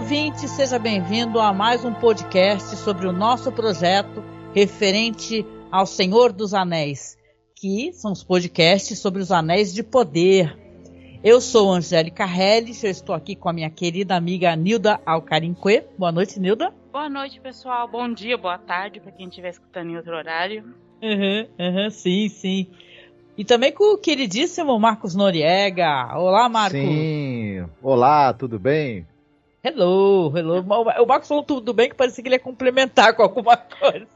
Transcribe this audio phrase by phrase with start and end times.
[0.00, 6.54] Ouvinte, seja bem-vindo a mais um podcast sobre o nosso projeto referente ao Senhor dos
[6.54, 7.18] Anéis,
[7.54, 10.58] que são os podcasts sobre os Anéis de Poder.
[11.22, 15.84] Eu sou Angélica Helles, eu estou aqui com a minha querida amiga Nilda Alcarinque.
[15.98, 16.72] Boa noite, Nilda.
[16.90, 17.86] Boa noite, pessoal.
[17.86, 20.64] Bom dia, boa tarde para quem estiver escutando em outro horário.
[21.02, 22.68] Uhum, uhum, sim, sim.
[23.36, 26.16] E também com o queridíssimo Marcos Noriega.
[26.16, 26.80] Olá, Marcos.
[26.80, 27.66] Sim.
[27.82, 29.06] Olá, tudo bem?
[29.62, 30.64] Hello, hello.
[31.02, 34.06] O Marcos falou tudo bem que parecia que ele ia complementar com alguma coisa.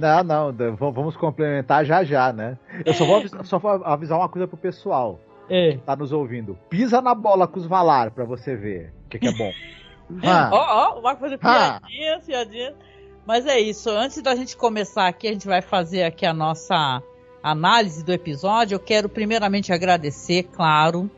[0.00, 2.58] Não, não, vamos complementar já já, né?
[2.84, 5.72] Eu só vou avisar, só vou avisar uma coisa pro pessoal é.
[5.72, 6.58] que tá nos ouvindo.
[6.68, 9.52] Pisa na bola com os Valar pra você ver o que, que é bom.
[10.24, 12.74] Ó, ó, oh, oh, o Marcos fazendo piadinhas, piadinhas.
[13.26, 13.90] Mas é isso.
[13.90, 17.02] Antes da gente começar aqui, a gente vai fazer aqui a nossa
[17.42, 21.10] análise do episódio, eu quero primeiramente agradecer, claro,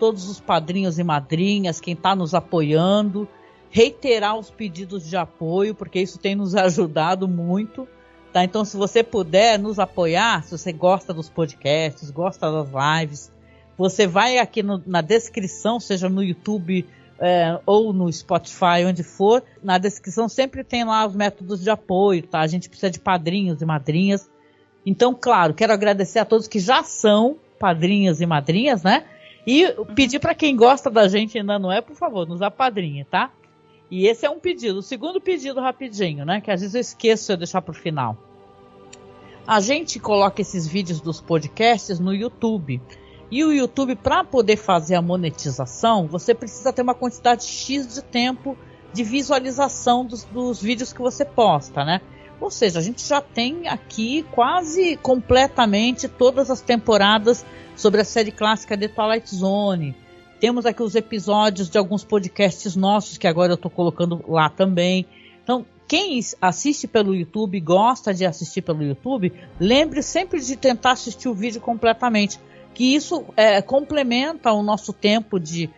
[0.00, 3.28] todos os padrinhos e madrinhas, quem está nos apoiando,
[3.70, 7.86] reiterar os pedidos de apoio, porque isso tem nos ajudado muito.
[8.32, 8.42] Tá?
[8.42, 12.68] Então, se você puder nos apoiar, se você gosta dos podcasts, gosta das
[13.02, 13.30] lives,
[13.76, 16.86] você vai aqui no, na descrição, seja no YouTube
[17.18, 22.22] é, ou no Spotify, onde for, na descrição sempre tem lá os métodos de apoio,
[22.22, 22.40] tá?
[22.40, 24.30] A gente precisa de padrinhos e madrinhas.
[24.86, 29.04] Então, claro, quero agradecer a todos que já são padrinhas e madrinhas, né?
[29.46, 33.32] E pedir para quem gosta da gente ainda não é, por favor, nos apadrinhe, tá?
[33.90, 34.78] E esse é um pedido.
[34.78, 36.40] O segundo pedido rapidinho, né?
[36.40, 38.16] Que às vezes eu esqueço de deixar para o final.
[39.46, 42.80] A gente coloca esses vídeos dos podcasts no YouTube.
[43.30, 48.02] E o YouTube, para poder fazer a monetização, você precisa ter uma quantidade X de
[48.02, 48.56] tempo
[48.92, 52.00] de visualização dos, dos vídeos que você posta, né?
[52.40, 57.44] Ou seja, a gente já tem aqui quase completamente todas as temporadas
[57.76, 59.94] sobre a série clássica de Twilight Zone.
[60.40, 65.06] Temos aqui os episódios de alguns podcasts nossos que agora eu estou colocando lá também.
[65.42, 71.28] Então, quem assiste pelo YouTube, gosta de assistir pelo YouTube, lembre sempre de tentar assistir
[71.28, 72.38] o vídeo completamente,
[72.72, 75.68] que isso é, complementa o nosso tempo de,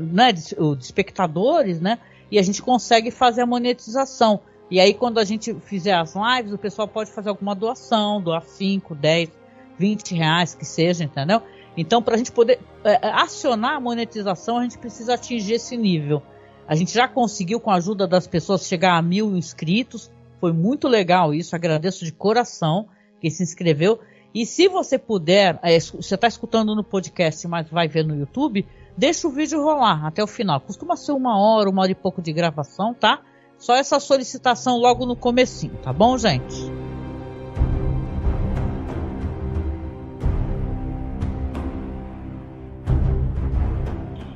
[0.00, 1.98] né, de, de espectadores, né?
[2.30, 4.40] E a gente consegue fazer a monetização.
[4.70, 8.42] E aí, quando a gente fizer as lives, o pessoal pode fazer alguma doação, doar
[8.42, 9.30] 5, 10,
[9.78, 11.40] 20 reais, que seja, entendeu?
[11.76, 15.76] Então, para a gente poder é, é, acionar a monetização, a gente precisa atingir esse
[15.76, 16.22] nível.
[16.66, 20.10] A gente já conseguiu, com a ajuda das pessoas, chegar a mil inscritos.
[20.40, 21.56] Foi muito legal isso.
[21.56, 22.88] Agradeço de coração
[23.20, 24.00] quem se inscreveu.
[24.34, 28.66] E se você puder, é, você está escutando no podcast, mas vai ver no YouTube,
[28.96, 30.60] deixa o vídeo rolar até o final.
[30.60, 33.22] Costuma ser uma hora, uma hora e pouco de gravação, tá?
[33.58, 36.70] Só essa solicitação logo no comecinho, tá bom, gente?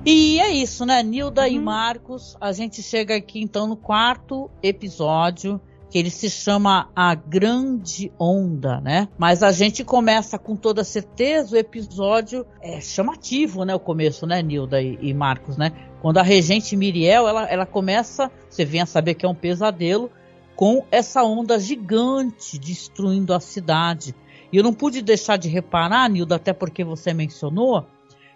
[0.04, 1.00] E é isso, né?
[1.00, 1.48] Nilda uhum.
[1.48, 7.14] e Marcos, a gente chega aqui então no quarto episódio, que ele se chama A
[7.14, 9.08] Grande Onda, né?
[9.16, 13.74] Mas a gente começa com toda certeza o episódio é chamativo, né?
[13.76, 15.70] O começo, né, Nilda e, e Marcos, né?
[16.02, 20.10] Quando a regente Miriel, ela, ela começa, você vem a saber que é um pesadelo,
[20.56, 24.12] com essa onda gigante destruindo a cidade.
[24.52, 27.86] E eu não pude deixar de reparar, Nilda, até porque você mencionou,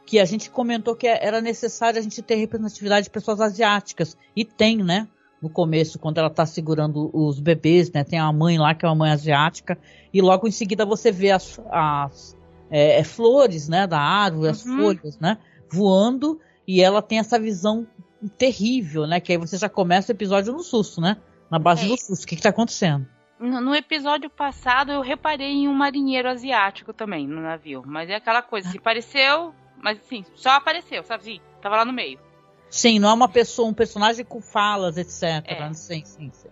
[0.06, 4.16] que a gente comentou que era necessário a gente ter representatividade de pessoas asiáticas.
[4.36, 5.08] E tem, né?
[5.42, 8.04] No começo, quando ela está segurando os bebês, né?
[8.04, 9.76] Tem a mãe lá, que é uma mãe asiática.
[10.14, 12.36] E logo em seguida você vê as, as
[12.70, 13.88] é, é, flores, né?
[13.88, 14.76] Da árvore, as uhum.
[14.78, 15.36] folhas, né?
[15.68, 17.86] Voando e ela tem essa visão
[18.36, 19.20] terrível, né?
[19.20, 21.16] Que aí você já começa o episódio no susto, né?
[21.50, 21.88] Na base é.
[21.88, 22.24] do susto.
[22.24, 23.06] O que, que tá acontecendo?
[23.38, 27.82] No, episódio passado eu reparei em um marinheiro asiático também no navio.
[27.86, 31.42] Mas é aquela coisa, se pareceu, mas assim, só apareceu, sabe?
[31.60, 32.18] Tava lá no meio.
[32.70, 35.44] Sim, não é uma pessoa, um personagem com falas, etc.
[35.44, 35.72] É.
[35.74, 36.48] Sim, sim, sim.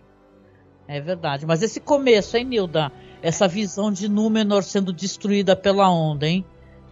[0.87, 1.45] É verdade.
[1.45, 2.91] Mas esse começo, hein, Nilda?
[3.21, 6.45] Essa visão de Númenor sendo destruída pela onda, hein?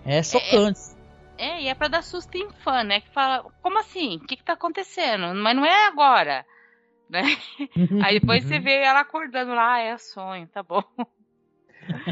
[0.03, 0.79] É chocante.
[0.79, 0.92] É,
[1.37, 3.01] é, e é pra dar susto em fã, né?
[3.01, 4.17] Que fala, como assim?
[4.17, 5.33] O que que tá acontecendo?
[5.35, 6.45] Mas não é agora,
[7.09, 7.23] né?
[8.03, 10.83] Aí depois você vê ela acordando lá, ah, é sonho, tá bom.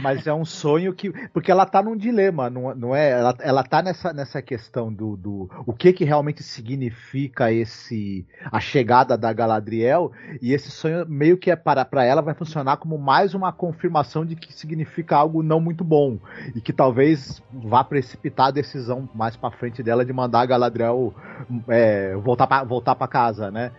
[0.01, 1.11] Mas é um sonho que.
[1.29, 3.11] Porque ela tá num dilema, não, não é?
[3.11, 5.49] Ela, ela tá nessa, nessa questão do, do.
[5.65, 8.25] O que que realmente significa esse.
[8.51, 10.11] A chegada da Galadriel.
[10.41, 14.25] E esse sonho, meio que é para, para ela, vai funcionar como mais uma confirmação
[14.25, 16.17] de que significa algo não muito bom.
[16.55, 21.13] E que talvez vá precipitar a decisão mais para frente dela de mandar a Galadriel
[21.67, 23.71] é, voltar para voltar pra casa, né?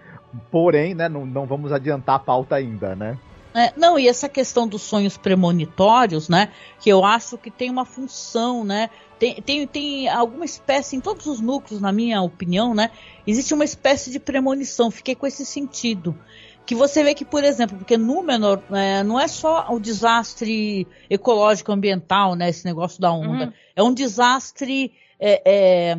[0.51, 3.19] Porém, né, não, não vamos adiantar a pauta ainda, né?
[3.55, 6.51] É, não, e essa questão dos sonhos premonitórios, né?
[6.81, 8.89] Que eu acho que tem uma função, né?
[9.19, 12.91] Tem, tem, tem alguma espécie, em todos os núcleos, na minha opinião, né?
[13.27, 14.91] Existe uma espécie de premonição.
[14.91, 16.19] Fiquei com esse sentido.
[16.65, 21.73] Que você vê que, por exemplo, porque Númenor é, não é só o desastre ecológico
[21.73, 22.49] ambiental, né?
[22.49, 23.47] Esse negócio da onda.
[23.47, 23.53] Uhum.
[23.77, 24.93] É um desastre.
[25.21, 25.99] É, é,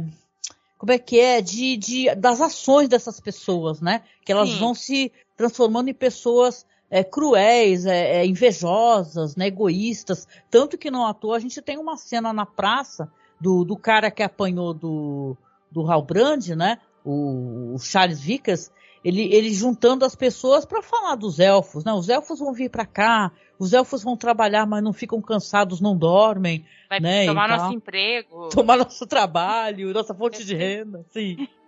[0.77, 1.39] como é que é?
[1.41, 4.01] De, de, das ações dessas pessoas, né?
[4.25, 4.59] Que elas Sim.
[4.59, 10.27] vão se transformando em pessoas é, cruéis, é, é, invejosas, né, egoístas.
[10.51, 13.11] Tanto que não à toa a gente tem uma cena na praça
[13.41, 15.35] do, do cara que apanhou do,
[15.71, 16.77] do Halbrand, né?
[17.03, 18.71] O, o Charles Vickers,
[19.03, 21.91] ele, ele juntando as pessoas para falar dos elfos, né?
[21.91, 25.97] Os elfos vão vir para cá, os elfos vão trabalhar, mas não ficam cansados, não
[25.97, 26.63] dormem.
[26.87, 28.49] Vai né, tomar nosso emprego.
[28.49, 31.47] Tomar nosso trabalho, nossa fonte de renda, sim.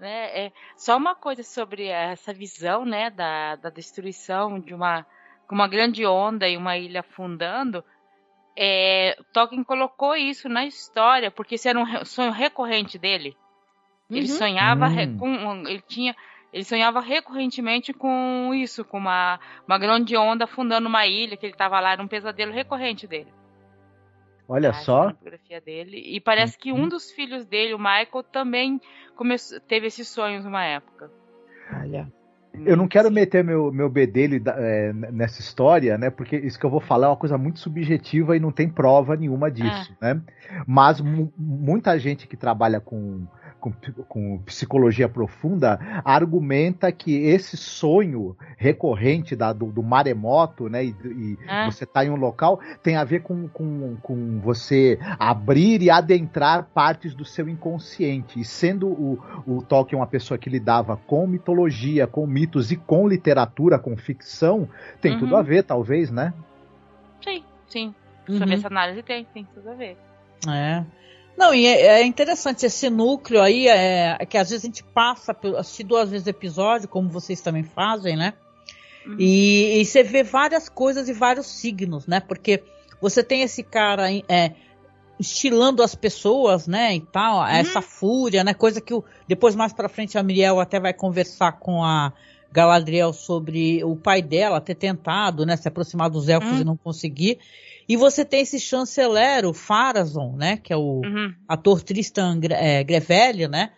[0.00, 0.46] Né?
[0.46, 5.06] É, só uma coisa sobre essa visão né, da, da destruição de uma,
[5.50, 7.84] uma grande onda e uma ilha afundando.
[8.56, 13.36] É, Tolkien colocou isso na história, porque isso era um sonho recorrente dele.
[14.10, 14.38] Ele uhum.
[14.38, 15.18] sonhava hum.
[15.18, 15.68] com.
[15.68, 16.16] Ele tinha.
[16.52, 19.38] Ele sonhava recorrentemente com isso, com uma,
[19.68, 23.32] uma grande onda afundando uma ilha, que ele estava lá, era um pesadelo recorrente dele.
[24.50, 25.12] Olha só.
[25.64, 26.02] Dele.
[26.16, 26.88] E parece que um uhum.
[26.88, 28.80] dos filhos dele, o Michael, também
[29.14, 31.08] começou, teve esses sonhos numa época.
[31.72, 32.12] Olha.
[32.52, 36.10] Eu não quero meter meu, meu bedelho é, nessa história, né?
[36.10, 39.14] Porque isso que eu vou falar é uma coisa muito subjetiva e não tem prova
[39.14, 40.14] nenhuma disso, é.
[40.14, 40.22] né?
[40.66, 43.24] Mas muita gente que trabalha com
[43.60, 43.72] com,
[44.08, 51.38] com psicologia profunda, argumenta que esse sonho recorrente da, do, do maremoto, né, e, e
[51.46, 51.66] é.
[51.66, 56.68] você tá em um local, tem a ver com, com, com você abrir e adentrar
[56.74, 58.40] partes do seu inconsciente.
[58.40, 63.06] E sendo o, o Tolkien uma pessoa que lidava com mitologia, com mitos e com
[63.06, 64.68] literatura, com ficção,
[65.00, 65.18] tem uhum.
[65.20, 66.32] tudo a ver, talvez, né?
[67.22, 67.94] Sim, sim.
[68.26, 68.52] Sobre uhum.
[68.52, 69.96] essa análise tem, tem tudo a ver.
[70.48, 70.84] É.
[71.40, 74.84] Não, e é, é, interessante esse núcleo aí, é, é, que às vezes a gente
[74.84, 78.34] passa, assistir duas vezes o episódio, como vocês também fazem, né?
[79.06, 79.16] Uhum.
[79.18, 82.20] E, e, você vê várias coisas e vários signos, né?
[82.20, 82.62] Porque
[83.00, 84.52] você tem esse cara é,
[85.18, 86.94] estilando as pessoas, né?
[86.94, 87.46] E tal, uhum.
[87.46, 88.52] essa fúria, né?
[88.52, 92.12] Coisa que o, depois mais para frente a Miriel até vai conversar com a
[92.52, 95.56] Galadriel sobre o pai dela ter tentado, né?
[95.56, 96.60] Se aproximar dos elfos uhum.
[96.60, 97.38] e não conseguir.
[97.90, 100.56] E você tem esse chanceler, o Farazon, né?
[100.56, 101.34] Que é o uhum.
[101.48, 103.72] ator Tristan é, Grevelli, né?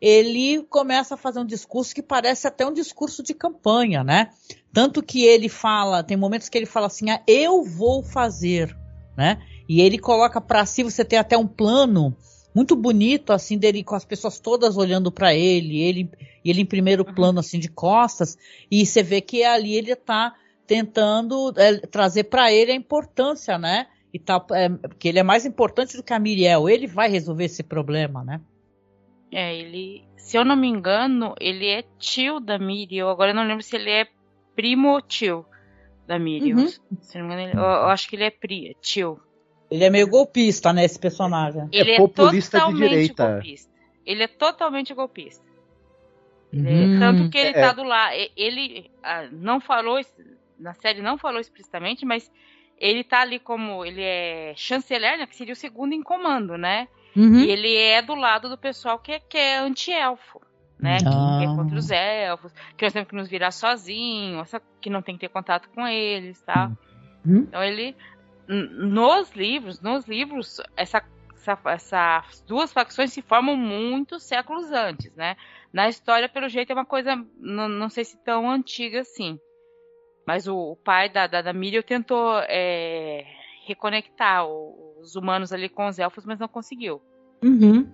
[0.00, 4.30] Ele começa a fazer um discurso que parece até um discurso de campanha, né?
[4.72, 8.72] Tanto que ele fala, tem momentos que ele fala assim, ah, eu vou fazer,
[9.16, 9.42] né?
[9.68, 12.16] E ele coloca para si, você tem até um plano
[12.54, 16.08] muito bonito, assim, dele com as pessoas todas olhando para ele, ele,
[16.44, 17.12] ele em primeiro uhum.
[17.12, 18.38] plano, assim, de costas,
[18.70, 23.86] e você vê que ali ele tá tentando é, trazer para ele a importância, né?
[24.12, 24.68] E tá, é,
[24.98, 26.68] que ele é mais importante do que a Miriel.
[26.68, 28.40] Ele vai resolver esse problema, né?
[29.30, 33.08] É, ele, se eu não me engano, ele é tio da Miriel.
[33.08, 34.06] Agora eu não lembro se ele é
[34.54, 35.44] primo ou tio
[36.06, 36.58] da Miriel.
[36.58, 36.68] Uhum.
[37.00, 39.20] Se não me engano, eu, eu, acho que ele é pri, tio.
[39.70, 41.68] Ele é meio golpista, né, esse personagem.
[41.72, 43.32] Ele é, é populista de direita.
[43.32, 43.72] Golpista.
[44.04, 45.44] Ele é totalmente golpista.
[46.54, 47.60] Hum, tanto que ele é.
[47.60, 48.14] tá do lado.
[48.36, 49.98] Ele ah, não falou
[50.58, 52.30] na série não falou explicitamente, mas
[52.78, 56.88] ele tá ali como ele é chanceler, né, que seria o segundo em comando, né?
[57.16, 57.40] Uhum.
[57.40, 60.42] E ele é do lado do pessoal que é, que é anti-elfo,
[60.78, 60.98] né?
[61.06, 61.38] Ah.
[61.38, 65.14] Que é contra os elfos, que nós temos que nos virar sozinhos, que não tem
[65.14, 66.70] que ter contato com eles, tá?
[67.24, 67.38] Uhum.
[67.38, 67.96] Então ele
[68.48, 71.02] nos livros, nos livros, essa,
[71.34, 75.36] essa, essas duas facções se formam muitos séculos antes, né?
[75.72, 79.38] Na história, pelo jeito, é uma coisa, não, não sei se tão antiga assim.
[80.26, 83.24] Mas o, o pai da, da, da Miriel tentou é,
[83.64, 87.00] reconectar os humanos ali com os elfos, mas não conseguiu.
[87.46, 87.86] Uhum.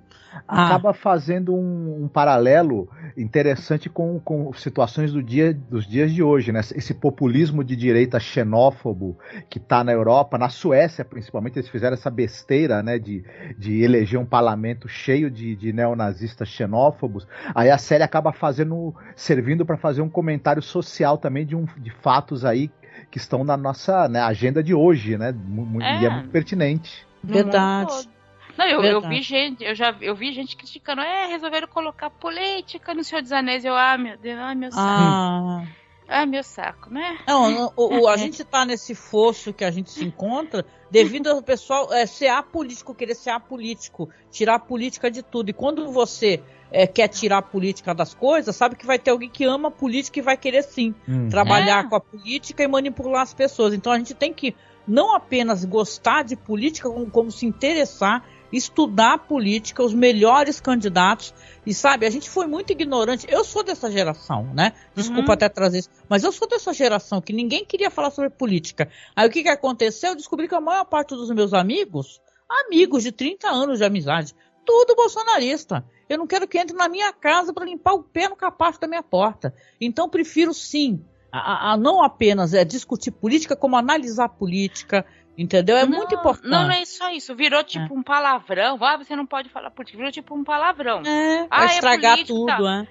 [0.49, 0.67] Ah.
[0.67, 6.53] Acaba fazendo um, um, paralelo interessante com, com situações do dia, dos dias de hoje,
[6.53, 6.61] né?
[6.75, 9.19] Esse populismo de direita xenófobo
[9.51, 12.99] que está na Europa, na Suécia principalmente, eles fizeram essa besteira, né?
[12.99, 13.25] De,
[13.59, 17.27] de eleger um parlamento cheio de, de neonazistas xenófobos.
[17.55, 21.91] Aí a série acaba fazendo, servindo para fazer um comentário social também de, um, de
[21.91, 22.71] fatos aí
[23.11, 25.35] que estão na nossa né, agenda de hoje, né?
[25.81, 26.01] É.
[26.01, 27.07] E é muito pertinente.
[27.23, 28.09] Verdade.
[28.57, 32.95] Não, eu, eu, vi gente, eu já eu vi gente criticando, é, resolveram colocar política
[32.95, 33.65] no Senhor dos Anéis.
[33.65, 34.87] Eu, ah, meu Deus, ah, meu saco.
[34.87, 35.65] Ah.
[36.09, 37.19] Ah, meu saco, né?
[37.27, 41.41] Não, o, o, a gente tá nesse fosso que a gente se encontra devido ao
[41.41, 45.49] pessoal é, ser apolítico, querer ser apolítico, tirar a política de tudo.
[45.49, 49.31] E quando você é, quer tirar a política das coisas, sabe que vai ter alguém
[49.31, 51.31] que ama a política e vai querer sim hum.
[51.31, 51.89] trabalhar é.
[51.89, 53.73] com a política e manipular as pessoas.
[53.73, 54.55] Então a gente tem que
[54.87, 61.33] não apenas gostar de política, como, como se interessar, estudar política, os melhores candidatos.
[61.65, 63.27] E sabe, a gente foi muito ignorante.
[63.29, 64.73] Eu sou dessa geração, né?
[64.95, 65.33] Desculpa uhum.
[65.33, 68.91] até trazer isso, mas eu sou dessa geração que ninguém queria falar sobre política.
[69.17, 70.11] Aí o que, que aconteceu?
[70.11, 72.21] Eu descobri que a maior parte dos meus amigos,
[72.67, 74.35] amigos de 30 anos de amizade,
[74.67, 75.85] tudo bolsonarista.
[76.09, 78.87] Eu não quero que entre na minha casa para limpar o pé no capacho da
[78.87, 79.55] minha porta.
[79.81, 85.77] Então prefiro sim a, a, não apenas é discutir política, como analisar política, entendeu?
[85.77, 86.49] É não, muito importante.
[86.49, 87.35] Não, não é só isso.
[87.35, 87.99] Virou tipo é.
[87.99, 88.79] um palavrão.
[88.83, 89.97] Ah, você não pode falar política.
[89.97, 91.03] Virou tipo um palavrão.
[91.07, 92.87] É, ah, é estragar é tudo, tá.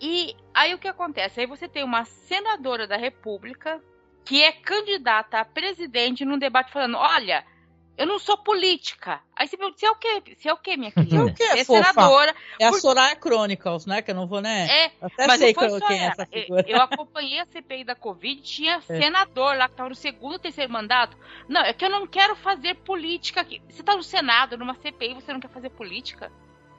[0.00, 1.40] E aí o que acontece?
[1.40, 3.80] Aí você tem uma senadora da República
[4.24, 7.44] que é candidata a presidente num debate falando: olha,
[7.96, 9.20] eu não sou política.
[9.36, 10.22] Aí você pergunta, você é o quê?
[10.36, 11.16] Você é o quê, minha querida?
[11.16, 12.34] É o quê, é senadora.
[12.58, 12.80] É a por...
[12.80, 14.02] Soraya Chronicles, né?
[14.02, 14.66] Que eu não vou, né?
[14.68, 16.64] É, Até mas sei quem, quem é essa figura.
[16.66, 18.80] Eu acompanhei a CPI da Covid, tinha é.
[18.80, 21.16] senador lá que estava no segundo, terceiro mandato.
[21.48, 23.62] Não, é que eu não quero fazer política aqui.
[23.68, 26.32] Você está no Senado, numa CPI, você não quer fazer política?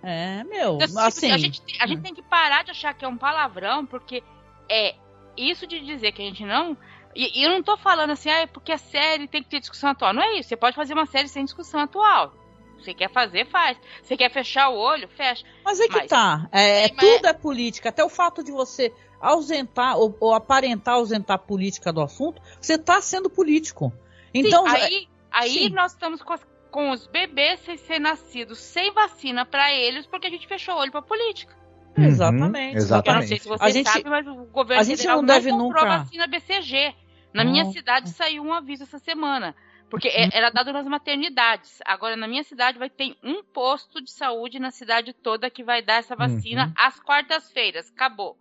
[0.03, 1.31] É, meu, então, assim...
[1.31, 2.03] A gente, a gente hum.
[2.03, 4.21] tem que parar de achar que é um palavrão, porque
[4.69, 4.95] é
[5.37, 6.77] isso de dizer que a gente não
[7.15, 9.61] e, e, eu não tô falando assim, ah, é porque a série tem que ter
[9.61, 10.13] discussão atual.
[10.13, 10.49] Não é isso.
[10.49, 12.33] Você pode fazer uma série sem discussão atual.
[12.77, 13.77] Você quer fazer, faz.
[14.03, 15.45] Você quer fechar o olho, fecha.
[15.63, 16.47] Mas é que mas, tá.
[16.51, 17.89] É, é, tudo é política.
[17.89, 22.77] Até o fato de você ausentar ou, ou aparentar ausentar a política do assunto, você
[22.77, 23.93] tá sendo político.
[24.33, 28.93] Então, sim, aí, aí nós estamos com, as, com os bebês sem ser nascidos sem
[28.93, 31.55] vacina para eles, porque a gente fechou o olho pra política.
[31.97, 32.77] Uhum, exatamente.
[32.77, 33.07] Exatamente.
[33.07, 35.49] Eu não sei se você a gente, sabe, mas o governo a gente não deve
[35.49, 35.97] não comprou nunca...
[35.99, 36.93] vacina BCG.
[37.35, 39.55] Na minha cidade saiu um aviso essa semana.
[39.89, 41.79] Porque é, era dado nas maternidades.
[41.85, 45.81] Agora, na minha cidade, vai ter um posto de saúde na cidade toda que vai
[45.81, 46.73] dar essa vacina uhum.
[46.75, 47.91] às quartas-feiras.
[47.91, 48.35] Acabou.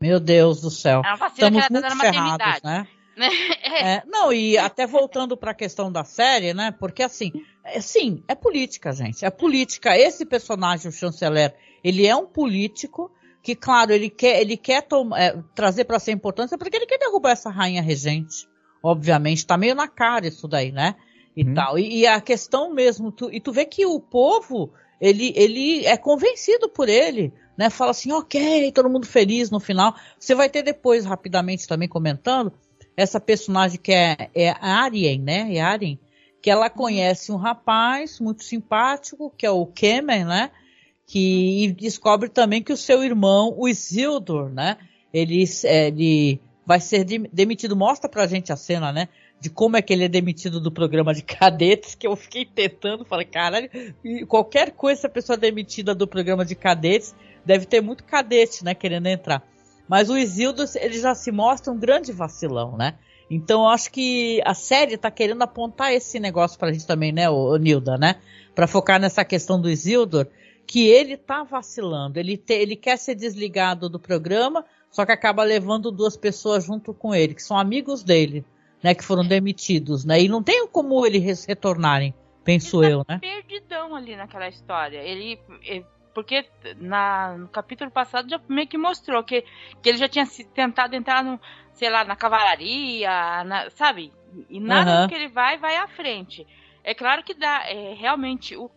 [0.00, 1.02] Meu Deus do céu.
[1.04, 2.60] É uma vacina Estamos que era dada na maternidade.
[2.64, 2.88] Né?
[3.20, 3.94] É.
[3.96, 6.70] É, não, e até voltando para a questão da série, né?
[6.70, 7.32] Porque assim,
[7.64, 9.24] é, sim, é política, gente.
[9.24, 9.98] É política.
[9.98, 11.52] Esse personagem, o chanceler,
[11.82, 13.10] ele é um político
[13.48, 14.86] que, claro, ele quer, ele quer
[15.16, 18.46] é, trazer para ser importância porque ele quer derrubar essa rainha regente.
[18.82, 20.96] Obviamente, tá meio na cara isso daí, né?
[21.34, 21.54] E hum.
[21.54, 21.78] tal.
[21.78, 25.96] E, e, a questão mesmo, tu, e tu vê que o povo, ele, ele é
[25.96, 27.70] convencido por ele, né?
[27.70, 29.94] Fala assim, ok, todo mundo feliz no final.
[30.18, 32.52] Você vai ter depois, rapidamente, também comentando,
[32.94, 35.54] essa personagem que é, é Arien, né?
[35.54, 35.98] É Arien,
[36.42, 40.50] que ela conhece um rapaz muito simpático, que é o Kemen, né?
[41.08, 44.76] Que descobre também que o seu irmão, o Isildur, né?
[45.12, 47.74] Ele, ele vai ser demitido.
[47.74, 49.08] Mostra pra gente a cena, né?
[49.40, 53.06] De como é que ele é demitido do programa de cadetes, que eu fiquei tentando,
[53.06, 53.70] falei, caralho,
[54.26, 58.74] qualquer coisa, a pessoa é demitida do programa de cadetes, deve ter muito cadete, né,
[58.74, 59.42] querendo entrar.
[59.88, 62.96] Mas o Isildur, ele já se mostra um grande vacilão, né?
[63.30, 67.30] Então eu acho que a série tá querendo apontar esse negócio pra gente também, né,
[67.30, 68.16] o Nilda, né?
[68.54, 70.26] Pra focar nessa questão do Isildur,
[70.68, 72.20] que ele está vacilando.
[72.20, 76.92] Ele, te, ele quer ser desligado do programa, só que acaba levando duas pessoas junto
[76.92, 78.44] com ele, que são amigos dele,
[78.82, 78.94] né?
[78.94, 80.20] Que foram demitidos, né?
[80.20, 83.18] E não tem como eles retornarem, penso ele tá eu, né?
[83.18, 84.98] perdidão ali naquela história.
[84.98, 86.44] Ele, ele porque
[86.76, 89.44] na, no capítulo passado já meio que mostrou que,
[89.82, 91.40] que ele já tinha tentado entrar no,
[91.72, 93.10] sei lá, na cavalaria,
[93.44, 94.12] na, sabe?
[94.50, 95.08] E nada uhum.
[95.08, 96.46] que ele vai, vai à frente.
[96.84, 98.70] É claro que dá, é, realmente, o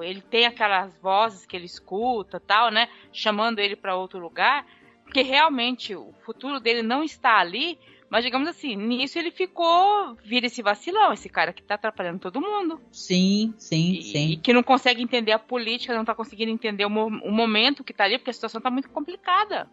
[0.00, 4.66] ele tem aquelas vozes que ele escuta, tal, né, chamando ele para outro lugar,
[5.04, 10.46] porque realmente o futuro dele não está ali, mas digamos assim, nisso ele ficou, vira
[10.46, 12.80] esse vacilão, esse cara que tá atrapalhando todo mundo.
[12.90, 14.30] Sim, sim, e, sim.
[14.32, 17.94] E que não consegue entender a política, não tá conseguindo entender o, o momento que
[17.94, 19.66] tá ali, porque a situação tá muito complicada.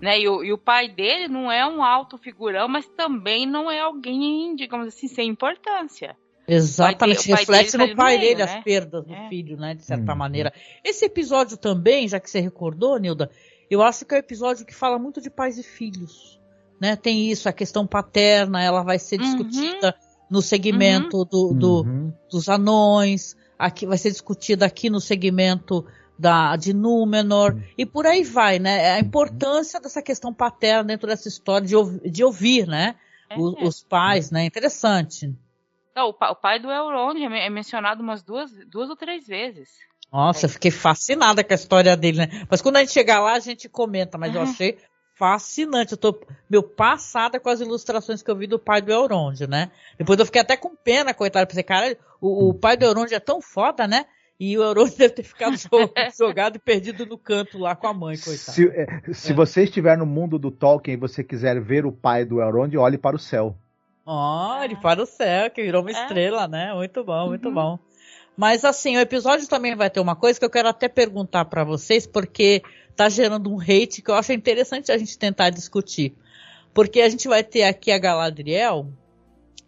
[0.00, 0.20] Né?
[0.20, 3.80] E, o, e o pai dele não é um alto figurão, mas também não é
[3.80, 6.16] alguém, digamos assim, sem importância.
[6.46, 8.44] Exatamente, reflete no pai dele né?
[8.44, 9.28] as perdas do é.
[9.28, 9.74] filho, né?
[9.74, 10.16] De certa hum.
[10.16, 10.52] maneira.
[10.82, 13.30] Esse episódio também, já que você recordou, Nilda,
[13.70, 16.40] eu acho que é um episódio que fala muito de pais e filhos.
[16.80, 16.96] Né?
[16.96, 19.24] Tem isso, a questão paterna, ela vai ser uhum.
[19.24, 19.94] discutida
[20.30, 21.24] no segmento uhum.
[21.24, 22.12] Do, do uhum.
[22.30, 25.84] dos anões, aqui vai ser discutida aqui no segmento
[26.18, 27.62] da, de Númenor, uhum.
[27.76, 28.92] e por aí vai, né?
[28.92, 32.94] A importância dessa questão paterna dentro dessa história de, de ouvir, né?
[33.30, 33.38] É.
[33.38, 34.44] Os, os pais, né?
[34.44, 35.34] Interessante.
[35.94, 39.68] Não, o, pai do Elrond é, é mencionado umas duas, duas ou três vezes.
[40.12, 40.46] Nossa, é.
[40.46, 42.46] eu fiquei fascinada com a história dele, né?
[42.50, 44.78] Mas quando a gente chegar lá, a gente comenta, mas eu achei
[45.14, 45.92] fascinante.
[45.92, 46.20] Eu tô
[46.50, 49.70] meu passada com as ilustrações que eu vi do pai do Elrond, né?
[49.96, 53.20] Depois eu fiquei até com pena, coitado, pensei, cara, o, o pai do Elrond é
[53.20, 54.04] tão foda, né?
[54.38, 55.54] E o Elrond deve ter ficado
[56.18, 58.52] jogado e perdido no canto lá com a mãe, coitado.
[58.52, 59.34] Se, é, se é.
[59.34, 62.98] você estiver no mundo do Tolkien e você quiser ver o pai do Elrond, olhe
[62.98, 63.56] para o céu.
[64.06, 65.92] Olhe para o céu, que virou uma é.
[65.92, 66.74] estrela, né?
[66.74, 67.54] Muito bom, muito uhum.
[67.54, 67.78] bom.
[68.36, 71.64] Mas assim, o episódio também vai ter uma coisa que eu quero até perguntar para
[71.64, 72.62] vocês, porque
[72.96, 76.14] tá gerando um hate que eu acho interessante a gente tentar discutir.
[76.72, 78.88] Porque a gente vai ter aqui a Galadriel,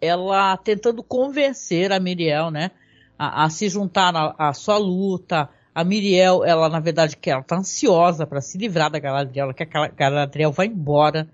[0.01, 2.71] ela tentando convencer a Miriel, né,
[3.17, 5.49] a, a se juntar à sua luta.
[5.73, 9.53] A Miriel, ela na verdade que ela tá ansiosa para se livrar da Galadriel, ela
[9.53, 11.27] quer que a Galadriel vá embora,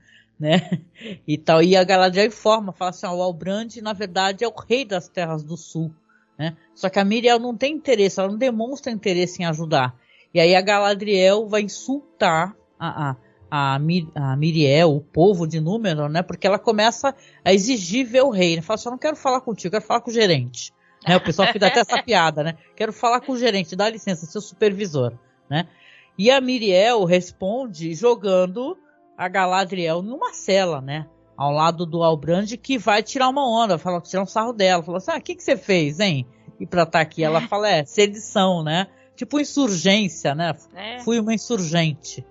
[0.43, 0.81] né?
[1.27, 1.61] E tal.
[1.61, 5.07] E a Galadriel informa, fala assim, ó, o Albrand na verdade é o rei das
[5.07, 5.93] Terras do Sul,
[6.37, 6.55] né?
[6.73, 9.95] Só que a Miriel não tem interesse, ela não demonstra interesse em ajudar.
[10.33, 13.15] E aí a Galadriel vai insultar a, a,
[13.75, 16.21] a, Mir, a Miriel, o povo de Númenor, né?
[16.21, 18.55] Porque ela começa a exigir ver o rei.
[18.55, 18.61] Né?
[18.61, 20.73] Fala assim, eu não quero falar contigo, quero falar com o gerente.
[21.07, 21.17] Né?
[21.17, 22.55] O pessoal fica até essa piada, né?
[22.75, 25.13] Quero falar com o gerente, dá licença, seu supervisor,
[25.49, 25.67] né?
[26.17, 28.77] E a Miriel responde jogando
[29.23, 31.07] a Galadriel numa cela, né?
[31.35, 34.83] Ao lado do Albrand, que vai tirar uma onda, fala, tirar um sarro dela.
[34.83, 36.27] Fala assim, ah, o que, que você fez, hein?
[36.59, 38.87] E pra estar tá aqui, ela fala, é, sedição, né?
[39.15, 40.55] Tipo insurgência, né?
[40.75, 40.99] É.
[40.99, 42.25] Fui uma insurgente.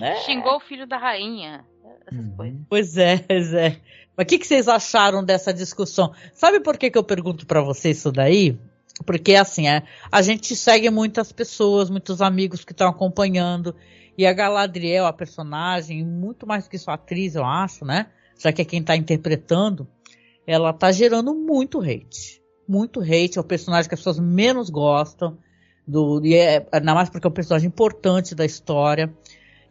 [0.00, 1.64] É, Xingou o filho da rainha.
[2.06, 2.36] Essas uhum.
[2.36, 2.60] coisas.
[2.68, 3.76] Pois é, pois é.
[4.16, 6.12] Mas o que, que, vocês acharam dessa discussão?
[6.32, 8.58] Sabe por que, que eu pergunto para vocês isso daí?
[9.04, 13.74] Porque assim, é, a gente segue muitas pessoas, muitos amigos que estão acompanhando.
[14.20, 18.06] E a Galadriel, a personagem, muito mais que sua atriz, eu acho, né?
[18.38, 19.88] Já que é quem está interpretando,
[20.46, 25.36] ela tá gerando muito hate muito hate, é o personagem que as pessoas menos gostam,
[25.84, 29.12] do, e é, ainda mais porque é um personagem importante da história.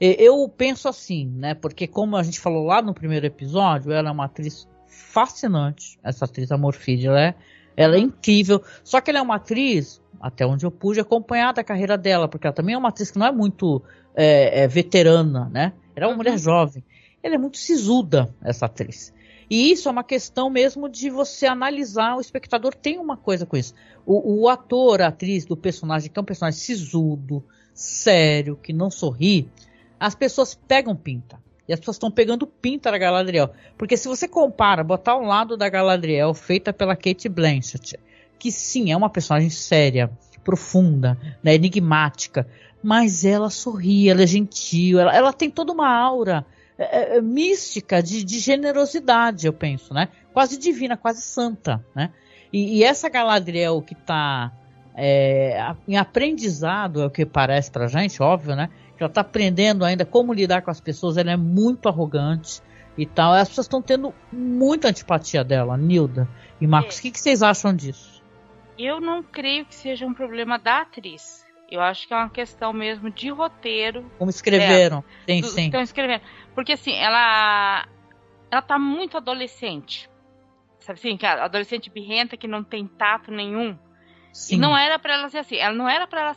[0.02, 1.54] E, eu penso assim, né?
[1.54, 6.26] Porque como a gente falou lá no primeiro episódio, ela é uma atriz fascinante, essa
[6.26, 7.36] atriz Amorfide, ela é,
[7.78, 8.62] ela é incrível.
[8.84, 12.48] Só que ela é uma atriz, até onde eu pude acompanhar da carreira dela, porque
[12.48, 13.82] ela também é uma atriz que não é muito
[14.22, 15.72] é, é, veterana, né?
[15.96, 16.18] Ela é uma uhum.
[16.18, 16.84] mulher jovem.
[17.24, 19.14] Ela é muito sisuda, essa atriz.
[19.50, 23.56] E isso é uma questão mesmo de você analisar, o espectador tem uma coisa com
[23.56, 23.74] isso.
[24.06, 27.42] O, o ator, a atriz do personagem, que é um personagem sisudo,
[27.74, 29.50] sério, que não sorri,
[29.98, 31.42] as pessoas pegam pinta.
[31.66, 33.52] E as pessoas estão pegando pinta da Galadriel.
[33.78, 37.98] Porque se você compara, botar ao lado da Galadriel, feita pela Kate Blanchett,
[38.38, 40.12] que sim, é uma personagem séria,
[40.44, 42.48] profunda, né, enigmática,
[42.82, 46.46] mas ela sorri, ela é gentil, ela, ela tem toda uma aura
[46.78, 50.08] é, é, é, mística de, de, generosidade, eu penso, né?
[50.32, 52.12] Quase divina, quase santa, né?
[52.54, 54.52] E, e essa Galadriel que está
[54.96, 58.70] é, em aprendizado, é o que parece pra gente, óbvio, né?
[58.96, 62.62] Que ela está aprendendo ainda como lidar com as pessoas, ela é muito arrogante
[62.98, 63.34] e tal.
[63.34, 66.30] As pessoas estão tendo muita antipatia dela, Nilda
[66.62, 66.98] e Marcos.
[66.98, 68.24] O que, que vocês acham disso?
[68.78, 71.46] Eu não creio que seja um problema da atriz.
[71.72, 74.10] Eu acho que é uma questão mesmo de roteiro.
[74.18, 75.04] Como escreveram.
[75.28, 75.66] Sim, sim.
[75.66, 76.22] Estão escrevendo.
[76.56, 77.88] Porque assim, ela
[78.52, 80.10] ela tá muito adolescente.
[80.80, 83.78] Sabe assim, que a adolescente birrenta que não tem tato nenhum.
[84.34, 84.56] Sim.
[84.56, 86.36] E não era para ela ser assim, ela não era para ela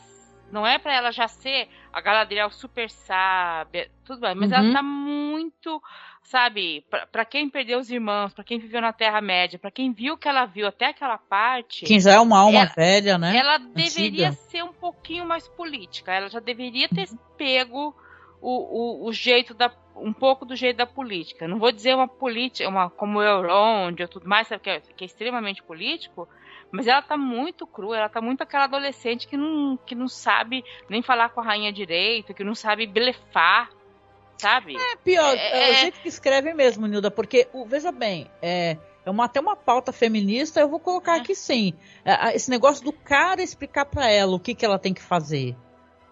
[0.53, 4.59] não é para ela já ser a Galadriel super sábia, tudo bem, mas uhum.
[4.59, 5.83] ela tá muito,
[6.25, 10.15] sabe, para quem perdeu os irmãos, para quem viveu na Terra Média, para quem viu
[10.15, 11.85] o que ela viu até aquela parte.
[11.85, 13.37] Quem já é uma alma ela, velha, né?
[13.37, 13.75] Ela Antiga.
[13.75, 16.13] deveria ser um pouquinho mais política.
[16.13, 17.95] Ela já deveria ter pego
[18.41, 21.47] o, o, o jeito da um pouco do jeito da política.
[21.47, 24.81] Não vou dizer uma política, uma como o Euron, ou tudo mais, sabe, que, é,
[24.81, 26.27] que é extremamente político,
[26.71, 30.65] mas ela tá muito crua, ela tá muito aquela adolescente que não, que não sabe
[30.89, 33.71] nem falar com a rainha direito, que não sabe blefar,
[34.39, 34.77] sabe?
[34.77, 39.11] É pior, é, é o jeito que escreve mesmo, Nilda, porque, veja bem, é, é
[39.11, 41.21] uma, até uma pauta feminista, eu vou colocar é.
[41.21, 41.75] aqui sim.
[42.05, 45.57] É, esse negócio do cara explicar para ela o que, que ela tem que fazer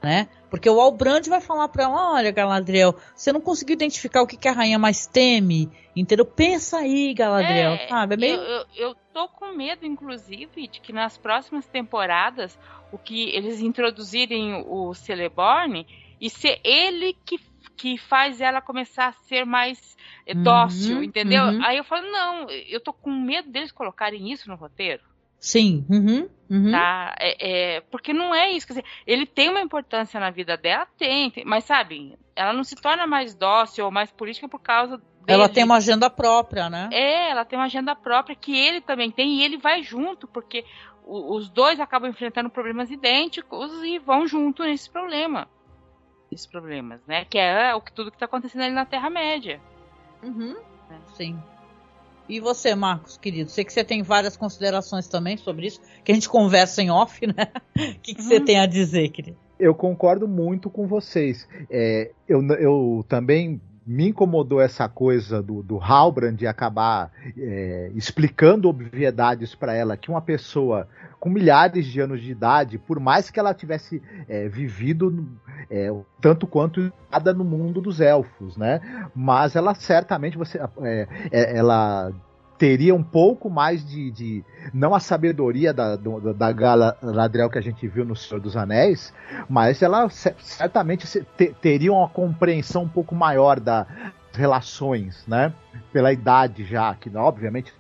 [0.02, 0.28] né?
[0.48, 4.36] Porque o Albrand vai falar para ela, olha, Galadriel, você não conseguiu identificar o que,
[4.36, 6.24] que a rainha mais teme, entendeu?
[6.24, 8.14] Pensa aí, Galadriel, é, sabe?
[8.14, 8.34] É meio...
[8.34, 12.58] eu, eu, eu tô com medo, inclusive, de que nas próximas temporadas,
[12.90, 15.86] o que eles introduzirem o Celeborn
[16.20, 17.38] e ser ele que,
[17.80, 19.96] que faz ela começar a ser mais
[20.28, 21.44] uhum, dócil, entendeu?
[21.44, 21.64] Uhum.
[21.64, 25.02] Aí eu falo, não, eu tô com medo deles colocarem isso no roteiro.
[25.38, 25.86] Sim.
[25.88, 26.70] Uhum, uhum.
[26.70, 27.16] Tá?
[27.18, 28.66] É, é, porque não é isso.
[28.66, 32.62] Quer dizer, ele tem uma importância na vida dela, tem, tem, mas sabe, ela não
[32.62, 34.98] se torna mais dócil ou mais política por causa.
[34.98, 35.06] Dele.
[35.26, 36.90] Ela tem uma agenda própria, né?
[36.92, 40.66] É, ela tem uma agenda própria que ele também tem e ele vai junto, porque
[41.06, 45.48] o, os dois acabam enfrentando problemas idênticos e vão junto nesse problema.
[46.30, 47.24] Esses problemas, né?
[47.24, 49.60] Que é o que tudo que está acontecendo ali na Terra-média.
[50.22, 50.56] Uhum.
[50.90, 50.96] É.
[51.16, 51.38] Sim.
[52.28, 53.50] E você, Marcos, querido?
[53.50, 57.26] Sei que você tem várias considerações também sobre isso, que a gente conversa em off,
[57.26, 57.50] né?
[57.96, 58.44] O que, que você uhum.
[58.44, 59.36] tem a dizer, querido?
[59.58, 61.48] Eu concordo muito com vocês.
[61.68, 63.60] É, eu, eu também
[63.90, 70.20] me incomodou essa coisa do, do Halbrand acabar é, explicando obviedades para ela que uma
[70.20, 70.86] pessoa
[71.18, 75.28] com milhares de anos de idade, por mais que ela tivesse é, vivido
[75.68, 78.80] é, tanto quanto nada no mundo dos elfos, né?
[79.12, 82.12] Mas ela certamente você, é, é, ela
[82.60, 84.44] teria um pouco mais de, de
[84.74, 89.14] não a sabedoria da, do, da Galadriel que a gente viu no Senhor dos Anéis,
[89.48, 91.06] mas ela certamente
[91.62, 93.86] teria uma compreensão um pouco maior das
[94.34, 95.54] relações, né?
[95.90, 97.72] Pela idade já, que obviamente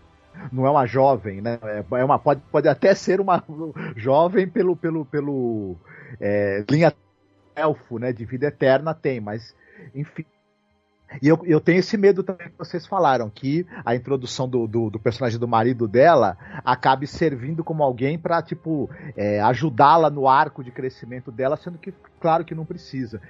[0.50, 1.58] não é uma jovem, né?
[1.62, 3.44] É, é uma, pode, pode até ser uma
[3.96, 5.76] jovem pelo, pelo, pelo
[6.18, 6.90] é, linha
[7.54, 8.14] elfo, né?
[8.14, 9.54] De vida eterna tem, mas
[9.94, 10.24] enfim,
[11.20, 14.90] e eu, eu tenho esse medo também que vocês falaram, que a introdução do, do,
[14.90, 20.62] do personagem do marido dela acabe servindo como alguém para tipo, é, ajudá-la no arco
[20.62, 23.20] de crescimento dela, sendo que, claro que não precisa.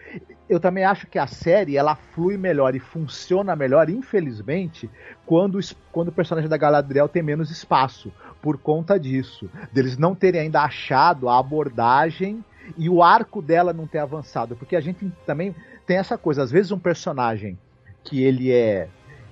[0.48, 4.90] Eu também acho que a série, ela flui melhor e funciona melhor, infelizmente,
[5.24, 5.58] quando,
[5.90, 8.12] quando o personagem da Galadriel tem menos espaço,
[8.42, 9.50] por conta disso.
[9.72, 12.44] Deles não terem ainda achado a abordagem
[12.76, 14.56] e o arco dela não ter avançado.
[14.56, 15.54] Porque a gente também
[15.86, 17.58] tem essa coisa, às vezes um personagem
[18.04, 18.88] que ele é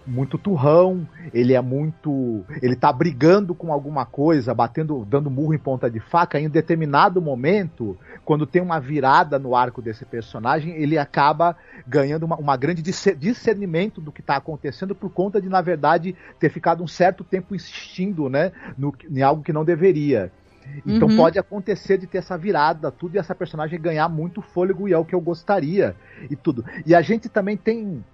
[0.08, 2.44] muito turrão, ele é muito.
[2.62, 6.50] Ele tá brigando com alguma coisa, batendo, dando murro em ponta de faca, em um
[6.50, 12.56] determinado momento, quando tem uma virada no arco desse personagem, ele acaba ganhando uma, uma
[12.56, 17.22] grande discernimento do que está acontecendo por conta de, na verdade, ter ficado um certo
[17.22, 20.32] tempo insistindo né, no, em algo que não deveria.
[20.86, 21.16] Então uhum.
[21.16, 24.98] pode acontecer de ter essa virada, tudo, e essa personagem ganhar muito fôlego, e é
[24.98, 25.96] o que eu gostaria,
[26.30, 26.64] e tudo.
[26.84, 28.04] E a gente também tem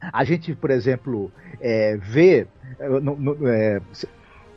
[0.00, 1.30] a gente, por exemplo,
[1.60, 2.46] é, vê
[2.78, 3.80] é, no, no, é,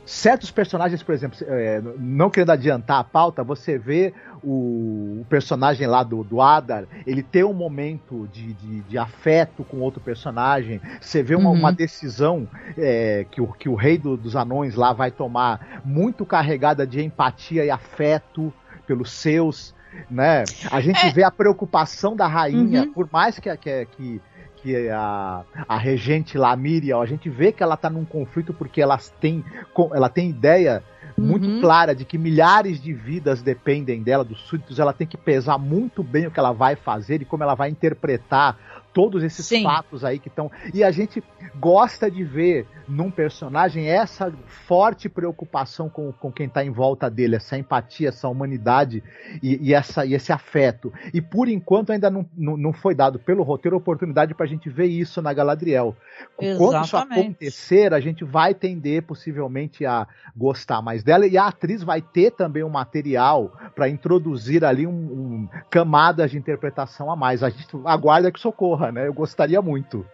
[0.04, 5.86] certos personagens, por exemplo, é, não querendo adiantar a pauta, você vê o, o personagem
[5.86, 10.80] lá do, do, Adar, ele tem um momento de, de, de, afeto com outro personagem,
[11.00, 11.56] você vê uma, uhum.
[11.56, 16.26] uma decisão é, que, o, que o rei do, dos anões lá vai tomar muito
[16.26, 18.52] carregada de empatia e afeto
[18.86, 19.72] pelos seus,
[20.10, 20.42] né?
[20.70, 21.10] A gente é.
[21.12, 22.92] vê a preocupação da rainha, uhum.
[22.92, 24.20] por mais que, que, que
[24.62, 28.52] que a, a regente lá, a Miriam, a gente vê que ela tá num conflito
[28.52, 29.44] porque elas têm,
[29.92, 30.82] ela tem ideia
[31.20, 31.60] muito uhum.
[31.60, 36.02] clara de que milhares de vidas dependem dela, dos súditos, ela tem que pesar muito
[36.02, 38.56] bem o que ela vai fazer e como ela vai interpretar
[38.92, 39.62] todos esses Sim.
[39.62, 40.50] fatos aí que estão.
[40.72, 41.22] E a gente
[41.58, 44.32] gosta de ver num personagem essa
[44.66, 49.02] forte preocupação com, com quem está em volta dele, essa empatia, essa humanidade
[49.42, 50.92] e, e, essa, e esse afeto.
[51.14, 54.68] E por enquanto ainda não, não, não foi dado pelo roteiro oportunidade para a gente
[54.68, 55.96] ver isso na Galadriel.
[56.38, 56.58] Exatamente.
[56.58, 61.82] Quando isso acontecer, a gente vai tender possivelmente a gostar mais dela e a atriz
[61.82, 67.42] vai ter também um material para introduzir ali um, um, camadas de interpretação a mais.
[67.42, 69.06] A gente aguarda que socorra, né?
[69.06, 70.06] Eu gostaria muito.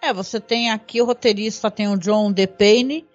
[0.00, 3.06] É, você tem aqui o roteirista, tem o John DePayne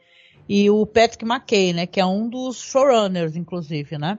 [0.48, 1.86] e o Patrick McKay, né?
[1.86, 4.18] Que é um dos showrunners, inclusive, né?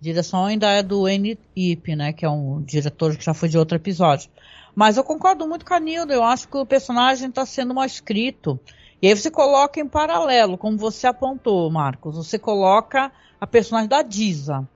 [0.00, 1.38] Direção ainda é do N.
[1.56, 2.12] Ip, né?
[2.12, 4.28] Que é um diretor que já foi de outro episódio.
[4.74, 7.84] Mas eu concordo muito com a Nilda, eu acho que o personagem está sendo mal
[7.84, 8.58] escrito.
[9.00, 14.02] E aí você coloca em paralelo, como você apontou, Marcos, você coloca a personagem da
[14.02, 14.66] Diza,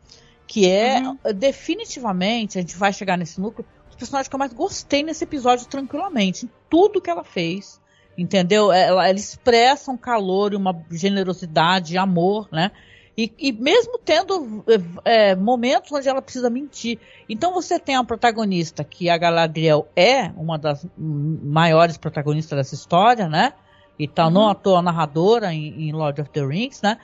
[0.46, 1.16] que é uhum.
[1.34, 3.64] definitivamente, a gente vai chegar nesse núcleo,
[3.96, 6.46] personagem que eu mais gostei nesse episódio tranquilamente.
[6.46, 7.80] Em tudo que ela fez.
[8.16, 8.72] Entendeu?
[8.72, 12.70] Ela, ela expressa um calor e uma generosidade, amor, né?
[13.16, 14.62] E, e mesmo tendo
[15.04, 16.98] é, momentos onde ela precisa mentir.
[17.28, 23.26] Então você tem a protagonista, que a Galadriel é uma das maiores protagonistas dessa história,
[23.26, 23.54] né?
[23.98, 24.32] E tá uhum.
[24.32, 26.98] não à toa narradora em, em Lord of the Rings, né?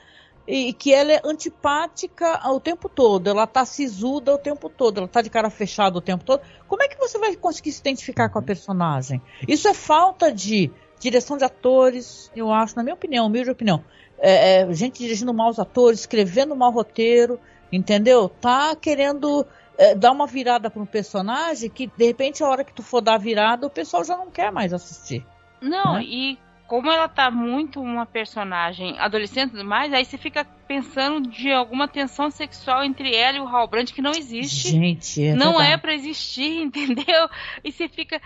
[0.47, 5.07] E que ela é antipática o tempo todo, ela tá sisuda o tempo todo, ela
[5.07, 6.41] tá de cara fechada o tempo todo.
[6.67, 9.21] Como é que você vai conseguir se identificar com a personagem?
[9.47, 13.83] Isso é falta de direção de atores, eu acho, na minha opinião, humilde opinião.
[14.19, 17.39] É, é, gente dirigindo mal os atores, escrevendo mal roteiro,
[17.71, 18.29] entendeu?
[18.29, 19.45] Tá querendo
[19.77, 23.01] é, dar uma virada para um personagem que, de repente, a hora que tu for
[23.01, 25.25] dar a virada, o pessoal já não quer mais assistir.
[25.61, 26.03] Não, né?
[26.03, 26.39] e
[26.73, 31.87] como ela tá muito uma personagem adolescente e mais, aí você fica pensando de alguma
[31.87, 34.69] tensão sexual entre ela e o Halbrand que não existe.
[34.69, 35.73] Gente, é não é verdade.
[35.73, 37.29] é para existir, entendeu?
[37.63, 38.19] E você fica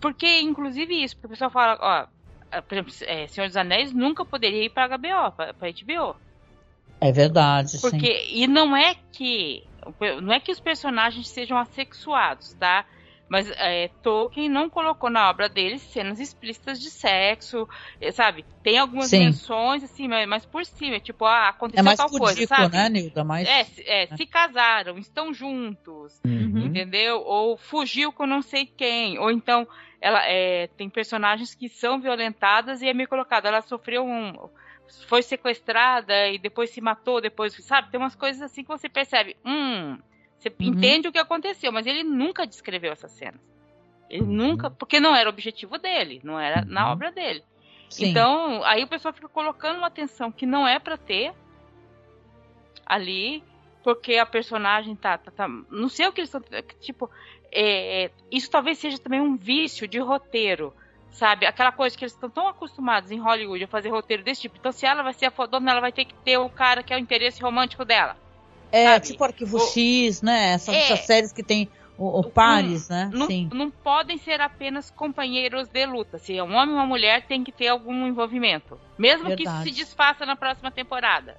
[0.00, 2.08] porque inclusive isso, porque o pessoal fala,
[2.50, 6.16] ó, por exemplo, é, Senhor dos Anéis nunca poderia ir para HBO, para HBO.
[7.02, 8.42] É verdade, porque sim.
[8.42, 9.62] e não é que
[10.22, 12.86] não é que os personagens sejam assexuados, tá?
[13.30, 17.68] Mas é, Tolkien não colocou na obra dele cenas explícitas de sexo,
[18.00, 18.44] é, sabe?
[18.60, 19.20] Tem algumas Sim.
[19.20, 22.76] menções, assim, mas, mas, por cima, tipo, ah, aconteceu é mais tal pudico, coisa, sabe?
[22.76, 23.22] né, Nilda?
[23.22, 23.48] Mais...
[23.48, 26.66] É, é, se casaram, estão juntos, uhum.
[26.66, 27.22] entendeu?
[27.24, 29.64] Ou fugiu com não sei quem, ou então
[30.00, 34.32] ela é, tem personagens que são violentadas e é meio colocado, ela sofreu um
[35.06, 37.92] foi sequestrada e depois se matou, depois, sabe?
[37.92, 39.96] Tem umas coisas assim que você percebe, hum,
[40.40, 40.68] você uhum.
[40.68, 43.40] entende o que aconteceu, mas ele nunca descreveu essas cenas.
[44.08, 44.32] Ele uhum.
[44.32, 46.92] nunca, porque não era o objetivo dele, não era na uhum.
[46.92, 47.44] obra dele.
[47.90, 48.06] Sim.
[48.06, 51.34] Então, aí o pessoal fica colocando uma atenção que não é para ter
[52.86, 53.44] ali,
[53.84, 56.42] porque a personagem tá, tá, tá, não sei o que eles estão,
[56.80, 57.10] tipo,
[57.52, 60.72] é, isso talvez seja também um vício de roteiro,
[61.10, 61.46] sabe?
[61.46, 64.56] Aquela coisa que eles estão tão acostumados em Hollywood a fazer roteiro desse tipo.
[64.56, 66.94] Então, se ela vai ser a fodona, ela vai ter que ter o cara que
[66.94, 68.16] é o interesse romântico dela.
[68.72, 69.06] É, sabe?
[69.06, 70.52] tipo Arquivo o, X, né?
[70.52, 73.10] Essas, é, essas, séries que tem o, o pares, não, né?
[73.12, 73.48] Não, Sim.
[73.52, 76.18] não podem ser apenas companheiros de luta.
[76.18, 78.78] Se é um homem ou uma mulher, tem que ter algum envolvimento.
[78.98, 79.42] Mesmo Verdade.
[79.42, 81.36] que isso se desfaça na próxima temporada.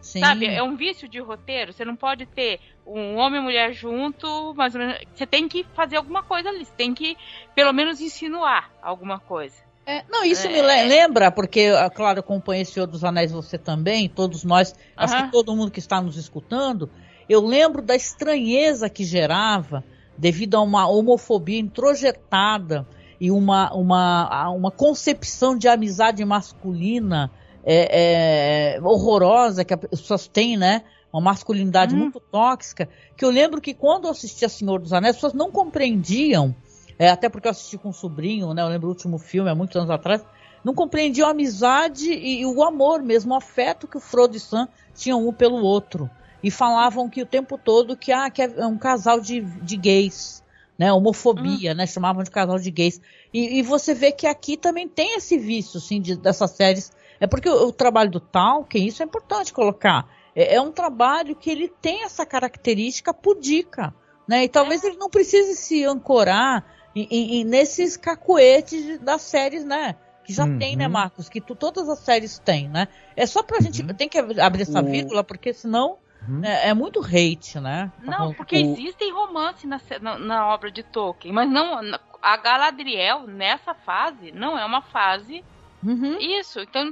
[0.00, 0.20] Sim.
[0.20, 0.46] Sabe?
[0.46, 1.72] É um vício de roteiro.
[1.72, 6.22] Você não pode ter um homem e mulher junto, mas você tem que fazer alguma
[6.22, 6.64] coisa ali.
[6.64, 7.16] Você tem que,
[7.54, 9.67] pelo menos, insinuar alguma coisa.
[9.88, 14.06] É, não, isso é, me lembra, porque, ah, claro, acompanhei Senhor dos Anéis, você também,
[14.06, 16.90] todos nós, acho que todo mundo que está nos escutando,
[17.26, 19.82] eu lembro da estranheza que gerava
[20.14, 22.86] devido a uma homofobia introjetada
[23.18, 27.30] e uma, uma, uma concepção de amizade masculina
[27.64, 30.82] é, é, horrorosa que as pessoas têm, né?
[31.10, 31.98] Uma masculinidade hum.
[32.00, 35.50] muito tóxica, que eu lembro que quando eu assistia Senhor dos Anéis, as pessoas não
[35.50, 36.54] compreendiam
[36.98, 38.62] é, até porque eu assisti com um sobrinho, né?
[38.62, 40.24] Eu lembro do último filme, há muitos anos atrás.
[40.64, 44.40] Não compreendia a amizade e, e o amor mesmo, o afeto que o Frodo e
[44.40, 46.10] Sam tinham um pelo outro.
[46.42, 50.42] E falavam que o tempo todo que, ah, que é um casal de, de gays,
[50.76, 50.92] né?
[50.92, 51.76] Homofobia, hum.
[51.76, 51.86] né?
[51.86, 53.00] Chamavam de casal de gays.
[53.32, 56.92] E, e, você vê que aqui também tem esse vício, assim, de, dessas séries.
[57.20, 60.08] É porque o, o trabalho do Tolkien, isso é importante colocar.
[60.34, 63.94] É, é, um trabalho que ele tem essa característica pudica,
[64.26, 64.44] né?
[64.44, 64.88] E talvez é.
[64.88, 69.96] ele não precise se ancorar e, e, nesses cacuetes das séries, né?
[70.24, 70.58] Que já uhum.
[70.58, 71.28] tem, né, Marcos?
[71.28, 72.88] Que tu, todas as séries têm, né?
[73.16, 73.62] É só pra uhum.
[73.62, 73.82] gente.
[73.94, 75.98] Tem que abrir essa vírgula, porque senão
[76.28, 76.44] uhum.
[76.44, 77.90] é, é, muito hate, né?
[78.02, 78.58] Não, porque o...
[78.58, 81.80] existem romances na, na, na, obra de Tolkien, mas não.
[82.20, 85.44] A Galadriel, nessa fase, não é uma fase.
[85.82, 86.18] Uhum.
[86.18, 86.60] Isso.
[86.60, 86.90] Então,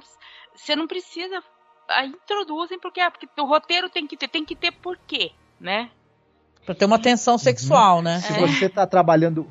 [0.54, 1.42] você não precisa.
[2.04, 5.90] introduzem, porque, ah, porque o roteiro tem que ter, tem que ter porquê, né?
[6.66, 8.02] Para ter uma tensão sexual, uhum.
[8.02, 8.18] né?
[8.18, 9.46] Se você está trabalhando.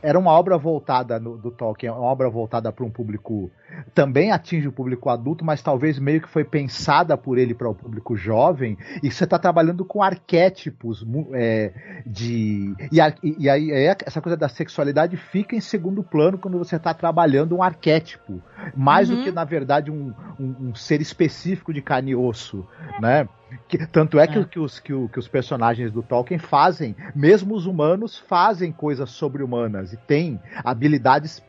[0.00, 3.50] Era uma obra voltada no, do Tolkien, uma obra voltada para um público.
[3.92, 7.74] Também atinge o público adulto, mas talvez meio que foi pensada por ele para o
[7.74, 8.78] público jovem.
[9.02, 11.72] E você está trabalhando com arquétipos é,
[12.06, 12.72] de.
[12.92, 13.70] E, e, aí
[14.06, 18.40] essa coisa da sexualidade fica em segundo plano quando você está trabalhando um arquétipo.
[18.76, 19.16] Mais uhum.
[19.16, 22.64] do que, na verdade, um, um, um ser específico de carne e osso,
[23.00, 23.28] né?
[23.68, 24.26] Que, tanto é, é.
[24.26, 28.72] Que, que, os, que, o, que, os personagens do Tolkien fazem, mesmo os humanos fazem
[28.72, 31.42] coisas sobre-humanas e têm habilidades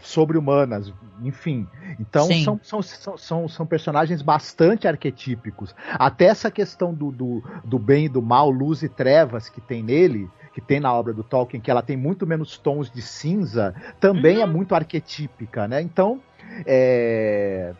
[0.00, 0.92] sobre-humanas,
[1.22, 1.66] enfim.
[1.98, 5.74] Então são, são, são, são, são, personagens bastante arquetípicos.
[5.92, 9.82] Até essa questão do, do, do bem e do mal, luz e trevas que tem
[9.82, 13.74] nele, que tem na obra do Tolkien, que ela tem muito menos tons de cinza,
[14.00, 14.50] também é uhum.
[14.50, 15.80] é muito arquetípica, né?
[15.82, 16.20] Então,
[16.64, 17.74] é,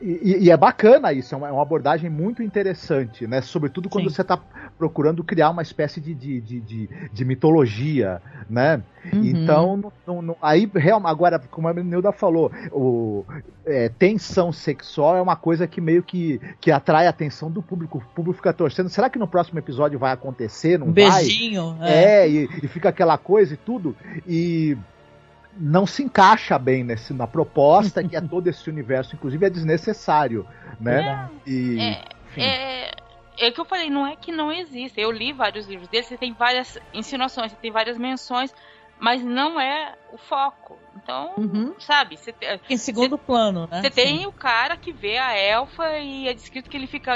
[0.00, 3.40] e, e, é bacana isso, é uma, é uma, abordagem muito interessante, né?
[3.40, 4.14] Sobretudo quando Sim.
[4.14, 4.38] você está
[4.76, 8.82] procurando criar uma espécie de, de, de, de, de mitologia, né?
[9.12, 9.24] Uhum.
[9.24, 13.24] Então, não, não, aí, real, agora, como a Nilda falou, o,
[13.64, 17.98] é, tensão sexual é uma coisa que meio que, que atrai a atenção do público.
[17.98, 18.88] O público fica torcendo.
[18.88, 20.78] Será que no próximo episódio vai acontecer?
[20.78, 21.22] Não um vai?
[21.22, 21.76] Beijinho.
[21.80, 23.94] É, é e, e fica aquela coisa e tudo.
[24.26, 24.76] E
[25.58, 30.46] não se encaixa bem nesse, na proposta que é todo esse universo, inclusive é desnecessário,
[30.80, 31.28] né?
[31.46, 32.04] É, e, é,
[32.36, 32.90] é,
[33.38, 35.00] é, que eu falei, não é que não existe.
[35.00, 38.54] Eu li vários livros dele, você tem várias insinuações, você tem várias menções,
[39.00, 40.78] mas não é o foco.
[40.96, 41.74] Então, uhum.
[41.78, 42.16] sabe?
[42.16, 42.34] Você,
[42.68, 43.80] em segundo você, plano, né?
[43.80, 47.14] Você tem o cara que vê a elfa e é descrito que ele fica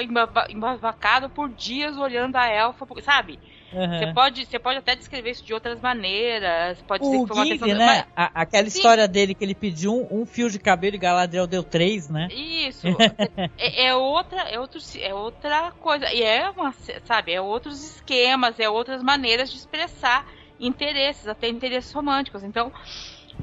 [0.49, 3.39] embavacado por dias olhando a elfa, sabe?
[3.73, 3.99] Uhum.
[3.99, 6.81] Você, pode, você pode até descrever isso de outras maneiras.
[6.83, 7.87] Pode o ser que foi uma questão né?
[7.87, 8.07] Mas...
[8.15, 8.77] A, aquela Sim.
[8.77, 12.29] história dele que ele pediu um, um, fio de cabelo e Galadriel deu três, né?
[12.31, 12.87] Isso.
[13.59, 16.13] é, é, outra, é, outro, é outra coisa.
[16.13, 16.73] E é uma,
[17.05, 20.27] sabe, é outros esquemas, é outras maneiras de expressar
[20.61, 22.43] interesses, até interesses românticos.
[22.43, 22.73] Então,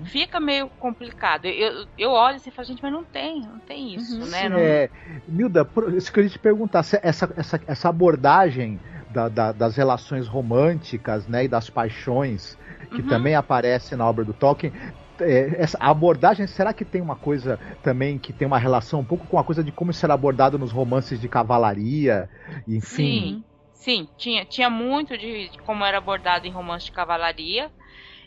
[0.06, 1.46] fica meio complicado.
[1.46, 4.28] Eu, eu olho assim e falo, gente, mas não tem, não tem isso, uhum.
[4.28, 4.50] né?
[4.50, 4.58] Não...
[4.60, 4.90] É,
[5.28, 10.28] Milda, isso que eu ia te perguntar, essa, essa, essa abordagem da, da, das relações
[10.28, 12.58] românticas, né, e das paixões
[12.90, 13.08] que uhum.
[13.08, 14.72] também aparece na obra do Tolkien.
[15.20, 19.28] É, essa abordagem, será que tem uma coisa também que tem uma relação um pouco
[19.28, 22.30] com a coisa de como isso era abordado nos romances de cavalaria,
[22.68, 23.44] enfim?
[23.74, 27.70] Sim, sim tinha, tinha muito de, de como era abordado em romances de cavalaria.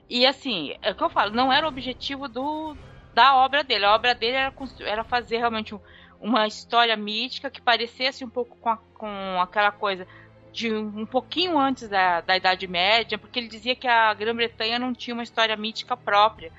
[0.08, 2.76] E assim, é o que eu falo, não era o objetivo do,
[3.14, 3.86] da obra dele.
[3.86, 5.74] A obra dele era, era fazer realmente
[6.20, 10.06] uma história mítica que parecesse um pouco com, a, com aquela coisa
[10.52, 14.92] de um pouquinho antes da, da Idade Média, porque ele dizia que a Grã-Bretanha não
[14.92, 16.52] tinha uma história mítica própria,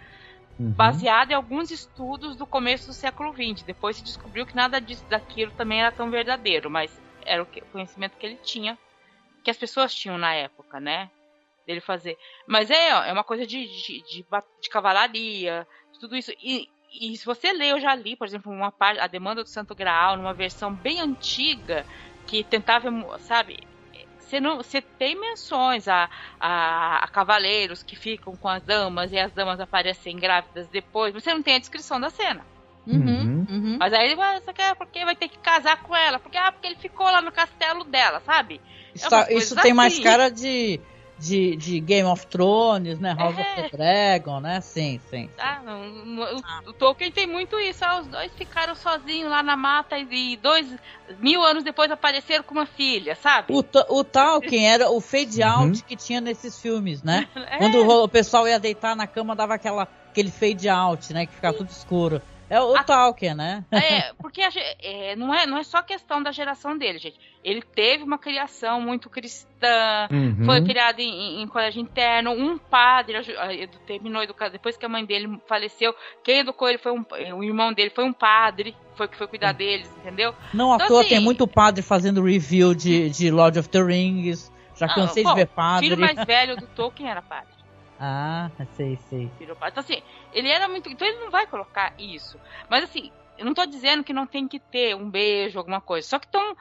[0.59, 0.71] uhum.
[0.71, 3.63] baseada em alguns estudos do começo do século XX.
[3.63, 6.91] Depois se descobriu que nada disso daquilo também era tão verdadeiro, mas
[7.23, 8.77] era o conhecimento que ele tinha,
[9.43, 11.09] que as pessoas tinham na época, né?
[11.65, 12.17] Dele fazer.
[12.47, 14.25] Mas é, é uma coisa de, de, de,
[14.61, 15.67] de cavalaria,
[15.99, 16.31] tudo isso.
[16.41, 16.67] E,
[16.99, 19.75] e se você lê, eu já li, por exemplo, uma parte, a Demanda do Santo
[19.75, 21.85] Graal, numa versão bem antiga,
[22.27, 23.59] que tentava, sabe,
[24.33, 29.19] você, não, você tem menções a, a, a, cavaleiros que ficam com as damas e
[29.19, 31.13] as damas aparecem grávidas depois.
[31.13, 32.43] Você não tem a descrição da cena.
[32.85, 33.47] Uhum, uhum.
[33.49, 33.77] uhum.
[33.79, 36.75] Mas aí você quer porque vai ter que casar com ela, porque ah, porque ele
[36.75, 38.59] ficou lá no castelo dela, sabe?
[38.93, 39.73] Isso, é tá, isso tem assim.
[39.73, 40.81] mais cara de
[41.23, 43.15] de, de Game of Thrones, né?
[43.17, 43.41] House é.
[43.41, 44.59] of the Dragon, né?
[44.59, 45.29] Sim, sim.
[45.37, 46.61] Ah, não, no, ah.
[46.67, 47.83] O, Tolkien tem muito isso.
[47.85, 50.67] Ah, os dois ficaram sozinhos lá na mata e dois
[51.19, 53.53] mil anos depois apareceram com uma filha, sabe?
[53.53, 55.49] O, o Tolkien era o fade uhum.
[55.49, 55.87] out uhum.
[55.87, 57.27] que tinha nesses filmes, né?
[57.53, 57.57] É.
[57.57, 61.25] Quando o, o, pessoal ia deitar na cama, dava aquela, aquele fade out, né?
[61.25, 62.21] Que ficava tudo escuro.
[62.49, 62.83] É o a...
[62.83, 63.63] Tolkien, né?
[63.71, 64.49] É, porque a,
[64.81, 67.19] é, não, é, não é só questão da geração dele, gente.
[67.43, 70.45] Ele teve uma criação muito cristã, uhum.
[70.45, 73.15] foi criado em, em, colégio interno, um padre
[73.85, 75.93] terminou educado depois que a mãe dele faleceu.
[76.23, 79.51] Quem educou ele foi um, o irmão dele foi um padre, foi que foi cuidar
[79.51, 79.57] uhum.
[79.57, 80.33] deles, entendeu?
[80.53, 83.81] Não então, à toa assim, tem muito padre fazendo review de, de Lord of the
[83.81, 84.51] Rings.
[84.75, 85.87] Já ah, cansei ah, bom, de ver padre.
[85.87, 87.52] O filho mais velho do Tolkien era padre.
[87.99, 89.31] Ah, sei, sei.
[89.39, 90.01] Então, assim,
[90.33, 90.89] ele era muito.
[90.89, 92.39] Então ele não vai colocar isso.
[92.69, 96.07] Mas assim, eu não tô dizendo que não tem que ter um beijo, alguma coisa.
[96.07, 96.55] Só que tão.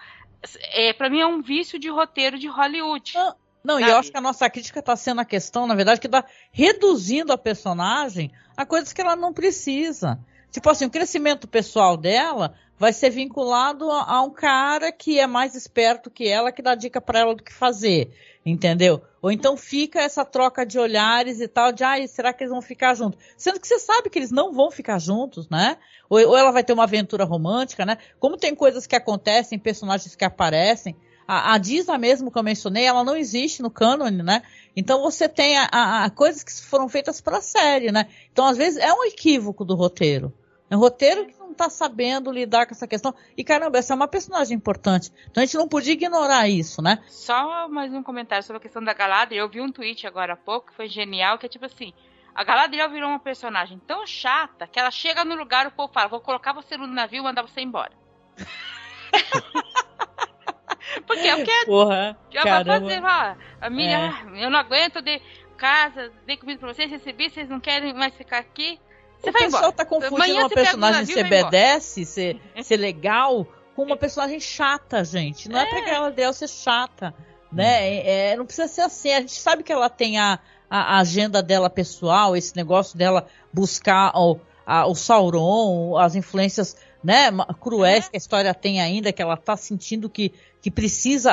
[0.73, 3.13] É, pra mim é um vício de roteiro de Hollywood.
[3.15, 6.01] Não, não e eu acho que a nossa crítica tá sendo a questão, na verdade,
[6.01, 10.19] que tá reduzindo a personagem a coisas que ela não precisa.
[10.51, 15.27] Tipo assim, o crescimento pessoal dela vai ser vinculado a, a um cara que é
[15.27, 18.13] mais esperto que ela, que dá dica para ela do que fazer
[18.45, 19.03] entendeu?
[19.21, 22.61] Ou então fica essa troca de olhares e tal, de, ah, será que eles vão
[22.61, 23.21] ficar juntos?
[23.37, 25.77] Sendo que você sabe que eles não vão ficar juntos, né?
[26.11, 27.99] Ou, ou ela vai ter uma aventura romântica, né?
[28.19, 32.85] Como tem coisas que acontecem, personagens que aparecem, a, a Disa mesmo que eu mencionei,
[32.85, 34.43] ela não existe no cânone, né?
[34.77, 38.07] Então você tem a, a, a coisas que foram feitas para a série, né?
[38.33, 40.33] Então às vezes é um equívoco do roteiro.
[40.73, 43.15] É um roteiro que não tá sabendo lidar com essa questão.
[43.37, 45.13] E caramba, essa é uma personagem importante.
[45.31, 47.05] Então a gente não podia ignorar isso, né?
[47.09, 49.45] Só mais um comentário sobre a questão da Galadriel.
[49.45, 51.93] Eu vi um tweet agora há pouco que foi genial, que é tipo assim.
[52.35, 55.93] A Galadriel virou uma personagem tão chata que ela chega no lugar e o povo
[55.93, 57.93] fala: vou colocar você no navio e mandar você embora.
[61.07, 61.67] Porque eu quero.
[61.67, 62.81] Porra, eu caramba.
[62.81, 64.47] fazer, ó, a minha, é.
[64.47, 65.21] eu não aguento de
[65.59, 68.81] casa, dei comida pra vocês, recebi, vocês não querem mais ficar aqui.
[69.23, 69.73] Você o pessoal embora.
[69.73, 75.49] tá confundindo uma personagem ser B10, ser, ser legal, com uma personagem chata, gente.
[75.49, 77.15] Não é, é pra Galadriel ser chata,
[77.51, 77.89] né?
[77.89, 79.13] É, é, não precisa ser assim.
[79.13, 84.13] A gente sabe que ela tem a, a agenda dela pessoal, esse negócio dela buscar
[84.17, 88.11] o, a, o Sauron, as influências né, cruéis é.
[88.11, 91.33] que a história tem ainda, que ela tá sentindo que, que precisa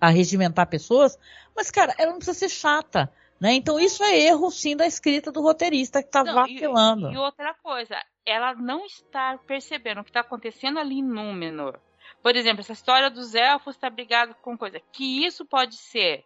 [0.00, 1.18] arregimentar pessoas.
[1.56, 3.10] Mas, cara, ela não precisa ser chata.
[3.44, 3.52] Né?
[3.52, 7.10] Então isso é erro sim da escrita do roteirista que está vacilando.
[7.10, 11.78] E, e, outra coisa, ela não está percebendo o que está acontecendo ali em Númenor.
[12.22, 14.80] Por exemplo, essa história dos elfos está brigado com coisa.
[14.90, 16.24] Que isso pode ser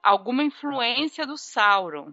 [0.00, 2.12] alguma influência do Sauron.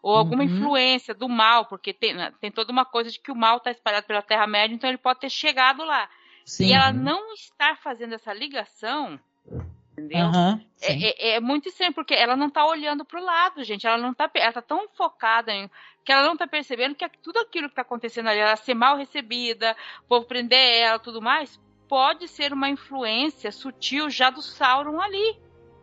[0.00, 0.48] Ou alguma uhum.
[0.48, 3.72] influência do mal, porque tem, né, tem toda uma coisa de que o mal está
[3.72, 6.08] espalhado pela Terra-média, então ele pode ter chegado lá.
[6.44, 6.66] Sim.
[6.66, 9.18] E ela não está fazendo essa ligação
[9.98, 10.26] entendeu?
[10.26, 13.86] Uhum, é, é, é, muito estranho, porque ela não tá olhando pro lado, gente.
[13.86, 14.30] Ela não tá.
[14.34, 15.68] Ela tá tão focada em.
[16.04, 18.96] que ela não tá percebendo que tudo aquilo que tá acontecendo ali, ela ser mal
[18.96, 25.00] recebida, o povo prender ela tudo mais, pode ser uma influência sutil já do Sauron
[25.00, 25.38] ali.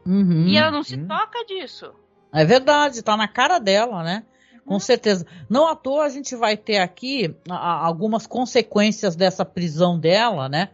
[0.06, 1.94] Uhum, e ela não se toca disso.
[2.32, 4.24] É verdade, tá na cara dela, né?
[4.66, 4.80] Com uhum.
[4.80, 5.26] certeza.
[5.50, 10.70] Não à toa a gente vai ter aqui algumas consequências dessa prisão dela, né?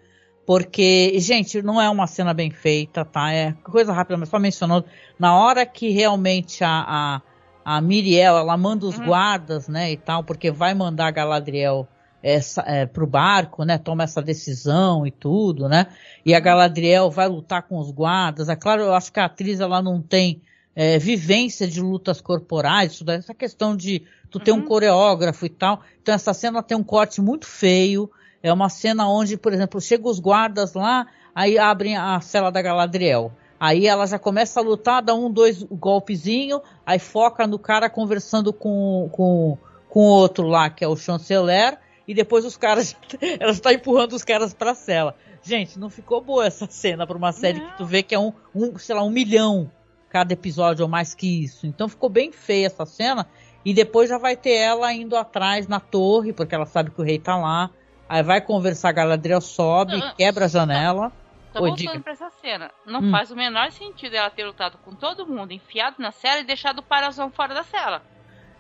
[0.45, 3.31] Porque, gente, não é uma cena bem feita, tá?
[3.31, 4.85] É coisa rápida, mas só mencionando.
[5.17, 7.21] Na hora que realmente a,
[7.65, 9.05] a, a Miriel, ela manda os uhum.
[9.05, 11.87] guardas, né, e tal, porque vai mandar a Galadriel
[12.23, 13.77] essa, é, pro barco, né?
[13.77, 15.87] Toma essa decisão e tudo, né?
[16.25, 18.49] E a Galadriel vai lutar com os guardas.
[18.49, 20.41] É claro, eu acho que a atriz ela não tem
[20.75, 24.65] é, vivência de lutas corporais, isso essa questão de tu ter um uhum.
[24.65, 25.81] coreógrafo e tal.
[26.01, 28.09] Então essa cena tem um corte muito feio.
[28.43, 32.61] É uma cena onde, por exemplo, chegam os guardas lá, aí abrem a cela da
[32.61, 33.31] Galadriel.
[33.59, 38.51] Aí ela já começa a lutar, dá um, dois golpezinho, aí foca no cara conversando
[38.51, 41.77] com, com, com o outro lá, que é o chanceler,
[42.07, 42.95] e depois os caras,
[43.39, 45.15] ela está empurrando os caras pra cela.
[45.43, 47.69] Gente, não ficou boa essa cena pra uma série não.
[47.69, 49.71] que tu vê que é um, um, sei lá, um milhão
[50.09, 51.65] cada episódio ou mais que isso.
[51.65, 53.27] Então ficou bem feia essa cena.
[53.63, 57.03] E depois já vai ter ela indo atrás na torre, porque ela sabe que o
[57.03, 57.69] rei tá lá.
[58.11, 61.13] Aí vai conversar, Galadriel sobe, não, quebra a janela.
[61.53, 61.99] Tô voltando diga.
[62.01, 62.69] pra essa cena.
[62.85, 63.09] Não hum.
[63.09, 66.79] faz o menor sentido ela ter lutado com todo mundo enfiado na cela e deixado
[66.79, 68.03] o Parazão fora da cela.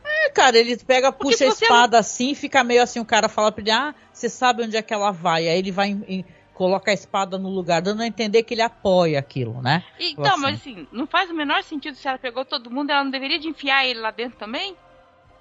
[0.05, 1.99] É, cara, ele pega, Porque puxa a espada não...
[1.99, 4.93] assim, fica meio assim, o cara fala pra ele, ah, você sabe onde é que
[4.93, 5.49] ela vai.
[5.49, 8.61] Aí ele vai em, em, coloca a espada no lugar, dando a entender que ele
[8.61, 9.83] apoia aquilo, né?
[9.99, 10.41] Então, assim.
[10.41, 13.37] mas assim, não faz o menor sentido se ela pegou todo mundo, ela não deveria
[13.37, 14.77] de enfiar ele lá dentro também?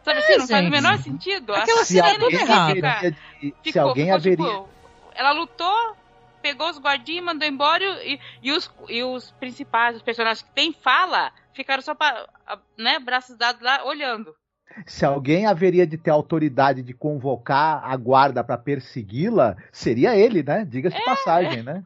[0.02, 0.50] Sabe é, assim, não gente.
[0.50, 1.54] faz o menor sentido?
[1.54, 3.16] Aquela cena é toda errada.
[3.64, 4.46] Se alguém ficou, haveria...
[4.46, 4.68] Tipo,
[5.14, 5.96] ela lutou,
[6.40, 10.72] pegou os guardinhas, mandou embora e, e, os, e os principais, os personagens que tem
[10.72, 12.26] fala, ficaram só para
[12.78, 14.34] né, braços dados lá olhando.
[14.86, 20.64] Se alguém haveria de ter autoridade de convocar a guarda para persegui-la, seria ele, né?
[20.64, 21.82] Diga-se é, passagem, né?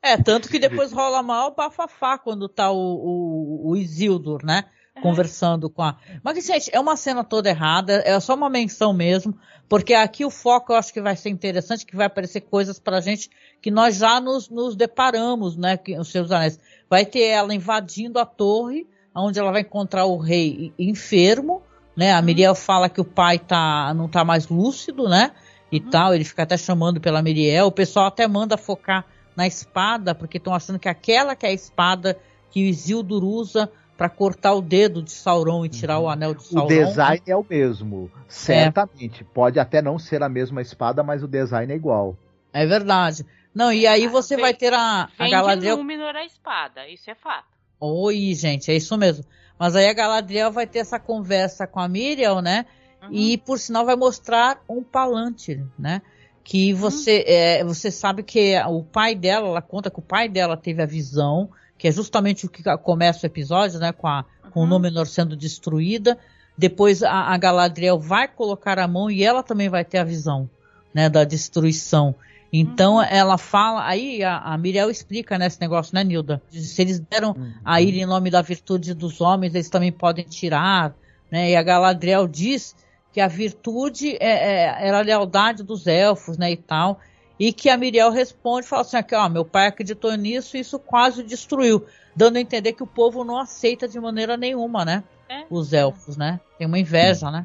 [0.00, 4.64] É, tanto que depois rola mal bafafá quando tá o, o, o Isildur, né?
[5.00, 5.96] Conversando com a.
[6.22, 9.34] Mas, gente, é uma cena toda errada, é só uma menção mesmo,
[9.68, 13.00] porque aqui o foco eu acho que vai ser interessante, que vai aparecer coisas pra
[13.00, 13.30] gente
[13.60, 15.78] que nós já nos, nos deparamos, né?
[15.78, 16.60] Que, os seus anéis.
[16.90, 21.62] Vai ter ela invadindo a torre, onde ela vai encontrar o rei enfermo,
[21.96, 22.12] né?
[22.12, 22.24] A uhum.
[22.24, 25.32] Miriel fala que o pai tá, não tá mais lúcido, né?
[25.70, 25.90] E uhum.
[25.90, 27.66] tal, ele fica até chamando pela Miriel.
[27.66, 31.52] O pessoal até manda focar na espada, porque estão achando que aquela que é a
[31.52, 32.18] espada
[32.50, 36.06] que o Isildur usa para cortar o dedo de Sauron e tirar uhum.
[36.06, 36.66] o anel de Sauron.
[36.66, 39.22] O design é o mesmo, certamente.
[39.22, 39.26] É.
[39.32, 42.16] Pode até não ser a mesma espada, mas o design é igual.
[42.52, 43.24] É verdade.
[43.54, 45.76] Não, e aí você vai ter a, a Galadriel...
[45.76, 47.46] Númenor a espada, isso é fato.
[47.78, 49.24] Oi, gente, é isso mesmo.
[49.58, 52.64] Mas aí a Galadriel vai ter essa conversa com a Miriel, né?
[53.02, 53.08] Uhum.
[53.12, 56.00] E por sinal vai mostrar um Palantir, né?
[56.42, 56.78] Que uhum.
[56.78, 57.24] você, uhum.
[57.26, 60.86] é, você sabe que o pai dela, ela conta que o pai dela teve a
[60.86, 61.50] visão,
[61.82, 63.90] que é justamente o que começa o episódio, né?
[63.90, 64.50] Com, a, uhum.
[64.52, 64.66] com o.
[64.66, 66.16] Númenor sendo destruída.
[66.56, 70.48] Depois a, a Galadriel vai colocar a mão e ela também vai ter a visão,
[70.94, 71.08] né?
[71.08, 72.14] Da destruição.
[72.52, 73.02] Então uhum.
[73.02, 76.40] ela fala, aí a, a Miriel explica nesse né, negócio, né, Nilda?
[76.50, 77.52] Se eles deram uhum.
[77.64, 80.94] a ilha em nome da virtude dos homens, eles também podem tirar,
[81.32, 81.50] né?
[81.50, 82.76] E a Galadriel diz
[83.12, 87.00] que a virtude é, é, era a lealdade dos elfos, né, e tal.
[87.42, 90.78] E que a Miriel responde, fala assim, aqui, ó, meu pai acreditou nisso e isso
[90.78, 91.84] quase destruiu,
[92.14, 95.02] dando a entender que o povo não aceita de maneira nenhuma, né?
[95.28, 95.44] É.
[95.50, 96.38] Os elfos, né?
[96.56, 97.44] Tem uma inveja, né?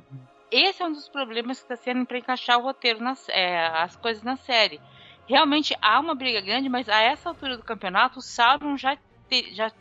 [0.51, 3.95] Esse é um dos problemas que está sendo para encaixar o roteiro, nas, é, as
[3.95, 4.79] coisas na série
[5.27, 8.95] realmente há uma briga grande, mas a essa altura do campeonato, o Sauron já,
[9.27, 9.71] te, já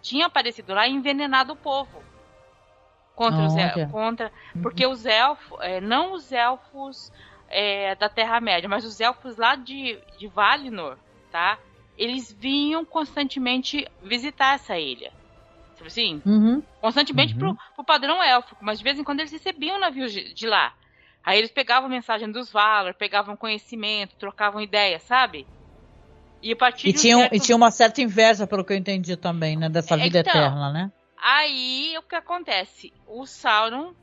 [0.00, 2.02] tinha aparecido lá e envenenado o povo.
[3.14, 3.90] Contra os elfos.
[3.90, 4.62] Contra, uhum.
[4.62, 7.12] Porque os elfos, é, não os elfos
[7.48, 10.96] é, da Terra-média, mas os elfos lá de, de Valinor,
[11.30, 11.58] tá?
[11.96, 15.12] Eles vinham constantemente visitar essa ilha.
[15.74, 16.62] Tipo assim, uhum.
[16.80, 17.38] constantemente uhum.
[17.38, 20.74] Pro, pro padrão élfico, mas de vez em quando eles recebiam navios de, de lá.
[21.24, 25.46] Aí eles pegavam a mensagem dos Valar, pegavam conhecimento, trocavam ideias, sabe?
[26.42, 27.34] E a partir e, tinham, certo...
[27.34, 29.68] e tinha uma certa inveja, pelo que eu entendi também, né?
[29.68, 30.92] Dessa vida então, eterna, né?
[31.20, 32.92] Aí o que acontece?
[33.06, 33.94] O Sauron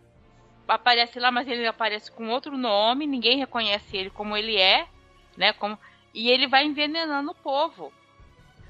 [0.67, 4.87] aparece lá, mas ele aparece com outro nome, ninguém reconhece ele como ele é,
[5.37, 5.53] né?
[5.53, 5.77] Como,
[6.13, 7.91] e ele vai envenenando o povo.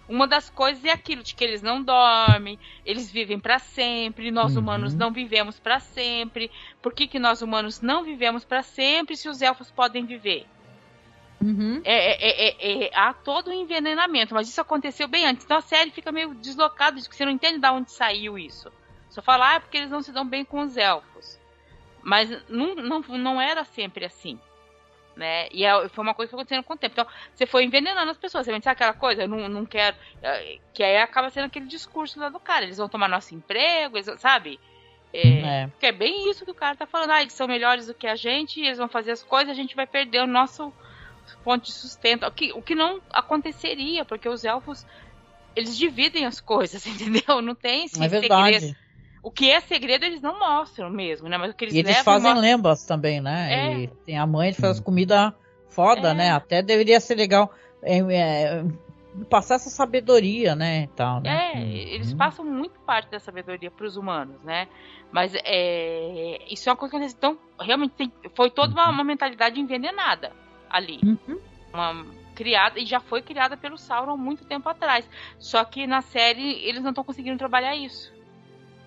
[0.07, 4.55] Uma das coisas é aquilo de que eles não dormem, eles vivem para sempre, nós
[4.55, 4.61] uhum.
[4.61, 6.51] humanos não vivemos para sempre.
[6.81, 10.45] Por que, que nós humanos não vivemos para sempre se os elfos podem viver?
[11.41, 11.81] Uhum.
[11.83, 15.45] É, é, é, é, há todo um envenenamento, mas isso aconteceu bem antes.
[15.45, 18.71] Então a série fica meio deslocada, de que você não entende de onde saiu isso.
[19.09, 21.39] Só falar ah, é porque eles não se dão bem com os elfos.
[22.03, 24.37] Mas não, não, não era sempre assim
[25.15, 25.47] né?
[25.51, 26.93] E é, foi uma coisa que foi acontecendo com o tempo.
[26.93, 28.45] Então, você foi envenenando as pessoas.
[28.45, 29.95] Você vai dizer aquela coisa, eu não, não quero.
[30.21, 32.65] É, que aí acaba sendo aquele discurso lá do cara.
[32.65, 34.59] Eles vão tomar nosso emprego, eles, sabe?
[35.13, 35.67] É, é.
[35.67, 37.11] Porque é bem isso que o cara tá falando.
[37.11, 39.75] Ah, eles são melhores do que a gente, eles vão fazer as coisas, a gente
[39.75, 40.73] vai perder o nosso
[41.43, 42.25] ponto de sustento.
[42.25, 44.85] O que, o que não aconteceria, porque os elfos
[45.55, 47.41] eles dividem as coisas, entendeu?
[47.41, 48.75] Não tem esse é verdade.
[49.24, 51.38] O que é segredo eles não mostram mesmo, né?
[51.38, 52.41] Mas o que eles E eles fazem mostram...
[52.41, 53.47] lembas também, né?
[53.53, 53.80] É.
[53.80, 55.34] E tem a mãe que faz comida
[55.69, 56.13] foda, é.
[56.13, 56.32] né?
[56.32, 57.49] Até deveria ser legal
[57.82, 58.65] é, é,
[59.30, 60.88] passar essa sabedoria, né?
[60.95, 61.53] Tal, né?
[61.55, 62.17] É, eles uhum.
[62.17, 64.67] passam muito parte da sabedoria para os humanos, né?
[65.09, 68.93] Mas é, isso é uma coisa que eles então realmente tem, foi toda uma, uhum.
[68.93, 70.34] uma mentalidade envenenada
[70.69, 70.99] ali.
[71.01, 71.39] Uhum.
[71.74, 75.07] Uma, criada e já foi criada pelo Sauron muito tempo atrás.
[75.39, 78.11] Só que na série eles não estão conseguindo trabalhar isso.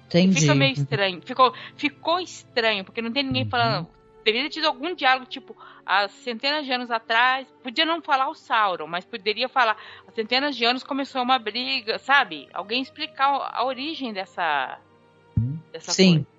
[0.06, 0.40] Entendi.
[0.40, 1.20] Fica meio estranho.
[1.24, 3.50] Ficou, ficou estranho, porque não tem ninguém uhum.
[3.50, 3.88] falando.
[4.24, 7.46] Deveria ter tido algum diálogo, tipo, há centenas de anos atrás.
[7.62, 9.76] Podia não falar o Sauron, mas poderia falar.
[10.06, 12.48] Há centenas de anos começou uma briga, sabe?
[12.52, 14.78] Alguém explicar a origem dessa.
[15.72, 16.24] dessa Sim.
[16.24, 16.35] Coisa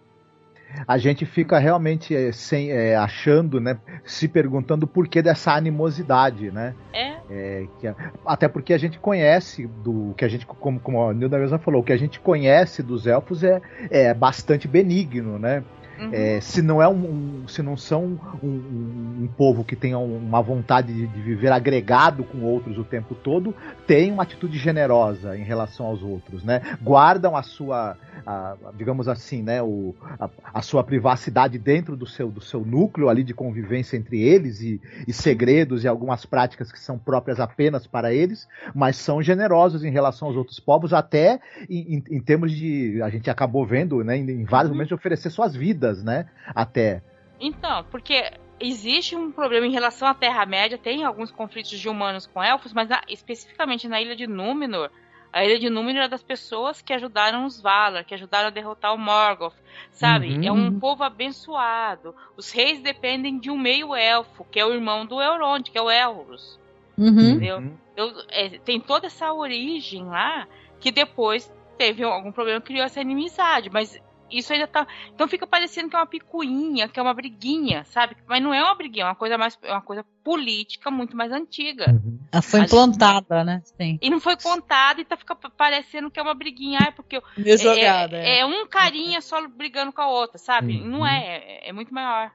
[0.88, 6.52] a gente fica realmente é, sem, é, achando, né, se perguntando o porquê dessa animosidade,
[6.52, 6.74] né?
[6.94, 7.18] É.
[7.30, 7.94] é que,
[8.26, 11.82] até porque a gente conhece do que a gente, como, como a Nilda mesma falou,
[11.82, 15.64] o que a gente conhece dos elfos é, é bastante benigno, né?
[16.00, 16.10] Uhum.
[16.14, 19.98] É, se não é um, um se não são um, um, um, povo que tenha
[19.98, 23.54] uma vontade de, de, viver agregado com outros o tempo todo,
[23.88, 26.62] tem uma atitude generosa em relação aos outros, né?
[26.82, 32.30] Guardam a sua, a, digamos assim, né, o, a, a, sua privacidade dentro do seu,
[32.30, 36.80] do seu núcleo ali de convivência entre eles e, e segredos e algumas práticas que
[36.80, 41.40] são próprias apenas para eles, mas são generosos em relação aos outros povos, até
[41.70, 44.76] em, em, em termos de a gente acabou vendo, né, em, em vários uhum.
[44.76, 46.28] momentos de oferecer suas vidas vidas, né?
[46.48, 47.02] Até.
[47.40, 52.44] Então, porque existe um problema em relação à Terra-média, tem alguns conflitos de humanos com
[52.44, 54.90] elfos, mas na, especificamente na ilha de Númenor,
[55.32, 58.94] a ilha de Númenor é das pessoas que ajudaram os Valar, que ajudaram a derrotar
[58.94, 59.54] o Morgoth,
[59.92, 60.36] sabe?
[60.36, 60.44] Uhum.
[60.44, 62.16] É um povo abençoado.
[62.36, 65.92] Os reis dependem de um meio-elfo, que é o irmão do Elrond, que é o
[65.92, 66.60] Elros.
[66.98, 67.10] Uhum.
[67.10, 67.72] Entendeu?
[67.94, 70.48] Então, é, tem toda essa origem lá,
[70.80, 74.88] que depois teve algum problema, criou essa inimizade, mas isso ainda tá.
[75.14, 78.16] Então fica parecendo que é uma picuinha, que é uma briguinha, sabe?
[78.28, 79.58] Mas não é uma briguinha, é uma coisa mais.
[79.62, 81.92] É uma coisa política muito mais antiga.
[81.92, 82.20] Uhum.
[82.32, 83.62] Ela foi implantada, né?
[83.64, 83.98] Sim.
[84.02, 86.80] E não foi contada e tá fica parecendo que é uma briguinha.
[86.82, 87.22] Ah, porque.
[87.46, 88.18] É, jogada.
[88.18, 90.78] É, é, é, um carinha só brigando com a outra, sabe?
[90.78, 90.88] Uhum.
[90.88, 92.32] Não é, é, é, muito maior.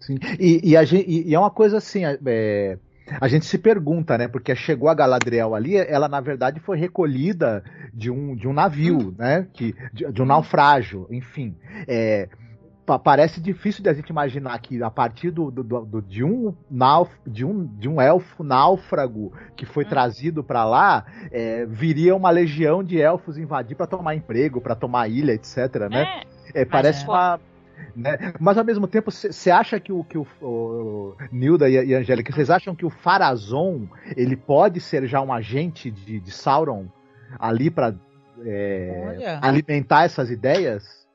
[0.00, 0.18] Sim.
[0.38, 2.04] E, e, a gente, e, é uma coisa assim.
[2.04, 2.78] É
[3.20, 4.28] a gente se pergunta, né?
[4.28, 9.14] Porque chegou a Galadriel ali, ela na verdade foi recolhida de um, de um navio,
[9.18, 9.46] né?
[9.52, 11.56] Que, de, de um naufrágio, enfim.
[11.86, 12.28] É,
[12.96, 17.10] parece difícil de a gente imaginar que a partir do, do, do, de, um nauf,
[17.26, 19.88] de, um, de um elfo náufrago que foi hum.
[19.88, 25.08] trazido para lá, é, viria uma legião de elfos invadir para tomar emprego, para tomar
[25.08, 25.90] ilha, etc.
[25.90, 26.22] Né?
[26.54, 27.08] É, é parece é.
[27.08, 27.40] uma
[27.94, 28.32] né?
[28.38, 32.32] Mas ao mesmo tempo, você acha que o, que o, o Nilda e, e Angélica,
[32.32, 36.86] vocês acham que o Farazon ele pode ser já um agente de, de Sauron
[37.38, 37.94] ali para
[38.44, 41.06] é, alimentar essas ideias?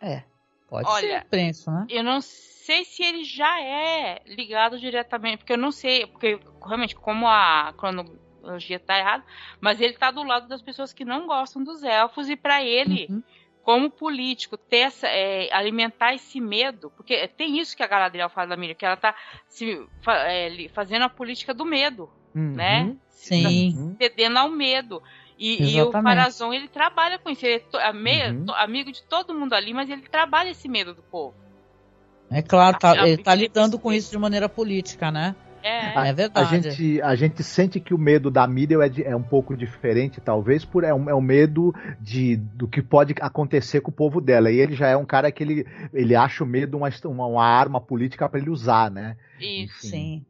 [0.00, 0.22] É,
[0.68, 1.86] pode Olha, ser, penso, né?
[1.88, 6.94] Eu não sei se ele já é ligado diretamente, porque eu não sei, porque realmente
[6.94, 9.24] como a cronologia tá errada,
[9.60, 13.06] mas ele tá do lado das pessoas que não gostam dos elfos e para ele
[13.08, 13.22] uhum
[13.66, 18.46] como político, ter essa, é, alimentar esse medo, porque tem isso que a Galadriel fala
[18.46, 19.12] da Miriam, que ela está
[19.48, 22.94] se, é, fazendo a política do medo, uhum, né?
[23.08, 23.96] Sim.
[23.98, 25.02] Tá cedendo ao medo.
[25.36, 28.54] E, e, o Farazon, ele trabalha com isso, ele é uhum.
[28.54, 31.34] amigo de todo mundo ali, mas ele trabalha esse medo do povo.
[32.30, 35.34] É claro, tá, ele está lidando com isso de maneira política, né?
[35.66, 36.54] É, é verdade.
[36.54, 39.56] A gente, a gente sente que o medo da Miriam é, de, é um pouco
[39.56, 43.94] diferente, talvez, por é um, é um medo de, do que pode acontecer com o
[43.94, 44.48] povo dela.
[44.48, 47.44] E ele já é um cara que ele, ele acha o medo uma, uma, uma
[47.44, 49.16] arma política para ele usar, né?
[49.40, 49.88] Isso.
[49.88, 50.24] Sim.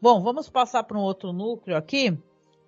[0.00, 2.16] Bom, vamos passar para um outro núcleo aqui.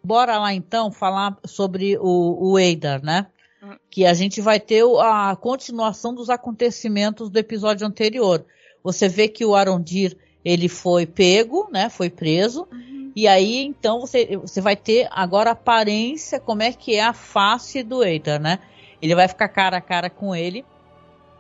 [0.05, 3.29] Bora lá então falar sobre o, o Eidar, né?
[3.63, 3.77] Hum.
[3.89, 8.45] Que a gente vai ter a continuação dos acontecimentos do episódio anterior.
[8.83, 11.89] Você vê que o Arondir ele foi pego, né?
[11.89, 12.69] Foi preso.
[12.71, 13.13] Uhum.
[13.17, 17.13] E aí, então, você, você vai ter agora a aparência, como é que é a
[17.13, 18.59] face do Eiter, né?
[19.01, 20.65] Ele vai ficar cara a cara com ele.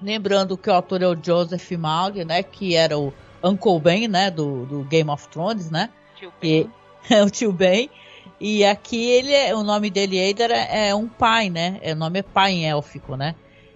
[0.00, 2.42] Lembrando que o autor é o Joseph Maury, né?
[2.42, 4.30] Que era o Uncle Ben, né?
[4.30, 5.90] Do, do Game of Thrones, né?
[6.16, 6.70] Tio ben.
[7.10, 7.90] E, é o tio Ben.
[8.40, 11.78] E aqui ele é, o nome dele Eider é, é um pai, né?
[11.82, 13.34] É, o nome é pai em élfico, né?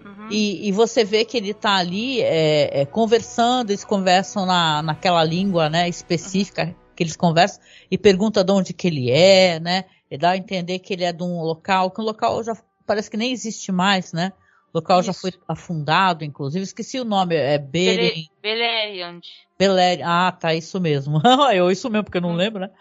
[0.09, 0.27] Uhum.
[0.31, 5.23] E, e, você vê que ele está ali é, é, conversando, eles conversam na, naquela
[5.23, 6.75] língua né, específica uhum.
[6.95, 9.85] que eles conversam e pergunta de onde que ele é, né?
[10.09, 13.09] E dá a entender que ele é de um local, que o local já parece
[13.09, 14.33] que nem existe mais, né?
[14.73, 15.07] O local Isso.
[15.07, 16.63] já foi afundado, inclusive.
[16.63, 19.21] Esqueci o nome, é Beleriand.
[19.57, 20.07] Beleriand.
[20.07, 21.21] Ah, tá, isso mesmo.
[21.53, 22.35] eu isso mesmo, porque eu não uhum.
[22.35, 22.71] lembro, né?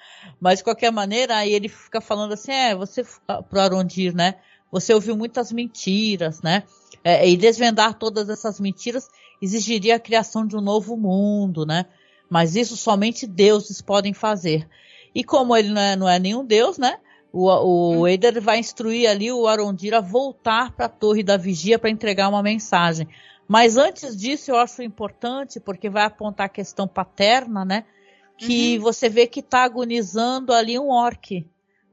[0.40, 3.04] Mas de qualquer maneira, aí ele fica falando assim, é, você,
[3.48, 4.36] pro Arondir, né?
[4.70, 6.62] Você ouviu muitas mentiras, né?
[7.04, 9.08] É, e desvendar todas essas mentiras
[9.40, 11.86] exigiria a criação de um novo mundo, né?
[12.28, 14.68] Mas isso somente deuses podem fazer.
[15.14, 16.98] E como ele não é, não é nenhum deus, né?
[17.32, 18.08] O, o hum.
[18.08, 22.28] Eider vai instruir ali o Arondir a voltar para a Torre da Vigia para entregar
[22.28, 23.08] uma mensagem.
[23.46, 27.84] Mas antes disso, eu acho importante, porque vai apontar a questão paterna, né?
[28.36, 28.82] Que uhum.
[28.82, 31.46] você vê que está agonizando ali um orc,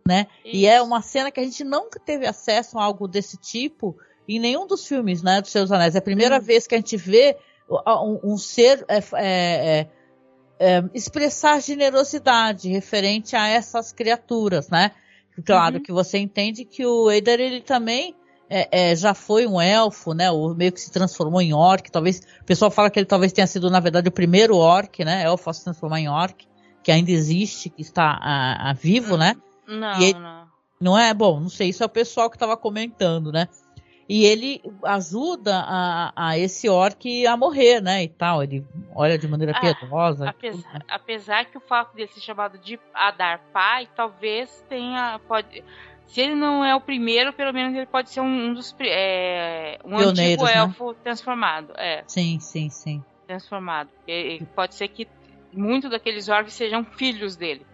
[0.05, 0.27] né?
[0.43, 0.55] Isso.
[0.55, 3.97] E é uma cena que a gente nunca teve acesso a algo desse tipo
[4.27, 5.41] em nenhum dos filmes, né?
[5.41, 5.95] Dos Seus Anéis.
[5.95, 7.37] É a primeira vez que a gente vê
[7.69, 9.87] um, um ser é, é, é,
[10.59, 14.91] é, expressar generosidade referente a essas criaturas, né?
[15.45, 15.83] Claro uhum.
[15.83, 18.15] que você entende que o Eider ele também
[18.49, 20.31] é, já foi um elfo, né?
[20.31, 21.91] O meio que se transformou em orc.
[21.91, 25.23] Talvez o pessoal fala que ele talvez tenha sido na verdade o primeiro orc, né?
[25.23, 26.47] Elfo a se transformar em orc,
[26.83, 29.35] que ainda existe, que está a, a vivo, né?
[29.67, 30.45] Não, ele, não.
[30.79, 31.39] Não é bom.
[31.39, 31.69] Não sei.
[31.69, 33.47] Isso é o pessoal que estava comentando, né?
[34.07, 38.03] E ele ajuda a, a, esse orc a morrer, né?
[38.03, 38.43] E tal.
[38.43, 40.29] Ele olha de maneira ah, piedosa.
[40.29, 45.19] Apesar, apesar, que o fato dele ser chamado de Adar Pai, talvez tenha.
[45.27, 45.63] Pode,
[46.05, 48.75] se ele não é o primeiro, pelo menos ele pode ser um, um dos.
[48.79, 50.53] É, um Pioneiros, antigo né?
[50.55, 50.97] elfo né?
[51.03, 51.73] transformado.
[51.75, 52.03] É.
[52.05, 53.03] Sim, sim, sim.
[53.25, 53.89] Transformado.
[54.07, 55.07] E, pode ser que
[55.51, 57.65] muitos daqueles orcs sejam filhos dele.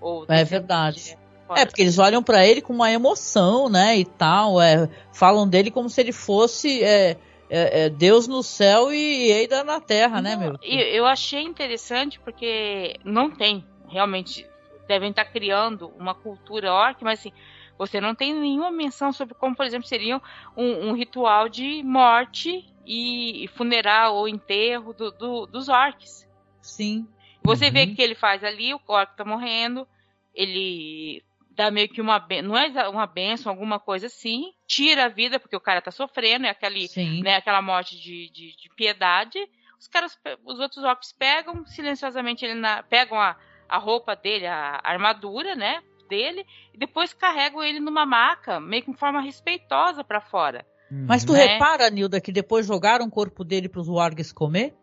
[0.00, 1.18] Ou é verdade.
[1.54, 5.70] É, porque eles olham para ele com uma emoção, né, e tal, é, falam dele
[5.70, 7.16] como se ele fosse é,
[7.48, 10.58] é, é Deus no céu e Eida na terra, né, não, né, meu?
[10.62, 14.46] Eu achei interessante porque não tem, realmente,
[14.88, 17.32] devem estar criando uma cultura orc, mas assim,
[17.78, 20.20] você não tem nenhuma menção sobre como, por exemplo, seria
[20.56, 26.26] um, um ritual de morte e, funeral ou enterro do, do, dos orcs.
[26.62, 27.06] Sim.
[27.42, 27.72] Você uhum.
[27.72, 29.86] vê que ele faz ali, o orc tá morrendo,
[30.34, 31.22] ele
[31.56, 35.56] dá meio que uma não é uma benção, alguma coisa assim, tira a vida porque
[35.56, 36.88] o cara tá sofrendo, é aquele,
[37.22, 39.38] né, aquela morte de, de, de, piedade.
[39.78, 43.36] Os caras, os outros orcs pegam silenciosamente ele na, pegam a,
[43.68, 48.84] a roupa dele, a, a armadura, né, dele e depois carregam ele numa maca, meio
[48.84, 50.64] que de forma respeitosa para fora.
[50.90, 51.44] Mas tu né?
[51.44, 54.74] repara, Nilda, que depois jogaram o corpo dele para os wargs comer?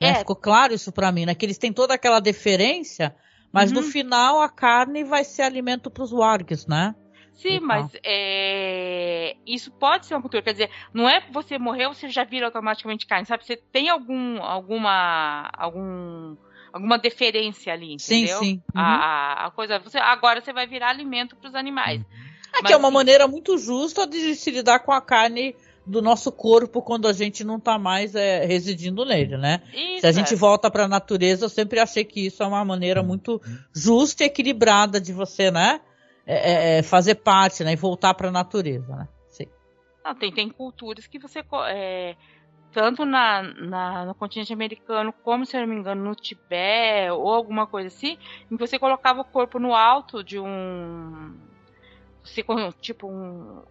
[0.00, 0.08] Né?
[0.08, 0.12] É.
[0.12, 0.18] Né?
[0.18, 1.34] Ficou claro isso para mim, né?
[1.34, 3.14] Que eles têm toda aquela deferência
[3.52, 3.80] mas uhum.
[3.80, 6.94] no final a carne vai ser alimento para os wargs, né?
[7.34, 7.66] Sim, então.
[7.66, 9.36] mas é...
[9.46, 10.42] isso pode ser uma cultura.
[10.42, 13.44] Quer dizer, não é você morrer, você já vira automaticamente carne, sabe?
[13.44, 16.36] Você tem algum, alguma, algum,
[16.72, 18.38] alguma deferência ali, entendeu?
[18.38, 18.62] Sim, sim.
[18.74, 18.80] Uhum.
[18.80, 22.00] A, a, coisa, você, agora você vai virar alimento para os animais.
[22.00, 22.32] Uhum.
[22.54, 22.94] É que é uma sim.
[22.94, 27.42] maneira muito justa de se lidar com a carne do nosso corpo quando a gente
[27.42, 29.62] não está mais é, residindo nele, né?
[29.72, 32.64] Isso, Se a gente volta para a natureza, eu sempre achei que isso é uma
[32.64, 33.40] maneira muito
[33.74, 35.80] justa e equilibrada de você, né?
[36.24, 37.72] É, é, é fazer parte, né?
[37.72, 39.08] E voltar para a natureza, né?
[39.28, 39.46] Sim.
[40.04, 42.14] Não, tem, tem culturas que você é,
[42.72, 47.28] tanto na, na, no continente americano como, se eu não me engano, no Tibete ou
[47.28, 48.16] alguma coisa assim,
[48.50, 51.36] em que você colocava o corpo no alto de um.
[52.80, 53.62] Tipo um,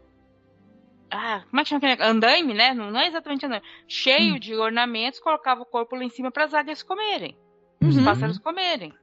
[1.12, 2.74] ah, como é que chama aquele andaime, né?
[2.74, 3.66] Não, não é exatamente andaime.
[3.88, 4.40] Cheio hum.
[4.40, 7.38] de ornamentos, colocava o corpo lá em cima para as águias comerem.
[7.82, 7.90] Uhum.
[7.90, 8.94] Os pássaros comerem.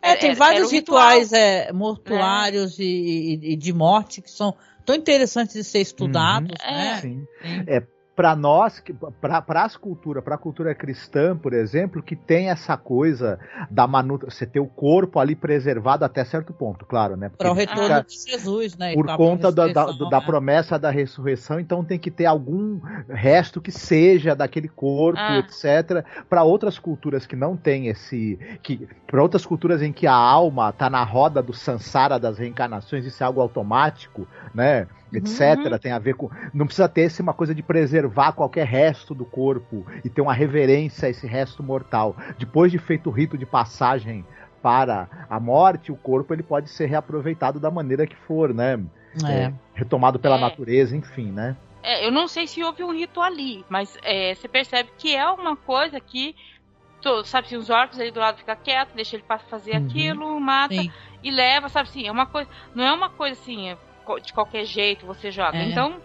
[0.00, 2.82] É, tem era, vários era rituais é, mortuários é.
[2.82, 4.54] E, e, de morte que são
[4.86, 6.72] tão interessantes de ser estudados, uhum.
[6.72, 6.92] né?
[6.92, 7.00] É.
[7.00, 7.26] Sim.
[7.66, 7.82] É,
[8.18, 8.82] para nós,
[9.20, 13.38] para as culturas, para a cultura cristã, por exemplo, que tem essa coisa
[13.70, 17.30] da manutenção, você ter o corpo ali preservado até certo ponto, claro, né?
[17.38, 18.92] Para o retorno de Jesus, né?
[18.92, 23.70] Por conta da, da, da, promessa da ressurreição, então tem que ter algum resto que
[23.70, 25.38] seja daquele corpo, ah.
[25.38, 26.04] etc.
[26.28, 30.70] Para outras culturas que não tem esse, que para outras culturas em que a alma
[30.70, 34.88] está na roda do sansara das reencarnações, isso é algo automático, né?
[35.12, 35.58] Etc.
[35.58, 35.78] Uhum.
[35.78, 36.30] Tem a ver com.
[36.52, 40.34] Não precisa ter esse uma coisa de preservar qualquer resto do corpo e ter uma
[40.34, 42.16] reverência a esse resto mortal.
[42.38, 44.24] Depois de feito o rito de passagem
[44.62, 48.78] para a morte, o corpo ele pode ser reaproveitado da maneira que for, né?
[49.24, 49.44] É.
[49.44, 50.40] É, retomado pela é.
[50.40, 51.56] natureza, enfim, né?
[51.82, 55.26] É, eu não sei se houve um rito ali, mas é, você percebe que é
[55.30, 56.34] uma coisa que
[57.24, 59.86] sabe assim, os orcos ali do lado fica quieto, deixa ele fazer uhum.
[59.86, 60.90] aquilo, mata Sim.
[61.22, 63.76] e leva, sabe assim, é uma coisa, não é uma coisa assim,
[64.22, 65.58] de qualquer jeito você joga.
[65.58, 65.68] É.
[65.68, 66.00] Então.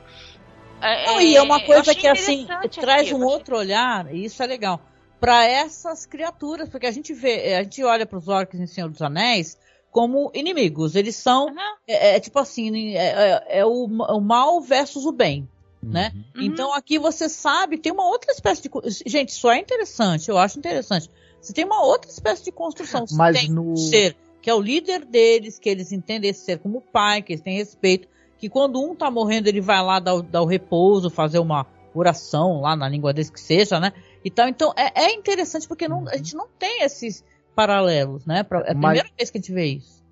[0.82, 2.46] É, Não, e é uma coisa que assim
[2.82, 4.82] traz um outro olhar, e isso é legal,
[5.18, 8.90] para essas criaturas, porque a gente vê, a gente olha para os orcs em Senhor
[8.90, 9.58] dos Anéis
[9.94, 10.96] como inimigos.
[10.96, 11.56] Eles são uhum.
[11.88, 15.48] é, é, tipo assim, é, é, é o, o, mal versus o bem.
[15.82, 16.12] Né?
[16.36, 16.44] Uhum.
[16.44, 18.70] Então aqui você sabe, tem uma outra espécie de.
[19.06, 21.10] Gente, isso é interessante, eu acho interessante.
[21.40, 23.06] Você tem uma outra espécie de construção.
[23.06, 23.74] Você Mas no...
[23.74, 27.34] um ser que é o líder deles, que eles entendem esse ser como pai, que
[27.34, 31.10] eles têm respeito, que quando um tá morrendo ele vai lá dar, dar o repouso,
[31.10, 33.94] fazer uma, coração lá na língua deles que seja, né?
[34.26, 34.50] E tal.
[34.50, 37.24] Então é, é interessante porque não, a gente não tem esses
[37.56, 38.44] paralelos, né?
[38.44, 39.14] Pra, é a primeira Mas...
[39.16, 40.03] vez que a gente vê isso.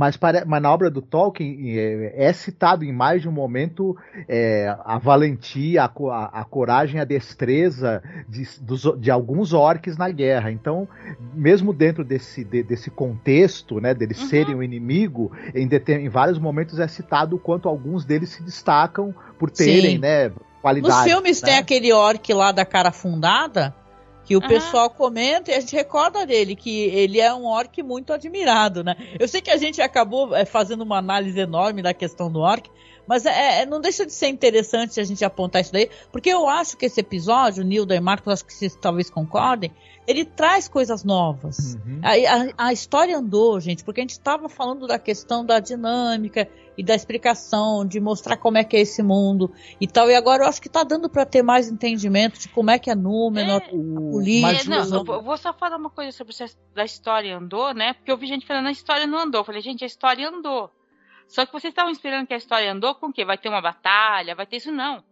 [0.00, 3.94] Mas, para, mas, na obra do Tolkien é, é, citado em mais de um momento
[4.26, 10.08] é, a valentia, a, a, a, coragem, a destreza de, dos, de, alguns orcs na
[10.08, 10.50] guerra.
[10.50, 10.88] Então,
[11.34, 14.28] mesmo dentro desse, de, desse contexto, né, deles uhum.
[14.28, 18.42] serem o um inimigo, em, em, vários momentos é citado o quanto alguns deles se
[18.42, 20.32] destacam por terem né,
[20.62, 20.96] qualidades.
[20.96, 21.48] Nos filmes né?
[21.50, 23.74] tem aquele orc lá da cara fundada
[24.24, 24.48] que o uhum.
[24.48, 28.96] pessoal comenta e a gente recorda dele, que ele é um orc muito admirado, né?
[29.18, 32.70] Eu sei que a gente acabou é, fazendo uma análise enorme da questão do orc,
[33.06, 36.48] mas é, é, não deixa de ser interessante a gente apontar isso daí, porque eu
[36.48, 39.72] acho que esse episódio, Nilda e Marcos, acho que vocês talvez concordem,
[40.06, 41.74] ele traz coisas novas.
[41.74, 42.00] Uhum.
[42.02, 46.48] A, a, a, história andou, gente, porque a gente estava falando da questão da dinâmica
[46.80, 50.08] e da explicação, de mostrar como é que é esse mundo e tal.
[50.08, 52.90] E agora eu acho que está dando para ter mais entendimento de como é que
[52.90, 54.74] é Númenor, é, a política.
[54.74, 56.42] É, não, eu vou só falar uma coisa sobre se
[56.74, 57.92] a história andou, né?
[57.92, 59.42] Porque eu vi gente falando a história não andou.
[59.42, 60.70] Eu falei, gente, a história andou.
[61.28, 63.26] Só que vocês estavam esperando que a história andou com o quê?
[63.26, 64.72] Vai ter uma batalha, vai ter isso?
[64.72, 65.04] Não.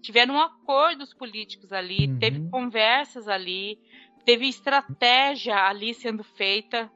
[0.00, 2.18] Tiveram acordos políticos ali, uhum.
[2.18, 3.78] teve conversas ali,
[4.24, 6.90] teve estratégia ali sendo feita,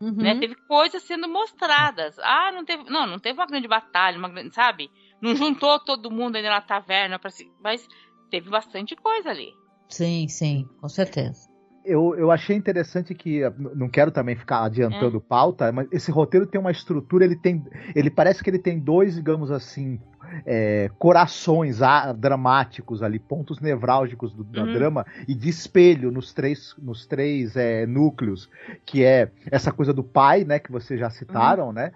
[0.00, 0.12] uhum.
[0.12, 0.38] né?
[0.38, 2.18] Teve coisas sendo mostradas.
[2.18, 4.90] Ah, não teve, não, não teve uma grande batalha, uma grande, sabe?
[5.20, 7.30] Não juntou todo mundo ali na taverna para
[7.62, 7.86] mas
[8.30, 9.52] teve bastante coisa ali.
[9.88, 11.48] Sim, sim, com certeza.
[11.84, 13.42] Eu, eu achei interessante que
[13.74, 15.20] não quero também ficar adiantando é.
[15.20, 17.62] pauta, mas esse roteiro tem uma estrutura, ele tem,
[17.94, 20.00] ele parece que ele tem dois, digamos assim,
[20.46, 24.72] é, corações ah, dramáticos ali, pontos nevrálgicos do, da uhum.
[24.72, 28.48] drama e de espelho nos três, nos três é, núcleos,
[28.84, 31.72] que é essa coisa do pai, né, que vocês já citaram, uhum.
[31.72, 31.92] né,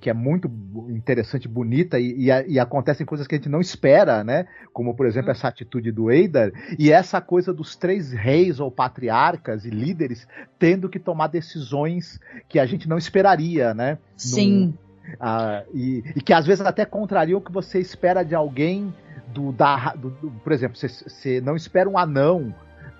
[0.00, 0.50] que é muito
[0.88, 5.06] interessante, bonita e, e, e, acontecem coisas que a gente não espera, né, como por
[5.06, 5.32] exemplo uhum.
[5.32, 10.26] essa atitude do Eidar e essa coisa dos três reis ou patriarcas e líderes
[10.58, 12.18] tendo que tomar decisões
[12.48, 13.98] que a gente não esperaria, né?
[14.16, 14.74] Sim.
[15.20, 18.92] Ah, e, e, que às vezes até contrariam o que você espera de alguém
[19.28, 22.54] do, da, do, do por exemplo, você, você, não espera um anão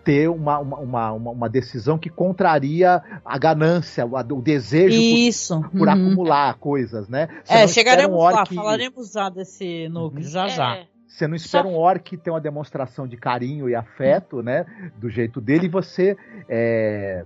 [0.05, 5.61] ter uma, uma, uma, uma, decisão que contraria a ganância, o, o desejo Isso.
[5.63, 5.95] por, por uhum.
[5.95, 7.29] acumular coisas, né?
[7.45, 8.37] Você é, chegaremos um orc...
[8.37, 10.31] lá, falaremos já desse núcleo, uhum.
[10.31, 10.77] já já.
[10.77, 10.87] É.
[11.09, 11.71] Você não espera Só...
[11.71, 14.65] um orc ter uma demonstração de carinho e afeto, né?
[14.97, 16.17] Do jeito dele, e você
[16.49, 17.25] é,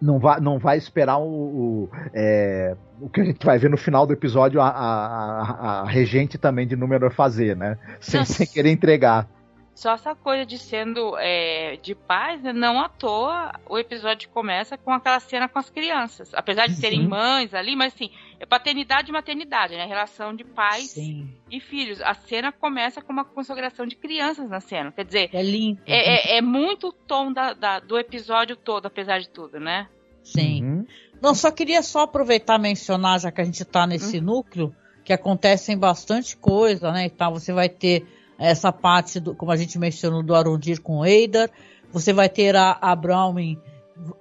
[0.00, 3.76] não vai, não vai esperar o, o, é, o, que a gente vai ver no
[3.76, 7.78] final do episódio a, a, a regente também de Númenor fazer, né?
[8.00, 9.28] Sem, sem querer entregar.
[9.76, 12.50] Só essa coisa de sendo é, de paz, né?
[12.50, 16.32] não à toa o episódio começa com aquela cena com as crianças.
[16.32, 18.10] Apesar de terem mães ali, mas assim,
[18.40, 19.84] é paternidade e maternidade, né?
[19.84, 21.28] Relação de pais Sim.
[21.50, 22.00] e filhos.
[22.00, 24.90] A cena começa com uma consagração de crianças na cena.
[24.92, 25.78] Quer dizer, é lindo.
[25.84, 29.88] É, é, é muito o tom da, da, do episódio todo, apesar de tudo, né?
[30.22, 30.64] Sim.
[30.64, 30.86] Uhum.
[31.20, 34.24] Não, só queria só aproveitar e mencionar, já que a gente está nesse uhum.
[34.24, 34.74] núcleo,
[35.04, 37.04] que acontecem bastante coisa, né?
[37.04, 40.98] E tal, você vai ter essa parte, do, como a gente mencionou, do Arondir com
[40.98, 41.50] o Eider.
[41.92, 43.58] Você vai ter a, a Browning,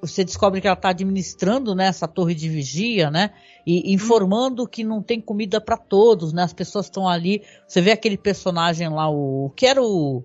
[0.02, 3.32] você descobre que ela está administrando né, essa torre de vigia, né?
[3.66, 6.44] E informando que não tem comida para todos, né?
[6.44, 7.42] As pessoas estão ali.
[7.68, 10.24] Você vê aquele personagem lá, o que era o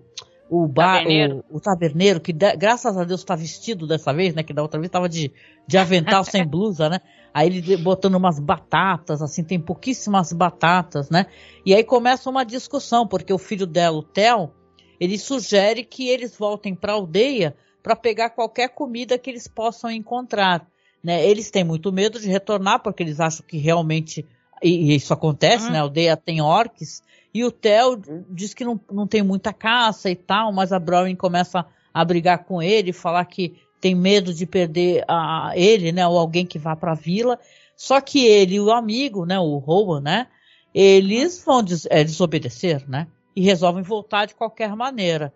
[0.51, 1.45] o, bar, taberneiro.
[1.49, 4.43] O, o, taberneiro, que de, graças a Deus está vestido dessa vez, né?
[4.43, 5.31] Que da outra vez estava de,
[5.65, 6.99] de avental sem blusa, né?
[7.33, 11.27] Aí ele botando umas batatas, assim, tem pouquíssimas batatas, né?
[11.65, 14.51] E aí começa uma discussão, porque o filho dela, o Theo,
[14.99, 19.89] ele sugere que eles voltem para a aldeia para pegar qualquer comida que eles possam
[19.89, 20.67] encontrar.
[21.03, 21.25] Né?
[21.25, 24.25] Eles têm muito medo de retornar, porque eles acham que realmente
[24.61, 25.71] e isso acontece, uhum.
[25.71, 25.79] né?
[25.79, 27.01] A aldeia tem orques,
[27.33, 31.15] e o Theo diz que não, não tem muita caça e tal, mas a Browning
[31.15, 36.07] começa a brigar com ele, falar que tem medo de perder a, ele, né?
[36.07, 37.39] Ou alguém que vá para a vila.
[37.75, 39.39] Só que ele e o amigo, né?
[39.39, 40.27] O Rowan, né?
[40.73, 43.07] Eles vão des, é, desobedecer, né?
[43.35, 45.33] E resolvem voltar de qualquer maneira.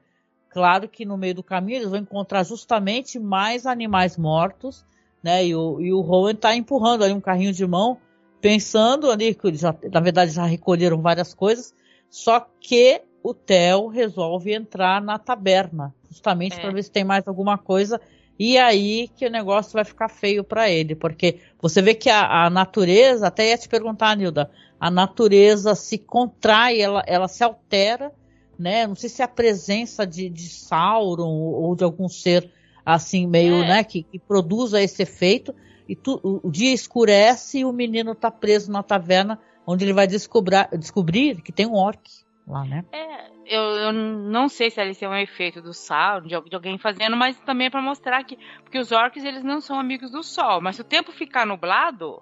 [0.49, 4.85] Claro que no meio do caminho eles vão encontrar justamente mais animais mortos,
[5.23, 5.45] né?
[5.45, 7.97] E o, e o Rowan tá empurrando ali um carrinho de mão
[8.39, 11.73] pensando ali que eles já, na verdade já recolheram várias coisas,
[12.11, 16.61] só que o Theo resolve entrar na taberna, justamente é.
[16.61, 17.99] para ver se tem mais alguma coisa.
[18.37, 22.45] E aí que o negócio vai ficar feio para ele, porque você vê que a,
[22.45, 28.11] a, natureza, até ia te perguntar, Nilda, a natureza se contrai, ela, ela se altera,
[28.59, 28.85] né?
[28.85, 32.51] Não sei se é a presença de, de Sauron ou de algum ser
[32.85, 33.67] assim meio, é.
[33.67, 35.55] né, que, que produza esse efeito,
[35.87, 39.93] e tu, o, o, dia escurece e o menino está preso na taverna, onde ele
[39.93, 42.24] vai descobrir, descobrir que tem um orc.
[42.47, 42.85] Lá, né?
[42.91, 46.77] É, eu, eu não sei se eles têm um efeito do sal, de, de alguém
[46.77, 48.37] fazendo, mas também é para mostrar que.
[48.63, 52.21] Porque os orcs eles não são amigos do sol, mas se o tempo ficar nublado,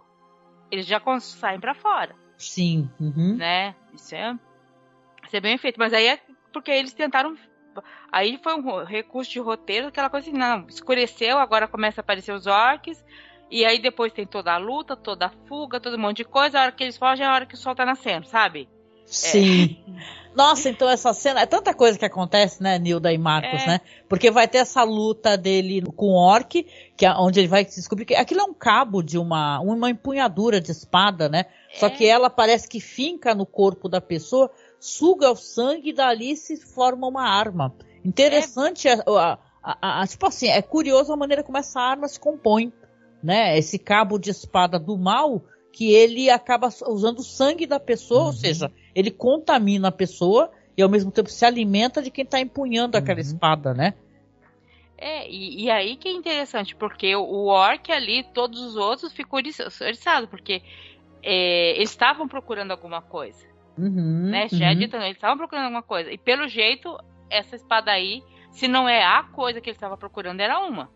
[0.72, 2.16] eles já saem para fora.
[2.38, 2.90] Sim.
[3.00, 3.36] Uhum.
[3.36, 3.76] Né?
[3.94, 4.38] Isso é,
[5.24, 5.78] isso é bem feito.
[5.78, 6.20] Mas aí é
[6.52, 7.36] porque eles tentaram.
[8.12, 12.34] Aí foi um recurso de roteiro, aquela coisa assim, não, escureceu, agora começa a aparecer
[12.34, 13.04] os orcs.
[13.50, 16.60] E aí depois tem toda a luta, toda a fuga, todo um monte de coisa.
[16.60, 18.68] A hora que eles fogem é a hora que o sol tá nascendo, sabe?
[19.06, 19.78] Sim.
[19.88, 20.24] É.
[20.36, 21.42] Nossa, então essa cena.
[21.42, 23.68] É tanta coisa que acontece, né, Nilda e Marcos, é.
[23.68, 23.82] né?
[24.10, 26.66] Porque vai ter essa luta dele com o Orc,
[26.98, 30.60] que é onde ele vai descobrir que aquilo é um cabo de uma, uma empunhadura
[30.60, 31.46] de espada, né?
[31.74, 31.80] É.
[31.80, 34.50] Só que ela parece que finca no corpo da pessoa,
[34.80, 37.74] suga o sangue e dali se forma uma arma.
[38.04, 42.20] Interessante a, a, a, a, tipo assim, é curioso a maneira como essa arma se
[42.20, 42.74] compõe,
[43.22, 43.58] né?
[43.58, 45.44] Esse cabo de espada do mal
[45.74, 48.28] que ele acaba usando o sangue da pessoa, uhum.
[48.28, 52.40] ou seja, ele contamina a pessoa e ao mesmo tempo se alimenta de quem está
[52.40, 53.26] empunhando aquela uhum.
[53.26, 53.96] espada, né?
[54.96, 59.40] É, e, e, aí que é interessante, porque o orc ali, todos os outros ficou
[59.40, 60.62] eriçado, porque
[61.24, 63.44] é, eles estavam procurando alguma coisa.
[63.76, 64.48] Uhum, né?
[64.50, 64.76] Já uhum.
[64.76, 66.12] dito, eles estavam procurando alguma coisa.
[66.12, 66.96] E pelo jeito,
[67.30, 70.90] essa espada aí, se não é a coisa que eles estavam procurando, era uma.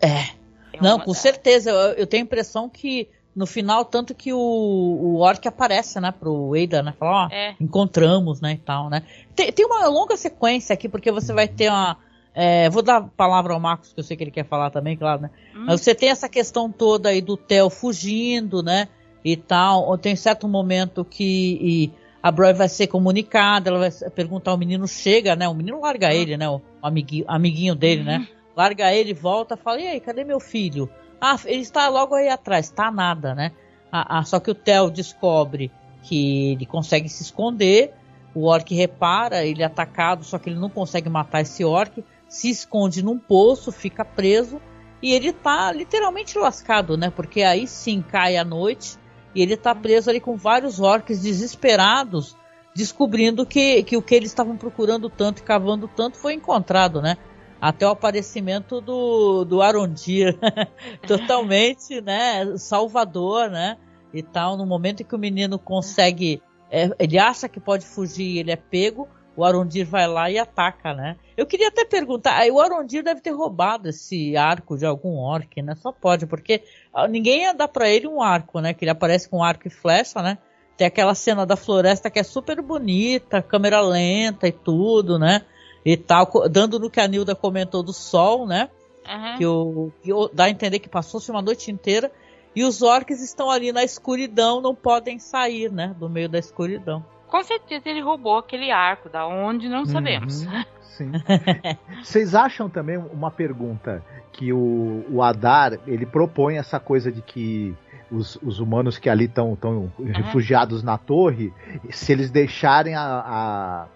[0.00, 0.34] É.
[0.76, 1.70] é não, com certeza.
[1.70, 6.12] Eu, eu, tenho a impressão que no final, tanto que o, o Orc aparece, né,
[6.12, 6.94] pro Ada, né?
[6.98, 7.56] Fala, ó, é.
[7.60, 9.02] encontramos, né, e tal, né?
[9.34, 11.96] Tem, tem uma longa sequência aqui, porque você vai ter uma.
[12.32, 14.96] É, vou dar a palavra ao Marcos, que eu sei que ele quer falar também,
[14.96, 15.30] claro, né?
[15.54, 15.64] Hum.
[15.66, 18.88] Mas você tem essa questão toda aí do Theo fugindo, né?
[19.24, 19.96] E tal.
[19.98, 25.36] Tem certo momento que a Broy vai ser comunicada, ela vai perguntar, o menino chega,
[25.36, 25.48] né?
[25.48, 26.12] O menino larga hum.
[26.12, 26.48] ele, né?
[26.48, 28.18] O amiguinho, amiguinho dele, né?
[28.18, 28.34] Hum.
[28.56, 30.88] Larga ele, volta, fala, e aí, cadê meu filho?
[31.26, 33.52] Ah, ele está logo aí atrás, tá nada, né?
[33.90, 35.72] Ah, ah, só que o Theo descobre
[36.02, 37.94] que ele consegue se esconder,
[38.34, 42.50] o orc repara, ele é atacado, só que ele não consegue matar esse orc, se
[42.50, 44.60] esconde num poço, fica preso
[45.02, 47.08] e ele tá literalmente lascado, né?
[47.08, 48.98] Porque aí sim cai a noite
[49.34, 52.36] e ele tá preso ali com vários orcs desesperados,
[52.76, 57.16] descobrindo que, que o que eles estavam procurando tanto e cavando tanto foi encontrado, né?
[57.64, 60.38] Até o aparecimento do, do Arondir,
[61.08, 63.78] totalmente, né, salvador, né,
[64.12, 68.36] e tal, no momento em que o menino consegue, é, ele acha que pode fugir,
[68.36, 71.16] ele é pego, o Arondir vai lá e ataca, né?
[71.36, 75.74] Eu queria até perguntar, o Arondir deve ter roubado esse arco de algum orc, né?
[75.74, 76.62] Só pode, porque
[76.92, 78.72] ah, ninguém ia dar para ele um arco, né?
[78.74, 80.38] Que ele aparece com arco e flecha, né?
[80.76, 85.44] Tem aquela cena da floresta que é super bonita, câmera lenta e tudo, né?
[85.84, 88.70] E tal, dando no que a Nilda comentou do sol, né?
[89.06, 89.36] Uhum.
[89.36, 92.10] Que, o, que dá a entender que passou-se uma noite inteira
[92.56, 95.94] e os orcs estão ali na escuridão, não podem sair, né?
[95.98, 97.04] Do meio da escuridão.
[97.28, 100.46] Com certeza ele roubou aquele arco, da onde não sabemos.
[100.46, 101.12] Uhum, sim.
[102.02, 107.76] Vocês acham também uma pergunta que o, o Adar ele propõe essa coisa de que
[108.10, 109.90] os, os humanos que ali estão uhum.
[109.98, 111.52] refugiados na torre,
[111.90, 113.88] se eles deixarem a,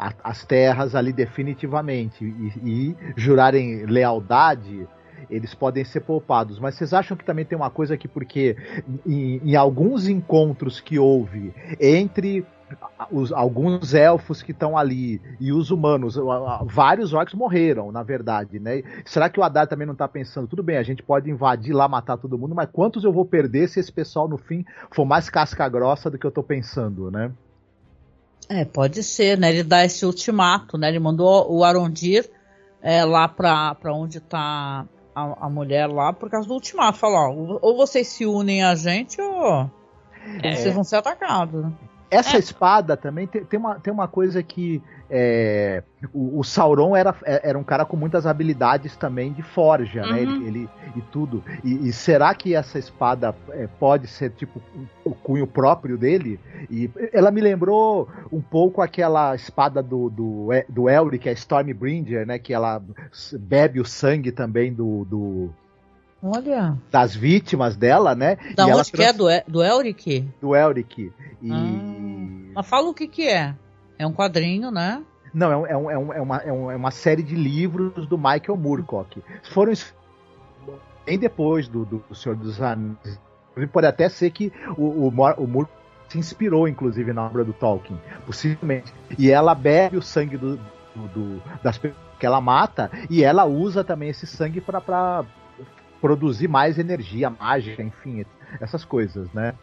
[0.00, 4.88] a as terras ali definitivamente e, e jurarem lealdade,
[5.28, 6.58] eles podem ser poupados.
[6.58, 8.56] Mas vocês acham que também tem uma coisa aqui, porque
[9.06, 12.46] em, em alguns encontros que houve entre
[13.10, 16.16] os, alguns elfos que estão ali e os humanos,
[16.66, 18.82] vários orcs morreram, na verdade, né?
[19.04, 21.88] Será que o Haddad também não está pensando, tudo bem, a gente pode invadir lá,
[21.88, 25.28] matar todo mundo, mas quantos eu vou perder se esse pessoal no fim for mais
[25.28, 27.32] casca grossa do que eu estou pensando, né?
[28.50, 29.50] É, pode ser, né?
[29.50, 30.88] Ele dá esse ultimato, né?
[30.88, 32.28] Ele mandou o Arondir
[32.82, 34.84] é, lá pra, pra onde tá
[35.14, 36.98] a, a, mulher lá por causa do ultimato.
[36.98, 39.70] Falar, ó, ou vocês se unem a gente ou
[40.42, 40.56] é.
[40.56, 41.64] vocês vão ser atacados.
[42.10, 42.18] Né?
[42.18, 42.40] Essa é.
[42.40, 45.82] espada também tem, tem, uma, tem uma coisa que é,
[46.12, 50.12] o, o, Sauron era, é, era um cara com muitas habilidades também de forja, uhum.
[50.12, 50.22] né?
[50.22, 51.42] Ele, ele, e tudo.
[51.64, 54.60] E, e, será que essa espada é, pode ser tipo
[55.04, 56.38] o cunho próprio dele?
[56.70, 62.38] E ela me lembrou um pouco aquela espada do, do, do Elric, é Stormbringer, né?
[62.38, 62.82] Que ela
[63.32, 65.50] bebe o sangue também do, do
[66.22, 66.76] Olha.
[66.90, 68.36] Das vítimas dela, né?
[68.54, 69.12] Da e onde que é?
[69.12, 70.28] Do, do Elric?
[70.40, 71.10] Do Elric.
[71.42, 71.50] E...
[71.50, 71.89] Ah,
[72.54, 73.54] mas fala o que que é.
[73.98, 75.02] É um quadrinho, né?
[75.32, 78.56] Não, é, um, é, um, é, uma, é, é uma série de livros do Michael
[78.56, 79.22] Moorcock.
[79.52, 79.72] Foram
[81.06, 83.20] bem depois do, do Senhor dos Anéis.
[83.72, 88.00] Pode até ser que o, o, o Moorcock se inspirou, inclusive, na obra do Tolkien.
[88.26, 88.92] Possivelmente.
[89.16, 93.46] E ela bebe o sangue do, do, do das pessoas que ela mata e ela
[93.46, 95.24] usa também esse sangue para
[96.00, 98.24] produzir mais energia mágica, enfim,
[98.60, 99.54] essas coisas, né?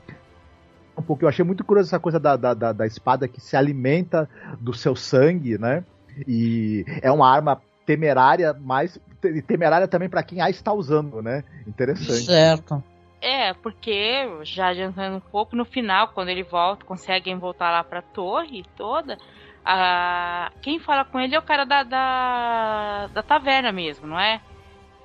[0.97, 1.23] Um pouco.
[1.23, 4.29] Eu achei muito curioso essa coisa da, da, da, da espada que se alimenta
[4.59, 5.83] do seu sangue, né?
[6.27, 8.99] E é uma arma temerária, mas
[9.45, 11.43] temerária também para quem a está usando, né?
[11.65, 12.25] Interessante.
[12.25, 12.83] Certo.
[13.21, 18.01] É, porque, já adiantando um pouco, no final, quando ele volta, conseguem voltar lá pra
[18.01, 19.17] torre toda,
[19.65, 20.51] a...
[20.61, 24.39] quem fala com ele é o cara da, da, da taverna mesmo, não é?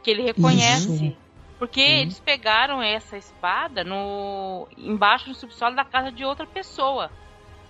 [0.03, 1.07] Que ele reconhece.
[1.07, 1.21] Isso.
[1.62, 1.92] Porque Sim.
[1.92, 7.08] eles pegaram essa espada no embaixo do subsolo da casa de outra pessoa.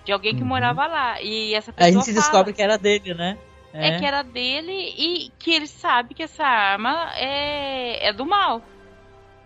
[0.02, 0.48] De alguém que uhum.
[0.48, 1.20] morava lá.
[1.20, 1.90] E essa pessoa.
[1.90, 3.36] A gente fala, descobre que era dele, né?
[3.70, 3.88] É.
[3.88, 3.98] é.
[3.98, 8.62] que era dele e que ele sabe que essa arma é, é do mal.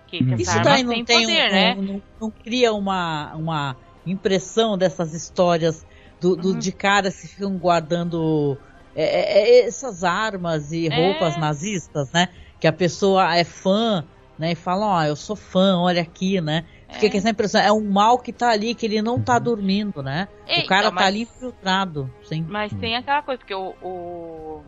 [0.06, 1.74] Que, que Isso daí não tem, tem poder, um, né?
[1.74, 3.76] Não, não, não, cria uma, uma
[4.06, 5.84] impressão dessas histórias
[6.20, 6.58] do, do uhum.
[6.60, 8.56] de caras que ficam guardando
[8.94, 11.40] é, é, é essas armas e roupas é.
[11.40, 12.28] nazistas, né?
[12.60, 14.04] Que a pessoa é fã
[14.38, 14.52] né?
[14.52, 16.64] E falam, ó, oh, eu sou fã, olha aqui, né?
[16.90, 17.10] Fica é.
[17.10, 19.40] com essa impressão, é um mal que tá ali, que ele não tá uhum.
[19.40, 20.28] dormindo, né?
[20.46, 21.02] Eita, o cara tá mas...
[21.02, 22.44] tá ali infiltrado, sim.
[22.48, 24.62] Mas tem aquela coisa, porque o, o,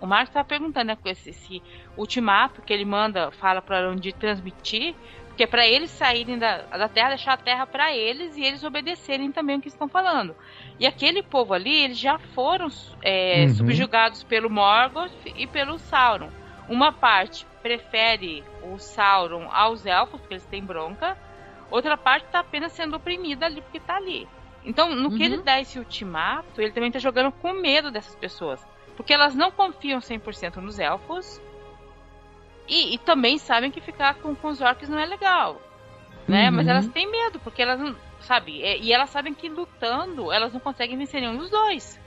[0.00, 1.62] o Marcos tá perguntando, né, com esse, esse
[1.96, 4.94] ultimato que ele manda, fala para onde transmitir,
[5.28, 8.64] porque é para eles saírem da, da Terra, deixar a Terra para eles e eles
[8.64, 10.34] obedecerem também o que estão falando.
[10.80, 12.66] E aquele povo ali, eles já foram
[13.00, 13.54] é, uhum.
[13.54, 16.30] subjugados pelo Morgoth e pelo Sauron.
[16.68, 21.16] Uma parte prefere o Sauron aos elfos, porque eles têm bronca.
[21.70, 24.26] Outra parte está apenas sendo oprimida ali porque está ali.
[24.64, 25.16] Então, no uhum.
[25.16, 25.44] que ele uhum.
[25.44, 28.64] dá esse ultimato, ele também está jogando com medo dessas pessoas.
[28.96, 31.40] Porque elas não confiam 100% nos elfos.
[32.66, 35.60] E, e, também sabem que ficar com, com os orcs não é legal.
[36.26, 36.48] Né?
[36.48, 36.56] Uhum.
[36.56, 37.96] Mas elas têm medo, porque elas não.
[38.20, 38.60] Sabe?
[38.60, 41.98] E, e elas sabem que lutando, elas não conseguem vencer nenhum dos dois.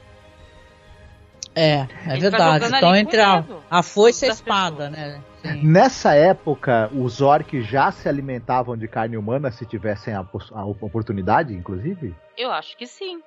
[1.56, 2.66] É, é verdade.
[2.66, 5.22] Então entre a, a foice e a espada, né?
[5.42, 5.64] Sim.
[5.64, 11.54] Nessa época, os orcs já se alimentavam de carne humana se tivessem a, a oportunidade,
[11.54, 12.16] inclusive?
[12.38, 13.22] Eu acho que sim.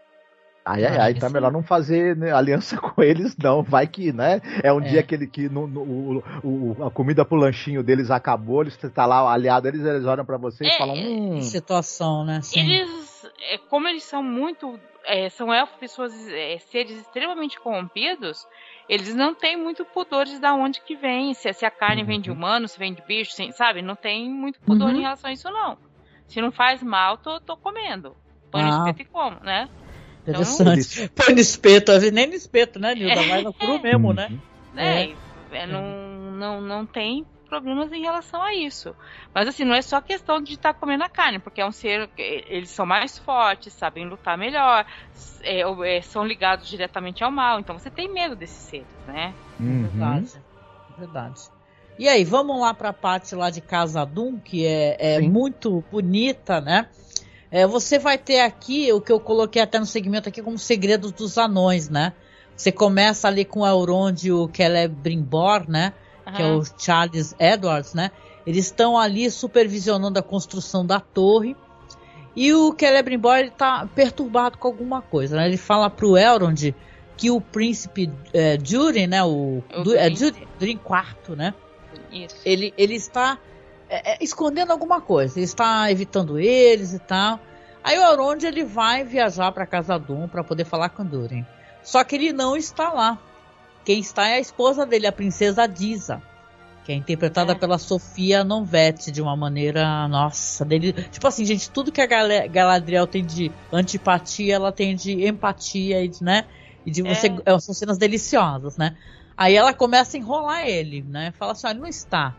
[0.65, 3.63] Ai, ai, ai, então é melhor não fazer né, aliança com eles, não.
[3.63, 4.41] Vai que, né?
[4.63, 4.89] É um é.
[4.89, 8.77] dia que, ele, que no, no, o, o, a comida pro lanchinho deles acabou, eles
[8.95, 10.97] tá lá aliado, eles, eles olham para você é, e falam.
[10.97, 11.43] Hum.
[11.43, 12.41] Situação, né?
[12.41, 12.61] Sim.
[12.61, 18.47] Eles, é, como eles são muito é, são elfos, pessoas, é, seres extremamente corrompidos,
[18.89, 22.07] eles não têm muito pudor de da onde que vem, se, se a carne uhum.
[22.09, 22.37] vem de uhum.
[22.37, 23.83] humano, se vem de bicho, se, sabe?
[23.83, 24.99] Não tem muito pudor uhum.
[24.99, 25.79] em relação a isso, não.
[26.27, 28.17] Se não faz mal, tô, tô comendo.
[28.51, 28.67] Põe ah.
[28.67, 29.69] no espeto e como, né?
[30.23, 31.03] Interessante.
[31.03, 33.23] Então, Põe no espeto, às vezes nem no espeto, né, Nilda?
[33.23, 34.31] Vai no cru mesmo, né?
[34.77, 35.15] É, é.
[35.53, 37.25] é não, não, não tem
[37.55, 38.97] problemas em relação a isso.
[39.33, 41.71] Mas assim, não é só questão de estar tá comendo a carne, porque é um
[41.71, 42.11] ser.
[42.17, 44.85] Eles são mais fortes, sabem lutar melhor,
[45.43, 47.61] é, é, são ligados diretamente ao mal.
[47.61, 49.33] Então você tem medo desses seres, né?
[49.61, 49.83] Uhum.
[49.83, 50.33] Verdade.
[50.99, 51.41] Verdade.
[51.97, 55.85] E aí, vamos lá para a parte lá de Casa Doom, que é, é muito
[55.93, 56.89] bonita, né?
[57.53, 61.13] É, você vai ter aqui o que eu coloquei até no segmento aqui como Segredos
[61.13, 62.13] dos Anões, né?
[62.57, 65.93] Você começa ali com o Elrond e o Celebrimbor, né?
[66.27, 66.33] Uhum.
[66.33, 68.11] que é o Charles Edwards, né?
[68.47, 71.57] Eles estão ali supervisionando a construção da torre.
[72.37, 75.47] E o Celebrimbor ele tá perturbado com alguma coisa, né?
[75.47, 76.75] Ele fala pro Elrond
[77.17, 79.23] que o príncipe é, Durin, né?
[79.23, 81.55] O, o du, é, Durin, Durin IV, né?
[82.11, 82.37] Isso.
[82.45, 83.39] Ele, ele está
[83.89, 85.39] é, é, escondendo alguma coisa.
[85.39, 87.39] Ele está evitando eles e tal.
[87.83, 91.47] Aí o Elrond ele vai viajar para Casa Dum para poder falar com Durin.
[91.83, 93.19] Só que ele não está lá.
[93.85, 96.23] Quem está é a esposa dele, a princesa Disa,
[96.85, 97.55] que é interpretada é.
[97.55, 102.07] pela Sofia Nonvetti de uma maneira, nossa, dele, tipo assim, gente, tudo que a
[102.47, 106.45] Galadriel tem de antipatia, ela tem de empatia e de, né?
[106.87, 107.55] E de você, é.
[107.55, 107.59] é.
[107.59, 108.97] são cenas deliciosas, né?
[109.37, 111.33] Aí ela começa a enrolar ele, né?
[111.39, 112.37] Fala assim, ah, ele não está.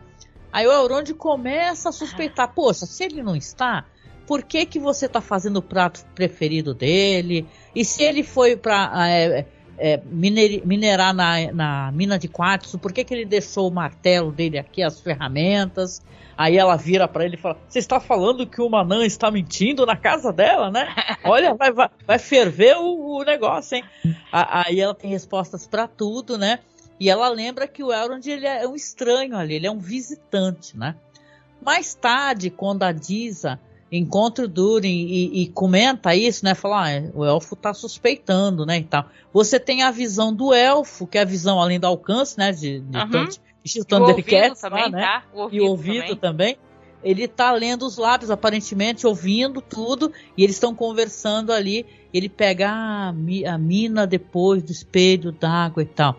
[0.52, 3.84] Aí o Elrond começa a suspeitar, poxa, se ele não está,
[4.26, 7.46] por que que você está fazendo o prato preferido dele?
[7.74, 9.46] E se ele foi para é,
[9.78, 14.58] é, minerar na, na, mina de quartzo, por que, que ele deixou o martelo dele
[14.58, 16.02] aqui, as ferramentas?
[16.36, 19.86] Aí ela vira para ele e fala: Você está falando que o Manã está mentindo
[19.86, 20.86] na casa dela, né?
[21.24, 23.84] Olha, vai, vai, vai ferver o, o, negócio, hein?
[24.30, 26.58] Aí ela tem respostas para tudo, né?
[27.00, 30.76] E ela lembra que o Elrond ele é um estranho ali, ele é um visitante,
[30.76, 30.94] né?
[31.60, 33.58] Mais tarde, quando a Disa
[33.90, 36.54] encontra o Durin e, e, comenta isso, né?
[36.54, 38.78] Fala, ah, o elfo tá suspeitando, né?
[38.78, 39.06] E tal.
[39.32, 42.52] Você tem a visão do elfo, que é a visão além do alcance, né?
[42.52, 43.10] De, de uhum.
[43.10, 43.70] tanto, de
[44.60, 45.00] também, né?
[45.00, 45.24] Tá?
[45.32, 46.54] O e o ouvido também.
[46.54, 46.58] também.
[47.04, 51.86] Ele tá lendo os lábios, aparentemente, ouvindo tudo, e eles estão conversando ali.
[52.12, 56.16] Ele pega a, a mina depois do espelho d'água e tal.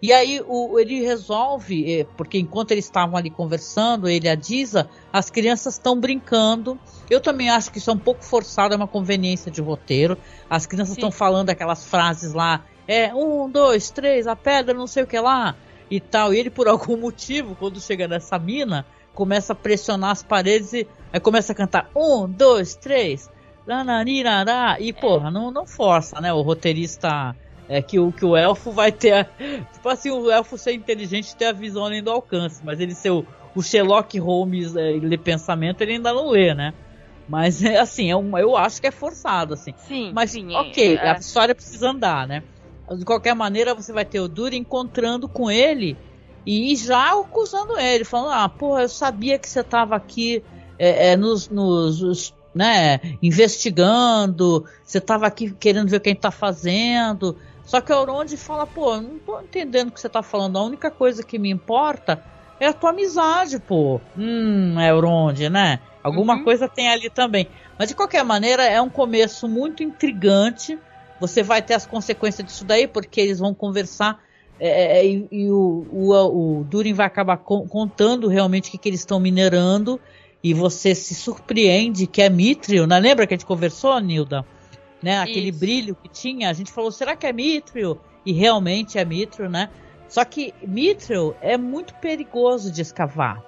[0.00, 4.34] E aí o, ele resolve, é, porque enquanto eles estavam ali conversando, ele e a
[4.36, 6.78] Diza, as crianças estão brincando.
[7.10, 10.16] Eu também acho que isso é um pouco forçado, é uma conveniência de roteiro.
[10.48, 15.02] As crianças estão falando aquelas frases lá, é um, dois, três, a pedra, não sei
[15.02, 15.56] o que lá,
[15.90, 16.32] e tal.
[16.32, 20.86] E ele, por algum motivo, quando chega nessa mina, começa a pressionar as paredes e
[21.12, 23.28] aí começa a cantar um, dois, três,
[23.66, 26.32] nananirará, e porra, não, não força, né?
[26.32, 27.34] O roteirista
[27.68, 29.28] é que o, que o elfo vai ter.
[29.72, 33.10] Tipo assim, o elfo ser inteligente ter a visão além do alcance, mas ele ser
[33.10, 36.72] o, o Sherlock Holmes é, ler pensamento, ele ainda não lê, né?
[37.28, 39.74] Mas é assim, é um, eu acho que é forçado, assim.
[39.86, 40.12] Sim.
[40.14, 42.42] Mas sim, ok, é, a história precisa andar, né?
[42.96, 45.94] De qualquer maneira, você vai ter o Duro encontrando com ele
[46.46, 50.42] e já acusando ele, falando: Ah, porra, eu sabia que você estava aqui
[50.78, 57.36] é, é, nos, nos, né, investigando, você estava aqui querendo ver quem está fazendo.
[57.68, 60.56] Só que o Elrond fala, pô, não tô entendendo o que você tá falando.
[60.56, 62.24] A única coisa que me importa
[62.58, 64.00] é a tua amizade, pô.
[64.16, 65.78] Hum, Elrond, né?
[66.02, 66.44] Alguma uhum.
[66.44, 67.46] coisa tem ali também.
[67.78, 70.78] Mas de qualquer maneira, é um começo muito intrigante.
[71.20, 74.18] Você vai ter as consequências disso daí, porque eles vão conversar
[74.58, 78.88] é, é e, e, o, o, o Durin vai acabar contando realmente o que, que
[78.88, 80.00] eles estão minerando.
[80.42, 82.98] E você se surpreende que é Mithril, né?
[82.98, 84.46] Lembra que a gente conversou, Nilda?
[85.02, 85.18] Né?
[85.18, 85.58] Aquele Isso.
[85.58, 88.00] brilho que tinha, a gente falou, será que é Mithril?
[88.24, 89.70] E realmente é Mithril, né?
[90.08, 93.42] Só que Mithril é muito perigoso de escavar.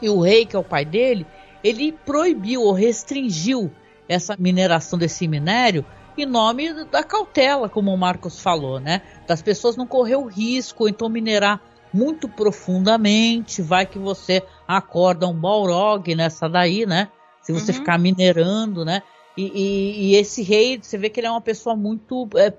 [0.00, 1.26] E o rei, que é o pai dele,
[1.62, 3.70] ele proibiu ou restringiu
[4.08, 5.84] essa mineração desse minério
[6.16, 9.02] em nome da cautela, como o Marcos falou, né?
[9.26, 11.60] Das pessoas não correr o risco, então minerar
[11.92, 17.08] muito profundamente, vai que você acorda um Balrog nessa daí, né?
[17.40, 17.78] Se você uhum.
[17.78, 19.02] ficar minerando, né?
[19.38, 22.28] E, e, e, esse rei, você vê que ele é uma pessoa muito.
[22.34, 22.52] É,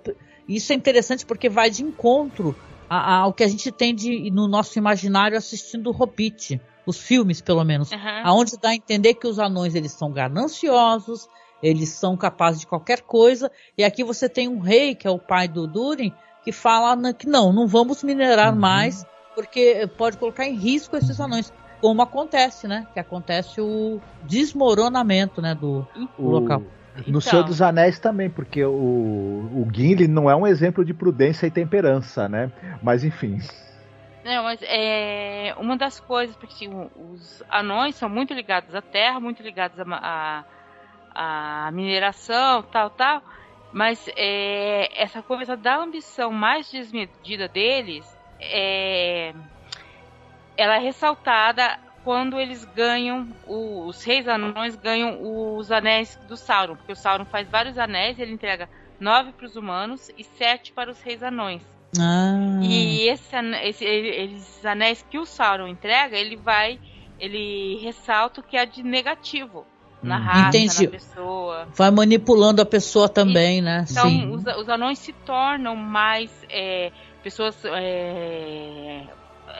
[0.48, 2.56] isso é interessante porque vai de encontro
[2.90, 7.66] ao que a gente tem de, no nosso imaginário assistindo o Hobbit, os filmes pelo
[7.66, 8.22] menos, uhum.
[8.24, 11.28] aonde dá a entender que os anões eles são gananciosos,
[11.62, 15.20] eles são capazes de qualquer coisa, e aqui você tem um rei que é o
[15.20, 16.14] pai do Durin
[16.44, 18.60] que fala que não, não vamos minerar uhum.
[18.60, 19.06] mais
[19.36, 22.88] porque pode colocar em risco esses anões como acontece, né?
[22.94, 26.60] Que acontece o desmoronamento, né, do, o, local.
[26.60, 26.66] No
[27.08, 27.22] então.
[27.22, 31.52] Senhor dos Anéis também, porque o, o Gimli não é um exemplo de prudência e
[31.52, 32.52] temperança, né?
[32.82, 33.40] Mas enfim.
[34.24, 39.20] Não, mas é uma das coisas, porque assim, os anões são muito ligados à terra,
[39.20, 40.44] muito ligados à,
[41.16, 43.24] à, mineração, tal, tal.
[43.72, 48.06] Mas é, essa coisa da ambição mais desmedida deles
[48.40, 49.34] é,
[50.60, 55.20] ela é ressaltada quando eles ganham, os reis anões ganham
[55.58, 59.56] os anéis do Sauron, porque o Sauron faz vários anéis, ele entrega nove para os
[59.56, 61.62] humanos e sete para os reis anões.
[62.00, 62.60] Ah.
[62.62, 66.80] E esse, esse, esses anéis que o Sauron entrega, ele vai,
[67.20, 69.66] ele ressalta o que é de negativo
[70.02, 70.24] na hum.
[70.24, 70.86] raça, Entendi.
[70.86, 71.68] na pessoa.
[71.76, 73.86] Vai manipulando a pessoa também, e, né?
[73.90, 74.30] Então, Sim.
[74.32, 79.04] Os, os, anões se tornam mais é, pessoas é,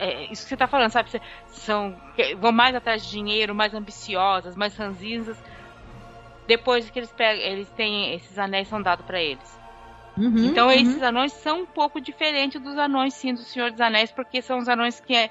[0.00, 1.10] é, isso que você está falando, sabe?
[1.48, 1.94] São,
[2.38, 5.36] vão mais atrás de dinheiro, mais ambiciosas, mais ranzinhas,
[6.46, 9.60] depois que eles pegam, eles têm esses anéis são dados para eles.
[10.16, 10.72] Uhum, então uhum.
[10.72, 14.58] esses anões são um pouco diferentes dos anões sim do Senhor dos Anéis, porque são
[14.58, 15.30] os anões que é,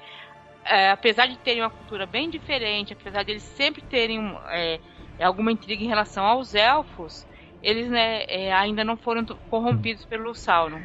[0.64, 4.80] é, apesar de terem uma cultura bem diferente, apesar de eles sempre terem é,
[5.20, 7.26] alguma intriga em relação aos elfos,
[7.62, 10.80] eles né, é, ainda não foram corrompidos pelo Sauron.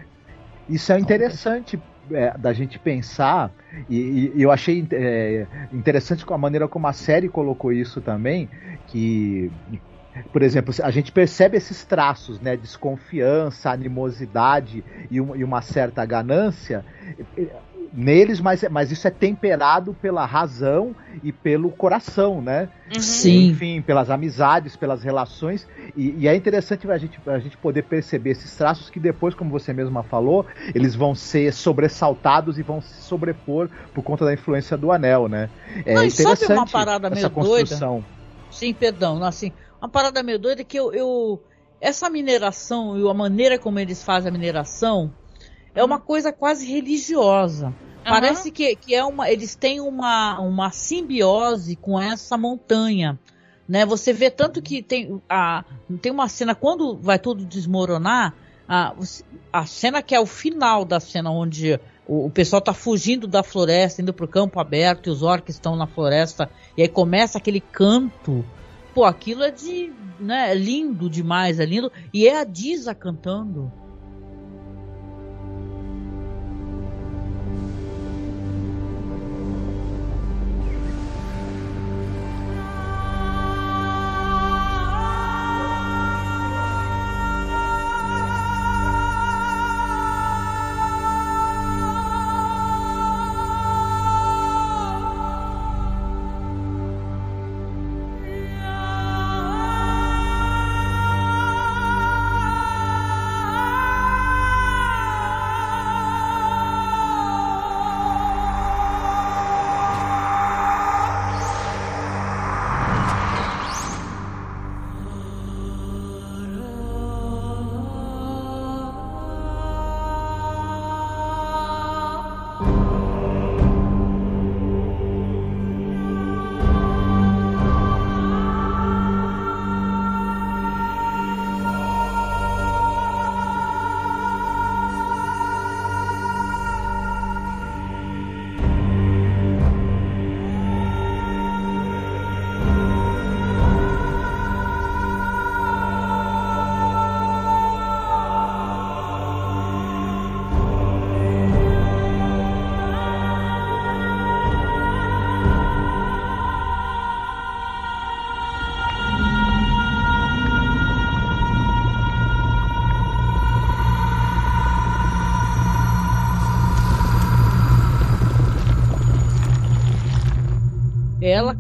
[0.67, 1.79] Isso é interessante
[2.11, 3.51] é, da gente pensar,
[3.89, 8.49] e, e eu achei é, interessante a maneira como a série colocou isso também,
[8.87, 9.51] que
[10.31, 16.85] por exemplo, a gente percebe esses traços, né, desconfiança, animosidade e uma certa ganância
[17.95, 20.93] neles, mas, mas isso é temperado pela razão
[21.23, 22.69] e pelo coração, né?
[22.93, 22.99] Uhum.
[22.99, 23.47] Sim.
[23.47, 25.65] Enfim, pelas amizades, pelas relações.
[25.95, 29.49] E, e, é interessante a gente, a gente poder perceber esses traços que depois, como
[29.49, 34.75] você mesma falou, eles vão ser sobressaltados e vão se sobrepor por conta da influência
[34.75, 35.49] do anel, né?
[35.85, 37.93] É Não, interessante uma parada meio construção.
[37.93, 38.07] Doida?
[38.51, 39.23] Sim, perdão.
[39.23, 39.51] Assim,
[39.81, 41.41] uma parada meio doida que eu, eu
[41.79, 45.11] essa mineração e a maneira como eles fazem a mineração
[45.73, 47.73] é uma coisa quase religiosa.
[48.05, 53.19] Parece que, que é uma, eles têm uma, uma simbiose com essa montanha.
[53.67, 53.85] Né?
[53.85, 55.65] Você vê tanto que tem, a,
[56.01, 58.33] tem uma cena, quando vai tudo desmoronar,
[58.67, 58.95] a,
[59.51, 63.43] a cena que é o final da cena, onde o, o pessoal está fugindo da
[63.43, 67.37] floresta, indo para o campo aberto, e os orcs estão na floresta, e aí começa
[67.37, 68.45] aquele canto.
[68.93, 69.91] Pô, aquilo é de.
[70.19, 71.91] Né, é lindo demais, é lindo.
[72.13, 73.71] E é a Disa cantando.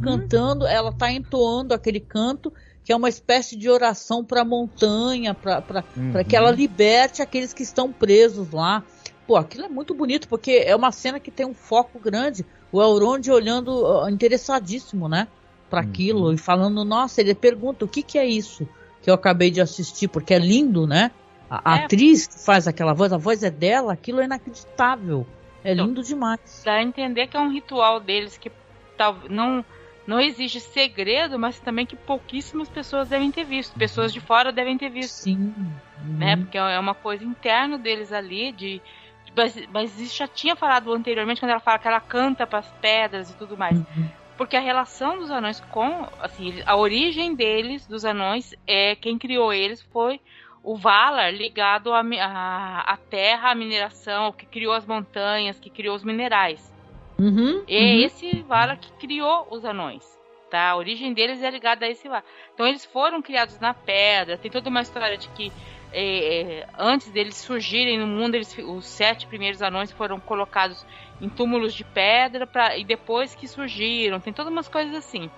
[0.05, 2.53] Cantando, ela tá entoando aquele canto
[2.83, 6.23] que é uma espécie de oração para a montanha, para uhum.
[6.23, 8.83] que ela liberte aqueles que estão presos lá.
[9.25, 12.45] Pô, aquilo é muito bonito, porque é uma cena que tem um foco grande.
[12.71, 15.27] O Elrond olhando interessadíssimo, né?
[15.67, 15.89] Para uhum.
[15.89, 18.67] aquilo e falando, nossa, ele pergunta o que, que é isso
[19.05, 21.11] que eu acabei de assistir, porque é lindo, né?
[21.47, 21.83] A, a é.
[21.83, 25.27] atriz que faz aquela voz, a voz é dela, aquilo é inacreditável.
[25.63, 26.63] É então, lindo demais.
[26.65, 28.51] Dá a entender que é um ritual deles que
[28.97, 29.63] tal, não
[30.07, 33.77] não existe segredo, mas também que pouquíssimas pessoas devem ter visto.
[33.77, 35.23] Pessoas de fora devem ter visto.
[35.23, 35.53] Sim.
[36.03, 36.35] Né?
[36.35, 36.41] Uhum.
[36.43, 38.81] Porque é uma coisa interna deles ali, de.
[39.35, 42.71] Mas, mas isso já tinha falado anteriormente, quando ela fala que ela canta para as
[42.79, 43.77] pedras e tudo mais.
[43.77, 44.09] Uhum.
[44.37, 46.07] Porque a relação dos anões com.
[46.19, 50.21] Assim, a origem deles, dos anões, é quem criou eles foi
[50.65, 56.74] o Valar ligado à terra, à mineração, que criou as montanhas, que criou os minerais.
[57.17, 58.05] Uhum, e é uhum.
[58.05, 60.03] esse Valar que criou os anões.
[60.49, 60.69] Tá?
[60.69, 62.23] A origem deles é ligada a esse Valar.
[62.53, 64.37] Então eles foram criados na pedra.
[64.37, 65.51] Tem toda uma história de que
[65.91, 70.85] é, é, antes deles surgirem no mundo, eles, os sete primeiros anões foram colocados
[71.21, 74.19] em túmulos de pedra pra, e depois que surgiram.
[74.19, 75.29] Tem todas umas coisas assim.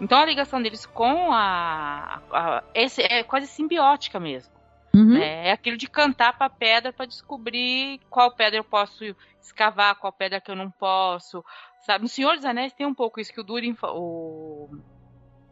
[0.00, 4.59] Então a ligação deles com a, a, a esse é quase simbiótica mesmo.
[4.94, 5.16] Uhum.
[5.16, 9.04] É, é aquilo de cantar para pedra para descobrir qual pedra eu posso
[9.40, 11.44] escavar, qual pedra que eu não posso.
[11.80, 12.02] Sabe?
[12.02, 14.68] No Senhor dos Anéis tem um pouco isso que o Durin, o,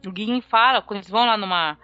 [0.07, 1.79] o Guin fala, quando eles vão lá numa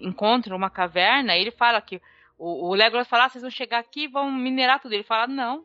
[0.00, 2.00] encontram uma caverna, ele fala que
[2.38, 4.94] o, o Legolas fala, ah, vocês vão chegar aqui e vão minerar tudo.
[4.94, 5.64] Ele fala, não,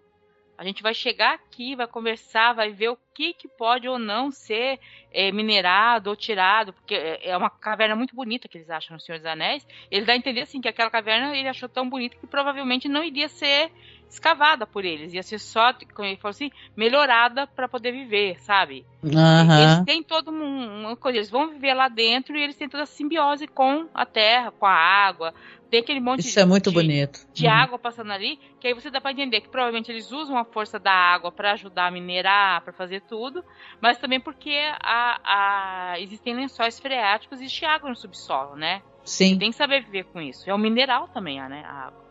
[0.58, 4.32] a gente vai chegar aqui, vai conversar, vai ver o que, que pode ou não
[4.32, 4.80] ser
[5.12, 9.00] é, minerado ou tirado, porque é, é uma caverna muito bonita que eles acham no
[9.00, 9.66] Senhor dos Anéis.
[9.90, 13.04] Ele dá a entender assim que aquela caverna ele achou tão bonita que provavelmente não
[13.04, 13.72] iria ser
[14.10, 18.86] escavada por eles, ia ser só, como ele falou assim, melhorada para poder viver, sabe?
[19.04, 19.12] Uhum.
[19.12, 22.84] Eles têm todo um, uma coisa, eles vão viver lá dentro e eles têm toda
[22.84, 25.34] a simbiose com a terra, com a água,
[25.70, 27.28] tem aquele monte Isso de, é muito de, bonito.
[27.34, 27.52] de uhum.
[27.52, 30.80] água passando ali, que aí você dá para entender que provavelmente eles usam a força
[30.80, 33.44] da água para ajudar a minerar, para fazer tudo,
[33.82, 38.82] mas também porque a, a, existem lençóis freáticos e existe água no subsolo, né?
[39.04, 39.34] Sim.
[39.34, 40.50] Você tem que saber viver com isso.
[40.50, 41.64] É um mineral também, né?
[41.66, 42.06] A água.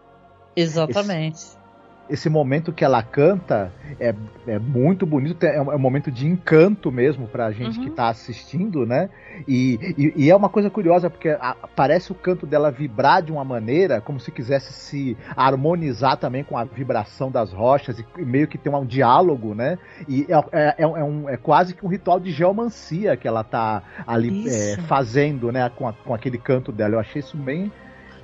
[0.57, 1.37] Exatamente.
[1.37, 1.64] Esse
[2.09, 4.15] esse momento que ela canta é,
[4.47, 7.85] é muito bonito, é um, é um momento de encanto mesmo pra gente uhum.
[7.85, 9.09] que tá assistindo, né?
[9.49, 13.33] E, e, e, é uma coisa curiosa, porque a, parece o canto dela vibrar de
[13.33, 18.25] uma maneira como se quisesse se harmonizar também com a vibração das rochas e, e
[18.25, 19.79] meio que ter um diálogo, né?
[20.09, 23.83] E é, é, é, um, é, quase que um ritual de geomancia que ela tá
[24.07, 25.69] ali é, fazendo, né?
[25.71, 26.95] Com, a, com aquele canto dela.
[26.95, 27.73] Eu achei isso bem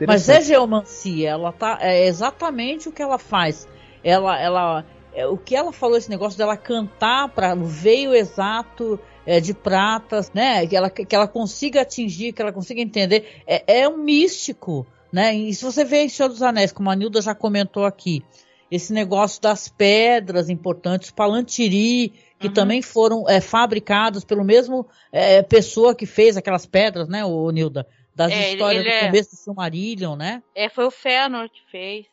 [0.06, 1.78] mas é geomancia, ela tá.
[1.80, 3.68] É exatamente o que ela faz.
[4.02, 8.98] Ela, ela, é, o que ela falou, esse negócio dela cantar para o veio exato
[9.26, 10.66] é, de pratas, né?
[10.66, 13.42] Que ela, que ela consiga atingir, que ela consiga entender.
[13.46, 15.34] É, é um místico, né?
[15.34, 18.24] E se você vê em Senhor dos Anéis, como a Nilda já comentou aqui,
[18.70, 22.54] esse negócio das pedras importantes, palantiri, que uhum.
[22.54, 27.86] também foram é, fabricados pelo mesmo é, pessoa que fez aquelas pedras, né, o Nilda?
[28.14, 30.42] Das é, histórias ele, ele do é começo do Silmarillion, né?
[30.54, 32.06] É, foi o Fëanor que fez.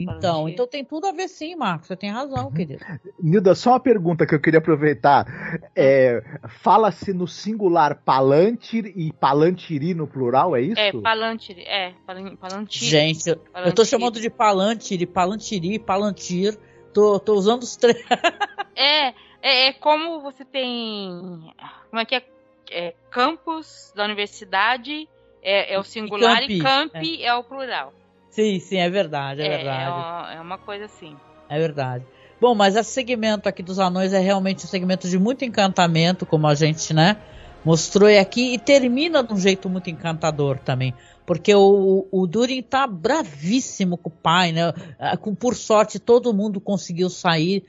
[0.00, 1.88] então, então tem tudo a ver sim, Marcos.
[1.88, 2.52] Você tem razão, uhum.
[2.52, 2.84] querido.
[3.22, 5.26] Nilda, só uma pergunta que eu queria aproveitar.
[5.74, 6.22] É,
[6.62, 10.80] Fala-se no singular palantir e palantiri no plural, é isso?
[10.80, 11.94] É, palantiri, é,
[12.40, 12.86] palantiri.
[12.86, 16.58] Gente, eu, eu tô chamando de palantiri, palantiri, palantir.
[16.92, 17.98] Tô, tô usando os três.
[18.74, 19.08] é,
[19.42, 21.52] é, é como você tem.
[21.90, 22.24] Como é que é?
[22.70, 25.08] é campus da universidade
[25.46, 27.28] é, é o singular e, campi, e é.
[27.28, 27.34] é.
[27.34, 27.92] o plural.
[28.28, 29.84] Sim, sim, é verdade, é, é verdade.
[29.84, 31.16] É uma, é uma coisa assim.
[31.48, 32.04] É verdade.
[32.40, 36.46] Bom, mas esse segmento aqui dos anões é realmente um segmento de muito encantamento, como
[36.46, 37.16] a gente, né,
[37.64, 40.92] mostrou aqui, e termina de um jeito muito encantador também.
[41.24, 44.72] Porque o, o Durin tá bravíssimo com o pai, né?
[44.96, 47.64] Ah, com, por sorte, todo mundo conseguiu sair.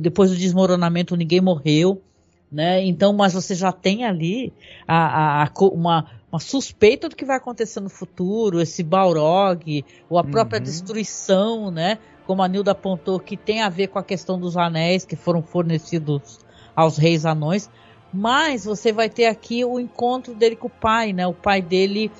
[0.00, 2.02] Depois do desmoronamento, ninguém morreu.
[2.50, 2.84] Né?
[2.84, 4.52] Então, mas você já tem ali
[4.88, 6.06] a, a, a, uma,
[6.36, 10.64] uma suspeita do que vai acontecer no futuro, esse Balrog, ou a própria uhum.
[10.64, 11.98] destruição, né?
[12.26, 15.42] Como a Nilda apontou, que tem a ver com a questão dos anéis que foram
[15.42, 16.38] fornecidos
[16.74, 17.70] aos reis anões.
[18.12, 21.26] Mas você vai ter aqui o encontro dele com o pai, né?
[21.26, 22.10] O pai dele,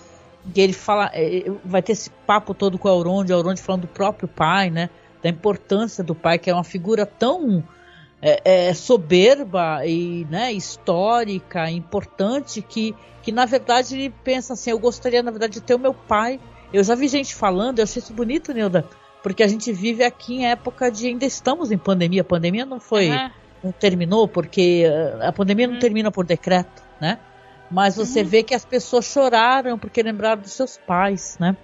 [0.54, 3.88] ele fala, é, vai ter esse papo todo com o Elrond, o Elrond falando do
[3.88, 4.88] próprio pai, né?
[5.22, 7.62] Da importância do pai, que é uma figura tão
[8.20, 14.78] é, é, soberba e né, histórica, importante, que, que na verdade ele pensa assim: eu
[14.78, 16.40] gostaria, na verdade, de ter o meu pai.
[16.72, 18.84] Eu já vi gente falando, eu achei isso bonito, Nilda,
[19.22, 22.22] porque a gente vive aqui em época de ainda estamos em pandemia.
[22.22, 23.10] A pandemia não foi.
[23.10, 23.30] Uhum.
[23.64, 24.84] não terminou, porque
[25.20, 25.80] a pandemia não uhum.
[25.80, 27.18] termina por decreto, né?
[27.70, 28.26] Mas você uhum.
[28.26, 31.56] vê que as pessoas choraram porque lembraram dos seus pais, né?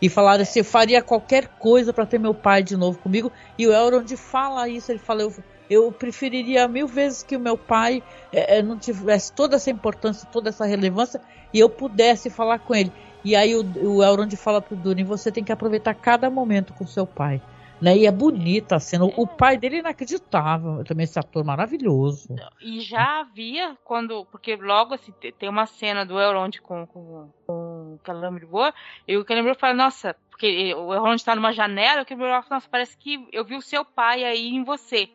[0.00, 3.32] E falaram assim, eu faria qualquer coisa para ter meu pai de novo comigo.
[3.58, 5.32] E o Elrond fala isso, ele fala, eu,
[5.68, 10.50] eu preferiria mil vezes que o meu pai é, não tivesse toda essa importância, toda
[10.50, 11.20] essa relevância,
[11.52, 12.92] e eu pudesse falar com ele.
[13.24, 16.86] E aí o, o Elrond fala pro Durin, você tem que aproveitar cada momento com
[16.86, 17.40] seu pai.
[17.80, 17.98] Né?
[17.98, 19.04] E é bonita a cena.
[19.04, 20.84] O pai dele é inacreditável.
[20.84, 22.34] Também esse ator maravilhoso.
[22.60, 24.24] E já havia, quando.
[24.26, 28.72] Porque logo assim, tem uma cena do Elrond com, com, com o Celebrimbor.
[29.08, 32.02] E o Celebrimbor fala, nossa, porque o Elrond está numa janela.
[32.02, 35.10] O Celebrimbor fala, nossa, parece que eu vi o seu pai aí em você.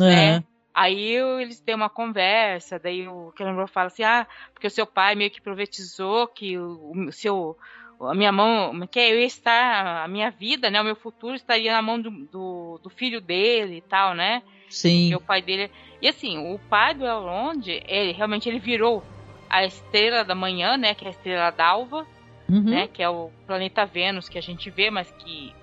[0.00, 0.38] É.
[0.38, 0.44] Né?
[0.74, 5.14] Aí eles têm uma conversa, daí o Celebrimbor fala assim, ah, porque o seu pai
[5.14, 7.58] meio que profetizou que o, o seu
[8.00, 11.72] a minha mão, que eu ia estar, a minha vida, né, o meu futuro estaria
[11.72, 14.42] na mão do, do, do filho dele e tal, né?
[14.68, 15.10] Sim.
[15.10, 15.70] Porque o pai dele.
[16.00, 19.04] E assim, o pai do Elrond, ele realmente ele virou
[19.48, 20.94] a estrela da manhã, né?
[20.94, 22.06] Que é a estrela d'alva,
[22.48, 22.62] uhum.
[22.62, 22.88] né?
[22.88, 25.54] Que é o planeta Vênus que a gente vê, mas que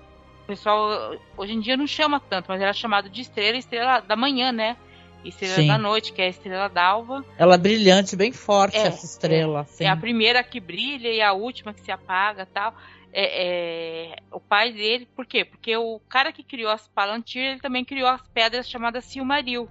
[0.50, 4.50] pessoal hoje em dia não chama tanto, mas era chamado de estrela, estrela da manhã,
[4.50, 4.76] né?
[5.24, 5.68] Estrela Sim.
[5.68, 7.24] da Noite, que é a estrela d'alva.
[7.38, 9.66] Ela é brilhante, bem forte, é, essa estrela.
[9.78, 12.74] É, é, a primeira que brilha e a última que se apaga tal.
[13.12, 15.44] É, é, o pai dele, por quê?
[15.44, 19.68] Porque o cara que criou as Palantir, ele também criou as pedras chamadas Silmaril,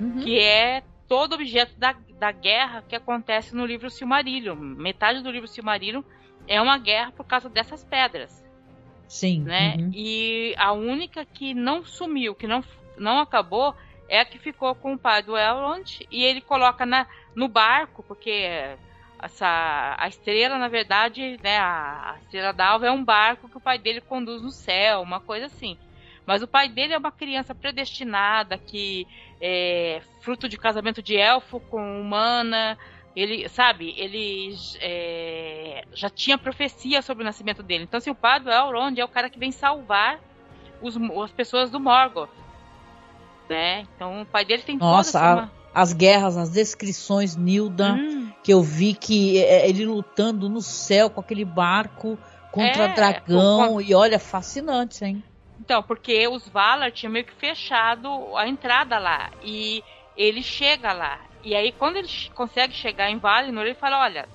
[0.00, 0.20] uhum.
[0.20, 4.56] que é todo objeto da, da guerra que acontece no livro Silmarillion.
[4.56, 6.02] Metade do livro Silmarillion
[6.48, 8.45] é uma guerra por causa dessas pedras.
[9.08, 9.42] Sim.
[9.42, 9.76] Né?
[9.78, 9.90] Uhum.
[9.94, 12.62] E a única que não sumiu, que não,
[12.96, 13.74] não acabou,
[14.08, 18.02] é a que ficou com o pai do Elrond e ele coloca na, no barco,
[18.02, 18.76] porque
[19.20, 23.60] essa, a estrela, na verdade, né, a, a estrela d'alva é um barco que o
[23.60, 25.76] pai dele conduz no céu, uma coisa assim.
[26.24, 29.06] Mas o pai dele é uma criança predestinada, que
[29.40, 32.76] é fruto de casamento de elfo com humana.
[33.16, 37.84] Ele, sabe, ele é, já tinha profecia sobre o nascimento dele.
[37.84, 40.20] Então, assim, o do Elrond é o cara que vem salvar
[40.82, 42.28] os, as pessoas do Morgoth
[43.48, 43.86] né?
[43.94, 45.50] Então o pai dele tem Nossa, toda essa...
[45.74, 48.32] a, as guerras, as descrições, Nilda, hum.
[48.42, 52.18] que eu vi que é, é, ele lutando no céu com aquele barco
[52.50, 53.80] contra é, dragão, com...
[53.80, 55.22] e olha, fascinante, hein?
[55.60, 59.82] Então, porque os Valar tinham meio que fechado a entrada lá, e
[60.16, 61.20] ele chega lá.
[61.46, 64.28] E aí, quando ele consegue chegar em Valinor, ele fala, olha,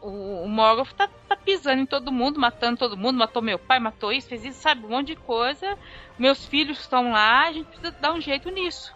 [0.00, 3.80] o, o Morgoth tá, tá, pisando em todo mundo, matando todo mundo, matou meu pai,
[3.80, 5.76] matou isso, fez isso, sabe, um monte de coisa.
[6.16, 8.94] Meus filhos estão lá, a gente precisa dar um jeito nisso.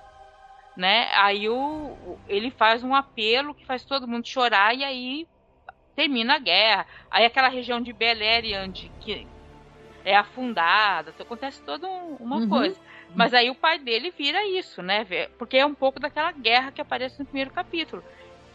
[0.77, 1.09] Né?
[1.15, 5.27] Aí o, ele faz um apelo que faz todo mundo chorar e aí
[5.97, 6.87] termina a guerra.
[7.11, 9.27] Aí aquela região de Beleriand que
[10.05, 12.49] é afundada, acontece toda uma uhum.
[12.49, 12.81] coisa.
[13.17, 15.07] Mas aí o pai dele vira isso, né?
[15.39, 18.05] Porque é um pouco daquela guerra que aparece no primeiro capítulo.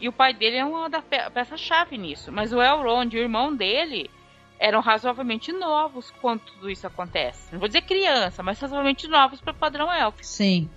[0.00, 2.32] E o pai dele é uma da peça-chave nisso.
[2.32, 4.10] Mas o Elrond, o irmão dele,
[4.58, 7.52] eram razoavelmente novos quando tudo isso acontece.
[7.52, 10.18] Não vou dizer criança, mas razoavelmente novos para padrão elfo.
[10.22, 10.70] Sim.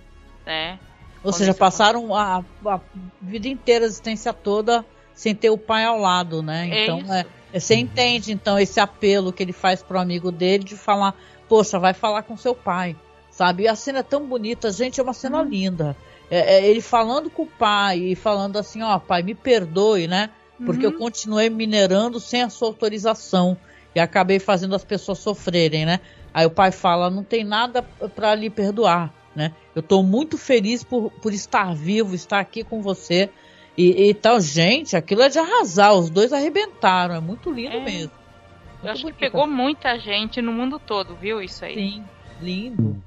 [0.44, 0.78] Né?
[1.22, 2.80] Ou quando seja, passaram a, a,
[3.22, 4.84] vida inteira, a existência toda,
[5.14, 6.68] sem ter o pai ao lado, né?
[6.70, 10.62] É então, é, é, você entende, então, esse apelo que ele faz pro amigo dele
[10.62, 11.14] de falar,
[11.48, 12.94] poxa, vai falar com seu pai,
[13.36, 13.64] sabe?
[13.64, 15.44] E a cena é tão bonita, gente, é uma cena hum.
[15.44, 15.96] linda
[16.30, 20.30] é, é, ele falando com o pai e falando assim, ó, pai, me perdoe, né?
[20.64, 20.92] Porque uhum.
[20.92, 23.56] eu continuei minerando sem a sua autorização
[23.94, 26.00] e acabei fazendo as pessoas sofrerem, né?
[26.32, 29.52] Aí o pai fala, não tem nada para lhe perdoar, né?
[29.74, 33.30] Eu estou muito feliz por, por estar vivo, estar aqui com você
[33.76, 34.40] e, e tal.
[34.40, 37.84] Gente, aquilo é de arrasar, os dois arrebentaram, é muito lindo é.
[37.84, 38.10] mesmo.
[38.10, 39.16] Muito eu acho bonito.
[39.16, 41.74] que pegou muita gente no mundo todo, viu isso aí?
[41.74, 42.04] Sim,
[42.40, 43.02] lindo.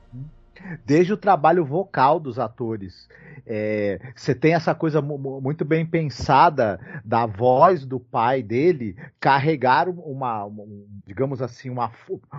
[0.86, 3.08] Desde o trabalho vocal dos atores.
[3.52, 10.46] É, você tem essa coisa muito bem pensada da voz do pai dele carregar uma,
[10.46, 10.66] uma
[11.04, 11.92] digamos assim, uma,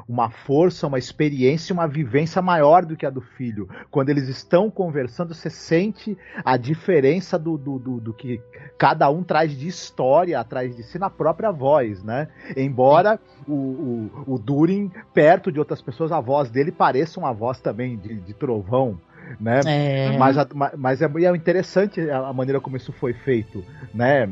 [0.09, 3.69] uma força, uma experiência, uma vivência maior do que a do filho.
[3.91, 8.41] Quando eles estão conversando, você sente a diferença do, do, do, do que
[8.79, 12.29] cada um traz de história atrás de si na própria voz, né?
[12.57, 13.19] Embora
[13.49, 17.99] o, o, o Durin, perto de outras pessoas, a voz dele pareça uma voz também
[17.99, 19.01] de, de trovão
[19.39, 19.61] né?
[19.67, 20.19] É.
[20.19, 20.37] Mas,
[20.77, 24.29] mas é, é interessante a maneira como isso foi feito, né?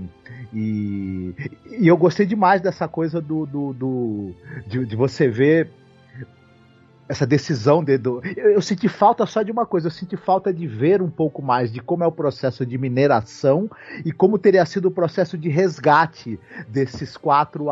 [0.53, 1.35] E,
[1.79, 4.35] e eu gostei demais dessa coisa do, do, do
[4.67, 5.71] de, de, você ver
[7.09, 10.53] essa decisão de, do, eu, eu, senti falta só de uma coisa, eu senti falta
[10.53, 13.71] de ver um pouco mais de como é o processo de mineração
[14.05, 16.39] e como teria sido o processo de resgate
[16.69, 17.67] desses quatro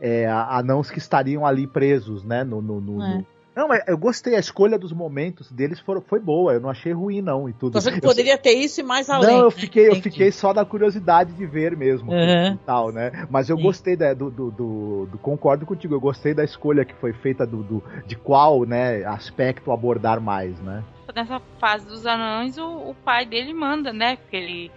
[0.00, 2.44] é, anãos que estariam ali presos, né?
[2.44, 3.14] no, no, no, é.
[3.18, 6.70] no Não, mas eu gostei, a escolha dos momentos deles foi, foi boa, eu não
[6.70, 7.80] achei ruim, não, e tudo.
[7.80, 9.28] Você poderia ter isso e mais além.
[9.28, 12.54] Não, eu fiquei, eu fiquei só na curiosidade de ver mesmo uhum.
[12.54, 13.26] e tal, né?
[13.28, 13.62] Mas eu Sim.
[13.62, 17.44] gostei da, do, do, do, do, Concordo contigo, eu gostei da escolha que foi feita
[17.44, 20.84] do, do, de qual né, aspecto abordar mais, né?
[21.12, 24.14] Nessa fase dos anões, o, o pai dele manda, né?
[24.14, 24.70] Porque ele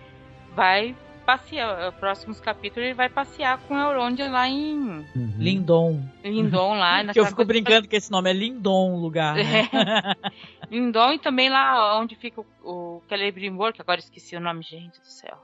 [0.55, 0.95] vai
[1.25, 5.33] passear, próximos capítulos ele vai passear com a Elrond lá em uhum.
[5.37, 6.01] Lindon.
[6.23, 7.05] Lindon lá.
[7.11, 9.35] que eu fico brincando que esse nome é Lindon, o lugar.
[9.35, 9.69] Né?
[9.71, 10.67] É.
[10.69, 14.99] Lindon e também lá onde fica o, o Celebrimbor, que agora esqueci o nome, gente
[14.99, 15.37] do céu.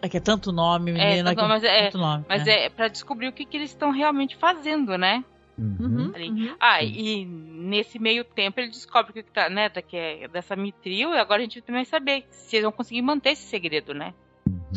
[0.00, 1.30] É que é tanto nome, é, menina.
[1.30, 3.70] É, tanto, mas é, tanto nome, mas é, é para descobrir o que, que eles
[3.70, 5.24] estão realmente fazendo, né?
[5.56, 6.56] Uhum, uhum.
[6.58, 11.18] Ah, e nesse meio tempo ele descobre que tá, né, que é dessa Mitril, e
[11.18, 14.14] agora a gente também vai saber se eles vão conseguir manter esse segredo, né?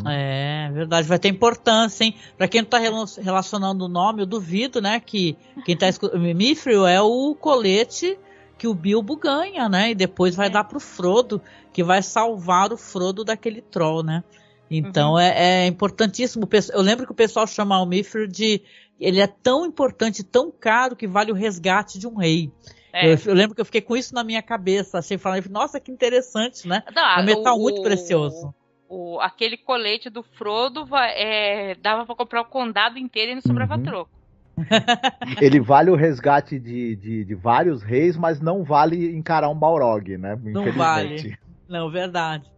[0.06, 2.14] É, verdade, vai ter importância, hein?
[2.36, 5.00] Pra quem não tá relacionando o nome, eu duvido, né?
[5.00, 6.20] Que quem tá escutando.
[6.34, 8.18] Mithril é o colete
[8.58, 9.90] que o Bilbo ganha, né?
[9.90, 10.50] E depois vai é.
[10.50, 11.40] dar pro Frodo,
[11.72, 14.22] que vai salvar o Frodo daquele troll, né?
[14.70, 15.18] Então uhum.
[15.18, 16.48] é, é, importantíssimo.
[16.72, 18.62] Eu lembro que o pessoal chama o Mithril de.
[18.98, 22.50] Ele é tão importante, tão caro, que vale o resgate de um rei.
[22.92, 23.12] É.
[23.12, 24.98] Eu, eu, lembro que eu fiquei com isso na minha cabeça.
[24.98, 26.82] Achei falando, nossa, que interessante, né?
[26.94, 28.54] Não, é um metal o, muito precioso
[28.88, 33.76] o, aquele colete do Frodo é, dava para comprar o condado inteiro e não sobrava
[33.76, 33.82] uhum.
[33.82, 34.10] troco.
[35.40, 40.16] Ele vale o resgate de, de, de, vários reis, mas não vale encarar um Balrog,
[40.16, 40.38] né?
[40.42, 41.36] Não vale.
[41.68, 42.50] Não, verdade.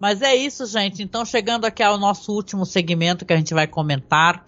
[0.00, 1.02] Mas é isso, gente.
[1.02, 4.44] Então, chegando aqui ao nosso último segmento que a gente vai comentar,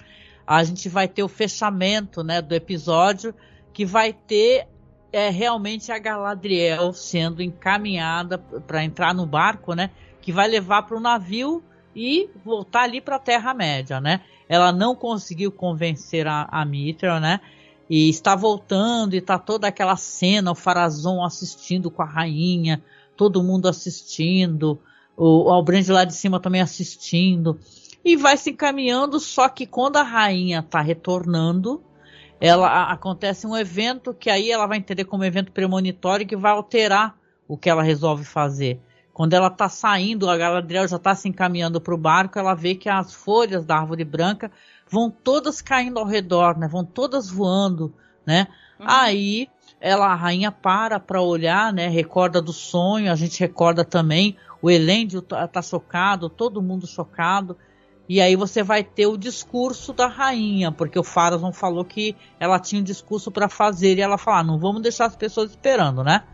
[0.46, 3.34] a gente vai ter o fechamento né, do episódio,
[3.72, 4.66] que vai ter
[5.12, 9.90] é, realmente a Galadriel sendo encaminhada para entrar no barco, né?
[10.24, 11.62] Que vai levar para o navio
[11.94, 14.22] e voltar ali para a Terra-média, né?
[14.48, 17.40] Ela não conseguiu convencer a, a Mitra, né?
[17.90, 22.82] E está voltando e está toda aquela cena, o Farazon assistindo com a rainha,
[23.14, 24.80] todo mundo assistindo,
[25.14, 27.60] o, o Albrand lá de cima também assistindo.
[28.02, 31.82] E vai se encaminhando, só que quando a rainha está retornando,
[32.40, 36.52] ela a, acontece um evento que aí ela vai entender como evento premonitório que vai
[36.52, 37.14] alterar
[37.46, 38.80] o que ela resolve fazer.
[39.14, 42.74] Quando ela está saindo, a Galadriel já está se encaminhando para o barco, ela vê
[42.74, 44.50] que as folhas da árvore branca
[44.90, 46.66] vão todas caindo ao redor, né?
[46.66, 47.94] Vão todas voando,
[48.26, 48.48] né?
[48.80, 48.86] Uhum.
[48.88, 49.48] Aí
[49.80, 51.86] ela, a rainha para para olhar, né?
[51.86, 54.36] Recorda do sonho, a gente recorda também.
[54.60, 57.56] O Elêndio tá, tá chocado, todo mundo chocado.
[58.08, 62.58] E aí você vai ter o discurso da rainha, porque o Farazon falou que ela
[62.58, 66.02] tinha um discurso para fazer e ela fala, ah, não vamos deixar as pessoas esperando,
[66.02, 66.24] né?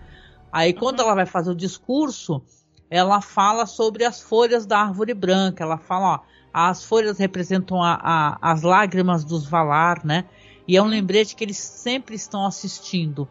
[0.51, 1.05] Aí quando uhum.
[1.05, 2.43] ela vai fazer o discurso,
[2.91, 5.63] ela fala sobre as folhas da árvore branca.
[5.63, 6.21] Ela fala, ó,
[6.53, 10.25] as folhas representam a, a, as lágrimas dos Valar, né?
[10.67, 13.29] E é um lembrete que eles sempre estão assistindo.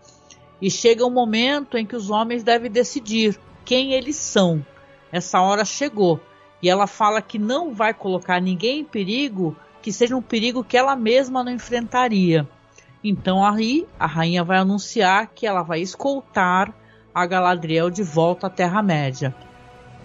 [0.61, 4.65] E chega um momento em que os homens devem decidir quem eles são.
[5.11, 6.19] Essa hora chegou.
[6.61, 10.77] E ela fala que não vai colocar ninguém em perigo que seja um perigo que
[10.77, 12.47] ela mesma não enfrentaria.
[13.03, 16.73] Então aí a rainha vai anunciar que ela vai escoltar
[17.13, 19.33] a Galadriel de volta à Terra-média.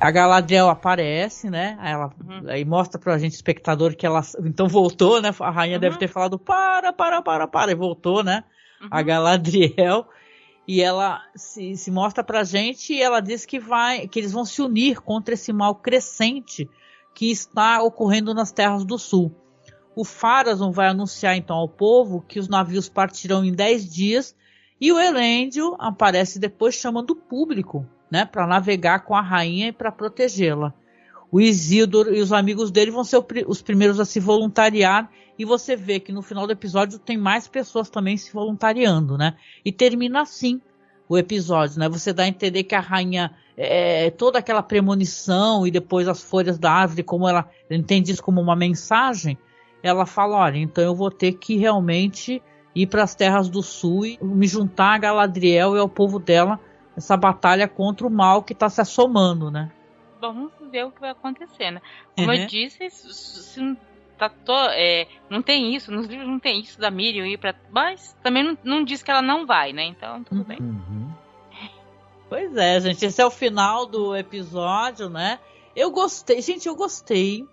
[0.01, 1.77] A Galadriel aparece, né?
[1.81, 2.49] Aí, ela, uhum.
[2.49, 5.31] aí mostra pra gente, espectador, que ela então voltou, né?
[5.41, 5.81] A rainha uhum.
[5.81, 8.45] deve ter falado para, para, para, para, e voltou, né?
[8.83, 8.89] Uhum.
[8.91, 10.07] A Galadriel.
[10.66, 14.45] E ela se, se mostra pra gente e ela diz que vai, que eles vão
[14.45, 16.69] se unir contra esse mal crescente
[17.15, 19.35] que está ocorrendo nas terras do sul.
[19.95, 24.35] O Farazon vai anunciar então ao povo que os navios partirão em 10 dias
[24.81, 29.73] e o Elêndio aparece depois chamando o público né, para navegar com a rainha e
[29.73, 30.73] para protegê-la.
[31.32, 35.74] O Isildur e os amigos dele vão ser os primeiros a se voluntariar e você
[35.74, 39.35] vê que no final do episódio tem mais pessoas também se voluntariando, né?
[39.65, 40.61] E termina assim
[41.09, 41.89] o episódio, né?
[41.89, 46.57] Você dá a entender que a rainha é, toda aquela premonição e depois as folhas
[46.57, 49.36] da árvore, como ela entende isso como uma mensagem,
[49.82, 52.41] ela fala, olha, então eu vou ter que realmente
[52.77, 56.61] ir para as terras do sul e me juntar a Galadriel e ao povo dela
[56.97, 59.71] essa batalha contra o mal que está se assomando, né?
[60.21, 61.83] Vamos ver o que vai acontecer, né?
[62.16, 62.35] Como uhum.
[62.35, 63.77] eu disse, se
[64.16, 67.55] tá to, é, não tem isso, nos livros não tem isso da Miriam ir para,
[67.71, 69.85] mas também não, não, diz que ela não vai, né?
[69.85, 70.45] Então tudo uhum.
[70.45, 70.59] bem.
[72.29, 75.39] Pois é, gente, esse é o final do episódio, né?
[75.77, 77.47] Eu gostei, gente, eu gostei,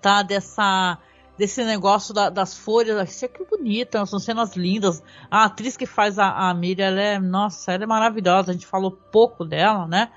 [0.00, 0.22] tá?
[0.22, 0.98] Dessa
[1.36, 3.10] desse negócio da, das folhas.
[3.10, 5.02] Isso que bonita, são cenas lindas.
[5.30, 8.50] A atriz que faz a, a Miriam, ela é, nossa, ela é maravilhosa.
[8.50, 10.10] A gente falou pouco dela, né?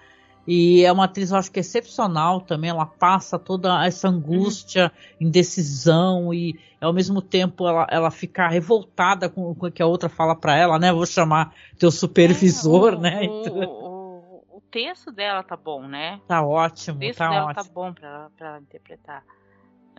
[0.48, 2.72] E é uma atriz, eu acho que excepcional também.
[2.72, 5.28] Ela passa toda essa angústia, uhum.
[5.28, 10.10] indecisão e ao mesmo tempo ela, ela fica revoltada com, com o que a outra
[10.10, 10.92] fala para ela, né?
[10.92, 13.24] Vou chamar teu supervisor, é, o, né?
[13.26, 13.54] Então...
[13.54, 16.20] O, o, texto dela tá bom, né?
[16.28, 16.98] Tá ótimo.
[16.98, 17.64] O texto tá dela ótimo.
[17.64, 19.24] tá bom pra interpretar.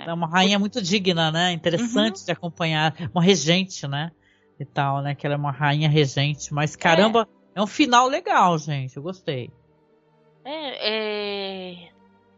[0.07, 0.11] Né?
[0.11, 1.53] É uma rainha muito digna, né?
[1.53, 2.25] Interessante uhum.
[2.25, 2.95] de acompanhar.
[3.15, 4.11] Uma regente, né?
[4.59, 5.15] E tal, né?
[5.15, 6.53] Que ela é uma rainha regente.
[6.53, 8.97] Mas caramba, é, é um final legal, gente.
[8.97, 9.51] Eu gostei.
[10.45, 11.91] É, é,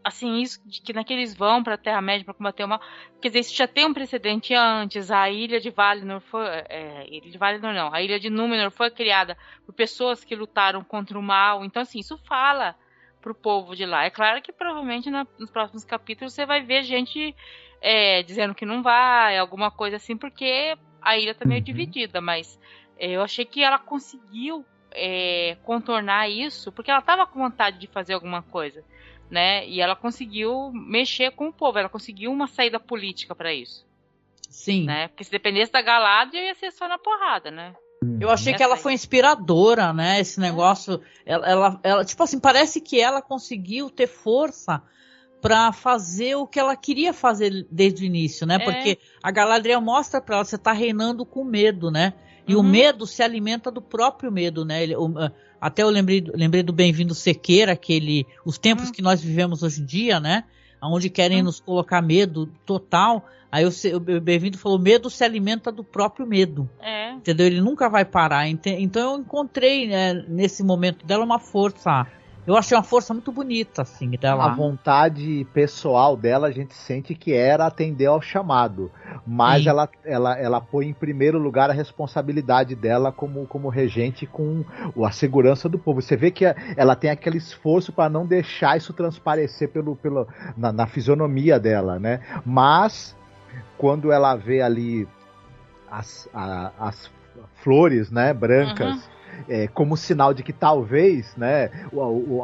[0.03, 2.81] assim, isso de que naqueles vão para a Terra-média para combater o mal.
[3.21, 5.09] Quer dizer, isso já tem um precedente antes.
[5.09, 6.45] A ilha de Valinor foi.
[6.45, 7.93] É, ilha de Valinor não.
[7.93, 11.63] A ilha de Númenor foi criada por pessoas que lutaram contra o mal.
[11.63, 12.75] Então, assim, isso fala
[13.23, 14.03] pro povo de lá.
[14.03, 17.33] É claro que provavelmente na, nos próximos capítulos você vai ver gente
[17.81, 21.65] é, dizendo que não vai, alguma coisa assim, porque a ilha tá meio uhum.
[21.65, 22.59] dividida, mas
[22.99, 27.87] é, eu achei que ela conseguiu é, contornar isso, porque ela estava com vontade de
[27.87, 28.83] fazer alguma coisa,
[29.31, 29.65] né?
[29.67, 33.87] E ela conseguiu mexer com o povo, ela conseguiu uma saída política para isso.
[34.49, 34.85] Sim.
[34.85, 35.07] Né?
[35.07, 37.73] Porque se dependesse da Galadriel, ia ser só na porrada, né?
[38.19, 40.19] Eu achei que ela foi inspiradora, né?
[40.19, 44.81] Esse negócio, ela, ela, ela, tipo assim, parece que ela conseguiu ter força
[45.41, 48.55] para fazer o que ela queria fazer desde o início, né?
[48.55, 48.59] É.
[48.59, 52.13] Porque a Galadriel mostra para ela, você tá reinando com medo, né?
[52.47, 52.61] E uhum.
[52.61, 54.83] o medo se alimenta do próprio medo, né?
[54.83, 55.13] Ele, o,
[55.59, 58.91] até eu lembrei, lembrei do Bem-vindo Sequeira, aquele, os tempos uhum.
[58.91, 60.45] que nós vivemos hoje em dia, né?
[60.83, 61.45] Onde querem uhum.
[61.45, 63.25] nos colocar medo total.
[63.51, 66.69] Aí o, o Bem-vindo falou: medo se alimenta do próprio medo.
[66.79, 67.11] É.
[67.11, 67.45] Entendeu?
[67.45, 68.47] Ele nunca vai parar.
[68.47, 72.07] Então eu encontrei né, nesse momento dela uma força
[72.45, 74.45] eu achei uma força muito bonita, assim, dela.
[74.45, 78.91] A vontade pessoal dela, a gente sente que era atender ao chamado.
[79.25, 84.65] Mas ela, ela, ela põe em primeiro lugar a responsabilidade dela como, como regente com
[85.05, 86.01] a segurança do povo.
[86.01, 86.43] Você vê que
[86.75, 91.97] ela tem aquele esforço para não deixar isso transparecer pelo, pelo, na, na fisionomia dela,
[91.97, 92.19] né?
[92.45, 93.15] Mas,
[93.77, 95.07] quando ela vê ali
[95.89, 97.09] as, a, as
[97.55, 98.95] flores, né, brancas.
[98.95, 99.12] Uhum
[99.47, 101.69] é, como sinal de que talvez, né,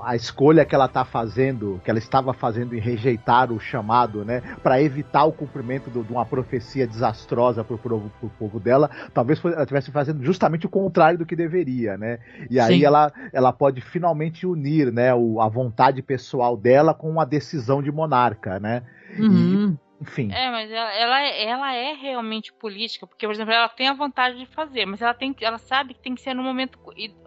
[0.03, 4.26] a, a escolha que ela está fazendo, que ela estava fazendo em rejeitar o chamado,
[4.26, 9.61] né, para evitar o cumprimento de uma profecia desastrosa para o povo dela, talvez ela
[9.61, 12.20] estivesse fazendo justamente o contrário do que deveria, né?
[12.49, 17.26] E aí ela, ela pode finalmente unir, né, o, a vontade pessoal dela com a
[17.26, 18.84] decisão de monarca, né?
[19.18, 19.78] Uhum.
[19.78, 20.31] E, enfim.
[20.31, 24.38] É, mas ela, ela, ela, é realmente política, porque, por exemplo, ela tem a vontade
[24.38, 26.80] de fazer, mas ela, tem, ela sabe que tem que ser no momento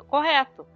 [0.06, 0.66] correto.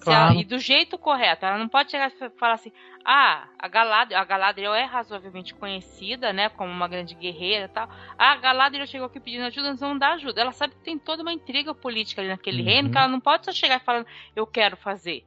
[0.00, 0.32] Claro.
[0.32, 1.46] Ela, e do jeito correto.
[1.46, 2.72] Ela não pode chegar e falar assim,
[3.04, 7.88] ah, a Galadriel, a Galadriel é razoavelmente conhecida, né, como uma grande guerreira e tal.
[8.18, 10.40] Ah, a Galadriel chegou aqui pedindo ajuda, nós vamos dar ajuda.
[10.40, 12.68] Ela sabe que tem toda uma intriga política ali naquele uhum.
[12.68, 15.24] reino, que ela não pode só chegar falando, eu quero fazer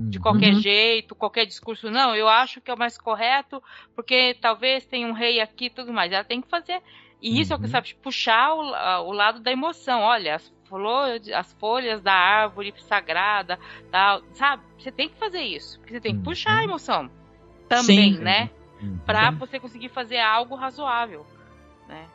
[0.00, 0.60] de qualquer uhum.
[0.60, 1.90] jeito, qualquer discurso.
[1.90, 3.62] Não, eu acho que é o mais correto,
[3.94, 6.12] porque talvez tenha um rei aqui e tudo mais.
[6.12, 6.80] Ela tem que fazer.
[7.20, 7.56] E isso uhum.
[7.56, 7.72] é o que uhum.
[7.72, 10.00] sabe, puxar o, o lado da emoção.
[10.00, 13.58] Olha, as flores, as folhas da árvore sagrada,
[13.90, 14.62] tal, sabe?
[14.78, 16.64] Você tem que fazer isso, porque você tem que puxar a uhum.
[16.64, 17.10] emoção
[17.68, 18.20] também, Sim.
[18.20, 18.50] né?
[18.80, 18.98] Uhum.
[19.04, 21.26] Para você conseguir fazer algo razoável,
[21.88, 22.06] né?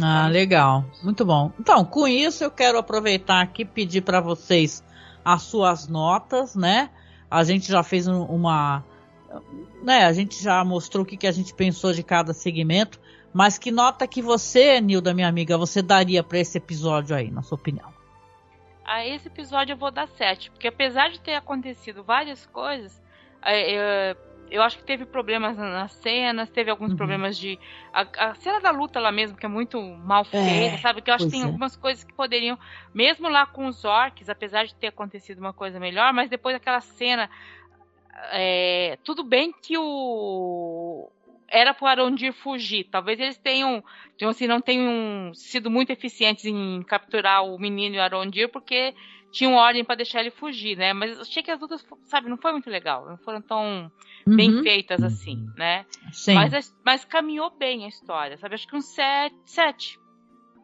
[0.00, 0.84] Ah, legal.
[1.02, 1.52] Muito bom.
[1.58, 4.82] Então, com isso eu quero aproveitar aqui e pedir para vocês
[5.24, 6.90] as suas notas, né?
[7.32, 8.84] A gente já fez uma.
[9.82, 13.00] Né, a gente já mostrou o que, que a gente pensou de cada segmento.
[13.32, 17.40] Mas que nota que você, Nilda, minha amiga, você daria para esse episódio aí, na
[17.40, 17.90] sua opinião?
[18.84, 23.00] A esse episódio eu vou dar 7, porque apesar de ter acontecido várias coisas,
[23.40, 24.14] é,
[24.52, 26.96] eu acho que teve problemas nas cenas, teve alguns uhum.
[26.96, 27.58] problemas de.
[27.92, 31.00] A, a, cena da luta lá mesmo, que é muito mal feita, é, sabe?
[31.00, 31.44] Que eu acho que tem é.
[31.44, 32.58] algumas coisas que poderiam,
[32.94, 36.80] mesmo lá com os orcs, apesar de ter acontecido uma coisa melhor, mas depois daquela
[36.80, 37.30] cena.
[38.30, 41.10] É, tudo bem que o,
[41.48, 42.84] era para o Arondir fugir.
[42.84, 43.82] Talvez eles tenham,
[44.14, 48.94] então, assim, não tenham sido muito eficientes em capturar o menino e o Arondir, porque
[49.32, 50.92] tinham ordem para deixar ele fugir, né?
[50.92, 53.90] Mas achei que as lutas, sabe, não foi muito legal, não foram tão
[54.26, 54.36] uhum.
[54.36, 55.84] bem feitas assim, né?
[56.12, 56.34] Sim.
[56.34, 58.54] Mas, mas caminhou bem a história, sabe?
[58.54, 59.34] Acho que uns sete.
[59.46, 59.98] sete.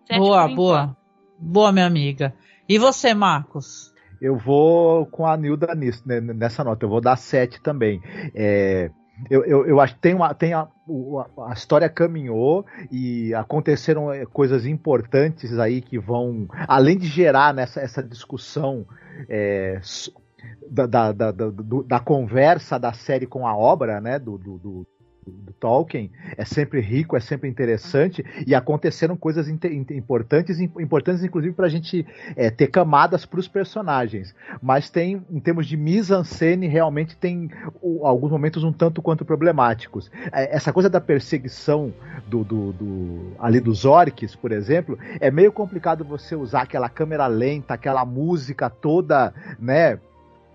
[0.06, 0.96] sete boa, boa.
[1.38, 2.34] Boa, minha amiga.
[2.68, 3.92] E você, Marcos?
[4.20, 6.84] Eu vou com a Nilda nisso, né, nessa nota.
[6.84, 8.00] Eu vou dar sete também.
[8.34, 8.90] É,
[9.30, 10.68] eu, eu, eu, acho que tem, uma, tem a,
[11.46, 17.80] a, história caminhou e aconteceram eh, coisas importantes aí que vão, além de gerar nessa
[17.80, 18.86] essa discussão
[19.28, 19.80] é,
[20.70, 24.86] da, da, da, da, conversa da série com a obra, né, do, do, do
[25.30, 31.66] do Tolkien é sempre rico, é sempre interessante e aconteceram coisas importantes, importantes inclusive para
[31.66, 32.06] a gente
[32.36, 34.34] é, ter camadas para os personagens.
[34.62, 37.50] Mas tem, em termos de mise-en-scène, realmente tem
[37.80, 40.10] o, alguns momentos um tanto quanto problemáticos.
[40.32, 41.92] É, essa coisa da perseguição
[42.26, 47.26] do, do, do, ali dos orcs, por exemplo, é meio complicado você usar aquela câmera
[47.26, 49.98] lenta, aquela música toda, né?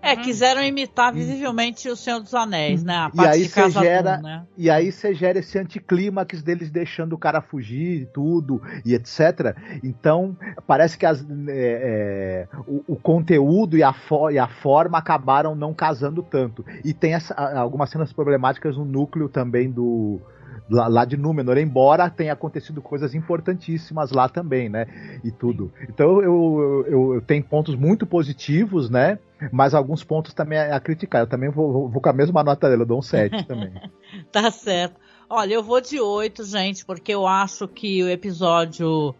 [0.04, 0.22] É, uhum.
[0.22, 2.94] quiseram imitar visivelmente o Senhor dos Anéis, né?
[2.94, 4.44] A parte e aí você gera, né?
[4.54, 9.56] E aí você gera esse anticlímax deles deixando o cara fugir e tudo, e etc.
[9.82, 10.36] Então,
[10.66, 15.54] parece que as, é, é, o, o, conteúdo e a, fo, e a forma acabaram
[15.54, 16.64] não casando tanto.
[16.84, 20.20] E tem essa, algumas cenas problemáticas no núcleo também do,
[20.68, 24.86] lá, lá, de Númenor, embora tenha acontecido coisas importantíssimas lá também, né?
[25.22, 25.72] E tudo.
[25.88, 29.18] Então eu, eu, eu tenho pontos muito positivos, né?
[29.52, 31.22] Mas alguns pontos também a, criticar.
[31.22, 33.72] Eu também vou, vou, com a mesma nota dele, eu dou um 7 também.
[34.32, 34.98] tá certo.
[35.28, 39.14] Olha, eu vou de 8, gente, porque eu acho que o episódio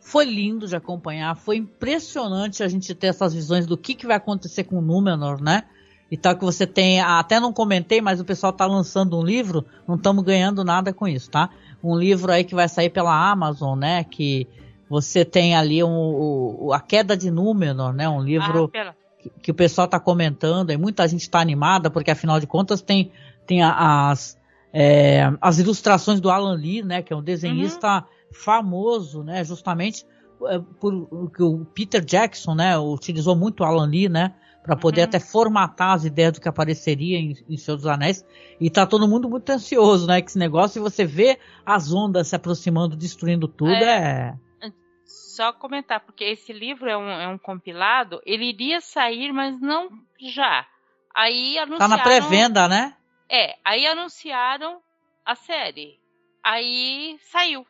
[0.00, 4.16] foi lindo de acompanhar, foi impressionante a gente ter essas visões do que, que vai
[4.16, 5.64] acontecer com o Númenor, né?
[6.12, 9.64] E tal, que você tem, até não comentei, mas o pessoal tá lançando um livro,
[9.88, 11.48] não estamos ganhando nada com isso, tá?
[11.82, 14.04] Um livro aí que vai sair pela Amazon, né?
[14.04, 14.46] Que
[14.90, 18.06] você tem ali um, um a queda de Númenor, né?
[18.10, 22.10] Um livro ah, que, que, o pessoal tá comentando e muita gente está animada, porque
[22.10, 23.10] afinal de contas tem,
[23.46, 24.38] tem as,
[24.70, 27.00] é, as ilustrações do Alan Lee, né?
[27.00, 28.02] Que é um desenhista uhum.
[28.34, 29.42] famoso, né?
[29.44, 30.04] Justamente
[30.46, 32.78] é, por que o Peter Jackson, né?
[32.78, 34.34] Utilizou muito o Alan Lee, né?
[34.62, 35.08] Para poder uhum.
[35.08, 38.24] até formatar as ideias do que apareceria em, em Senhor dos Anéis.
[38.60, 40.22] E tá todo mundo muito ansioso, né?
[40.22, 44.38] Que esse negócio, e você vê as ondas se aproximando, destruindo tudo, é...
[44.60, 44.72] é...
[45.04, 49.88] Só comentar, porque esse livro é um, é um compilado, ele iria sair, mas não
[50.18, 50.66] já.
[51.14, 51.90] Aí anunciaram...
[51.90, 52.94] Tá na pré-venda, né?
[53.28, 54.80] É, aí anunciaram
[55.24, 55.98] a série.
[56.44, 57.66] Aí saiu.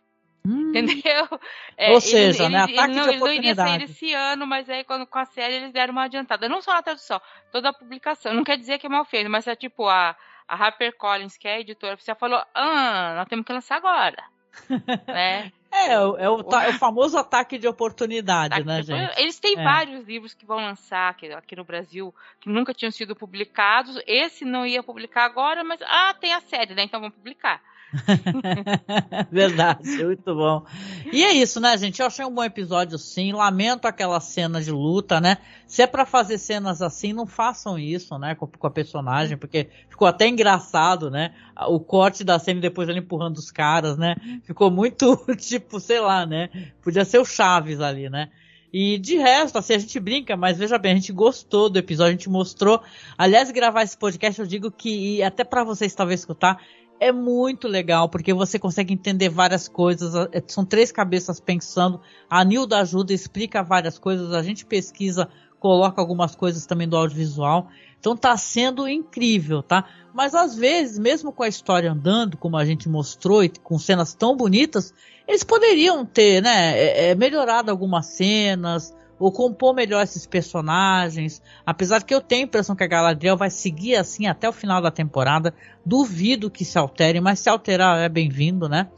[0.47, 0.71] Hum.
[0.71, 1.29] Entendeu?
[1.77, 2.63] É, Ou seja, ele, né?
[2.63, 5.25] Ataque ele não, de ele não iria sair esse ano, mas aí quando, com a
[5.25, 6.49] série eles deram uma adiantada.
[6.49, 7.21] Não só na tradução,
[7.53, 8.35] toda a publicação.
[8.35, 10.17] Não quer dizer que é mal feito, mas é tipo a,
[10.49, 14.23] a HarperCollins, que é a editora oficial, falou: ah, nós temos que lançar agora.
[15.07, 15.53] né?
[15.73, 18.87] É, é, o, é, o, é o famoso ataque de oportunidade, ataque né, de...
[18.89, 19.21] gente?
[19.21, 19.65] Eles têm é.
[19.65, 23.99] vários livros que vão lançar aqui, aqui, no Brasil que nunca tinham sido publicados.
[24.07, 26.83] Esse não ia publicar agora, mas ah, tem a série, né?
[26.83, 27.63] Então vamos publicar.
[29.31, 30.65] Verdade, muito bom.
[31.13, 32.01] E é isso, né, gente?
[32.01, 33.33] Eu achei um bom episódio, sim.
[33.33, 35.39] Lamento aquela cena de luta, né?
[35.67, 38.35] Se é para fazer cenas assim, não façam isso, né?
[38.35, 41.35] Com, com, a personagem, porque ficou até engraçado, né?
[41.69, 44.17] O corte da cena depois ele empurrando os caras, né?
[44.45, 46.49] Ficou muito, tipo, sei lá, né?
[46.83, 48.31] Podia ser o Chaves ali, né?
[48.73, 52.15] E de resto, assim, a gente brinca, mas veja bem, a gente gostou do episódio,
[52.15, 52.81] a gente mostrou.
[53.19, 56.59] Aliás, gravar esse podcast, eu digo que, até para vocês talvez escutar,
[57.03, 60.15] é muito legal, porque você consegue entender várias coisas.
[60.33, 62.01] É, são três cabeças pensando.
[62.31, 64.33] A Nilda ajuda, explica várias coisas.
[64.33, 67.69] A gente pesquisa, coloca algumas coisas também do audiovisual.
[67.99, 69.85] Então tá sendo incrível, tá?
[70.15, 74.15] Mas às vezes, mesmo com a história andando, como a gente mostrou, e com cenas
[74.15, 74.95] tão bonitas,
[75.27, 81.41] eles poderiam ter, né, é, é melhorado algumas cenas, ou compor melhor esses personagens.
[81.65, 84.83] Apesar que eu tenho a impressão que a Galadriel vai seguir assim até o final
[84.83, 85.55] da temporada.
[85.87, 88.89] Duvido que se altere, mas se alterar é bem-vindo, né?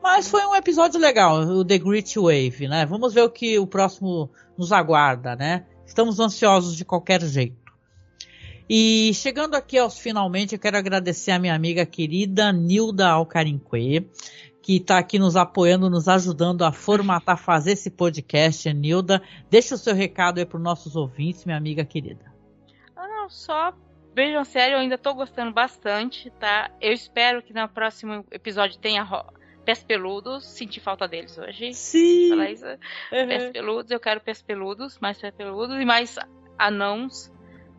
[0.00, 2.86] Mas foi um episódio legal, o The Great Wave, né?
[2.86, 5.64] Vamos ver o que o próximo nos aguarda, né?
[5.84, 7.56] Estamos ansiosos de qualquer jeito.
[8.70, 14.08] E chegando aqui aos finalmente, eu quero agradecer a minha amiga querida Nilda Alcarinque,
[14.64, 19.22] que está aqui nos apoiando, nos ajudando a formatar, fazer esse podcast, Nilda.
[19.50, 22.32] Deixa o seu recado aí para os nossos ouvintes, minha amiga querida.
[22.96, 23.74] Ah, não, só
[24.14, 26.70] vejam sério, eu ainda estou gostando bastante, tá?
[26.80, 29.06] Eu espero que no próximo episódio tenha
[29.66, 31.74] pés peludos, senti falta deles hoje.
[31.74, 32.30] Sim.
[32.30, 32.64] Falar isso.
[32.64, 32.78] Uhum.
[33.28, 36.16] Pés peludos, eu quero pés peludos, mais pés peludos e mais
[36.58, 37.30] anãos,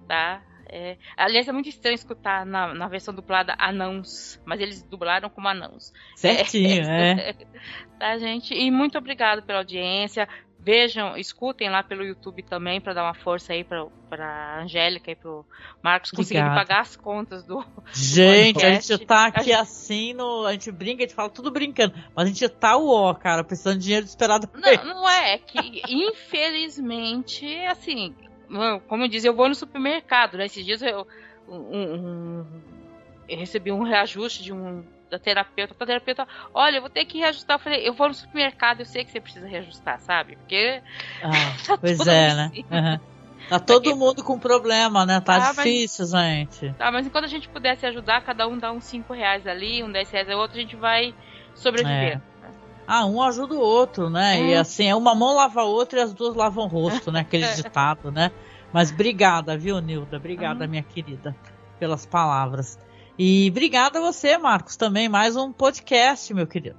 [0.08, 0.40] tá?
[0.68, 5.48] É, aliás, é muito estranho escutar na, na versão dublada anãos, mas eles dublaram como
[5.48, 5.94] anãos.
[6.16, 7.30] Certinho, é.
[7.30, 7.34] é.
[8.00, 8.54] tá, gente?
[8.54, 10.28] E muito obrigado pela audiência.
[10.60, 15.16] Vejam, escutem lá pelo YouTube também para dar uma força aí para para Angélica e
[15.16, 15.46] pro
[15.84, 17.64] Marcos conseguirem pagar as contas do
[17.94, 18.94] Gente, podcast.
[18.94, 22.26] a gente tá aqui assim, no, a gente brinca, a gente fala tudo brincando, mas
[22.26, 24.50] a gente tá o cara, precisando de dinheiro esperado.
[24.54, 28.16] Não, não é, é que infelizmente, assim,
[28.88, 30.46] como eu disse, eu vou no supermercado, né?
[30.46, 31.08] Esses dias eu,
[31.48, 32.46] um, um,
[33.28, 37.20] eu recebi um reajuste de um da terapeuta, a terapeuta, olha, eu vou ter que
[37.20, 37.56] reajustar.
[37.56, 40.36] Eu falei, eu vou no supermercado, eu sei que você precisa reajustar, sabe?
[40.36, 40.82] Porque.
[41.24, 41.32] Ah,
[41.66, 42.52] tá pois é, né?
[42.56, 43.00] Uhum.
[43.48, 45.22] Tá todo mundo com problema, né?
[45.22, 46.12] Tá ah, difícil, mas...
[46.12, 46.74] gente.
[46.74, 49.92] Tá, mas enquanto a gente pudesse ajudar, cada um dá uns 5 reais ali, um
[49.92, 51.14] 10 reais, o outro a gente vai
[51.54, 52.18] sobreviver.
[52.18, 52.22] É.
[52.88, 54.42] Ah, um ajuda o outro, né?
[54.42, 57.22] E assim, é uma mão lava a outra e as duas lavam o rosto, né?
[57.22, 58.32] Aquele ditado, né?
[58.72, 60.18] Mas obrigada, viu, Nilda?
[60.18, 60.70] Obrigada, uhum.
[60.70, 61.36] minha querida,
[61.80, 62.78] pelas palavras.
[63.18, 65.08] E obrigada a você, Marcos, também.
[65.08, 66.78] Mais um podcast, meu querido.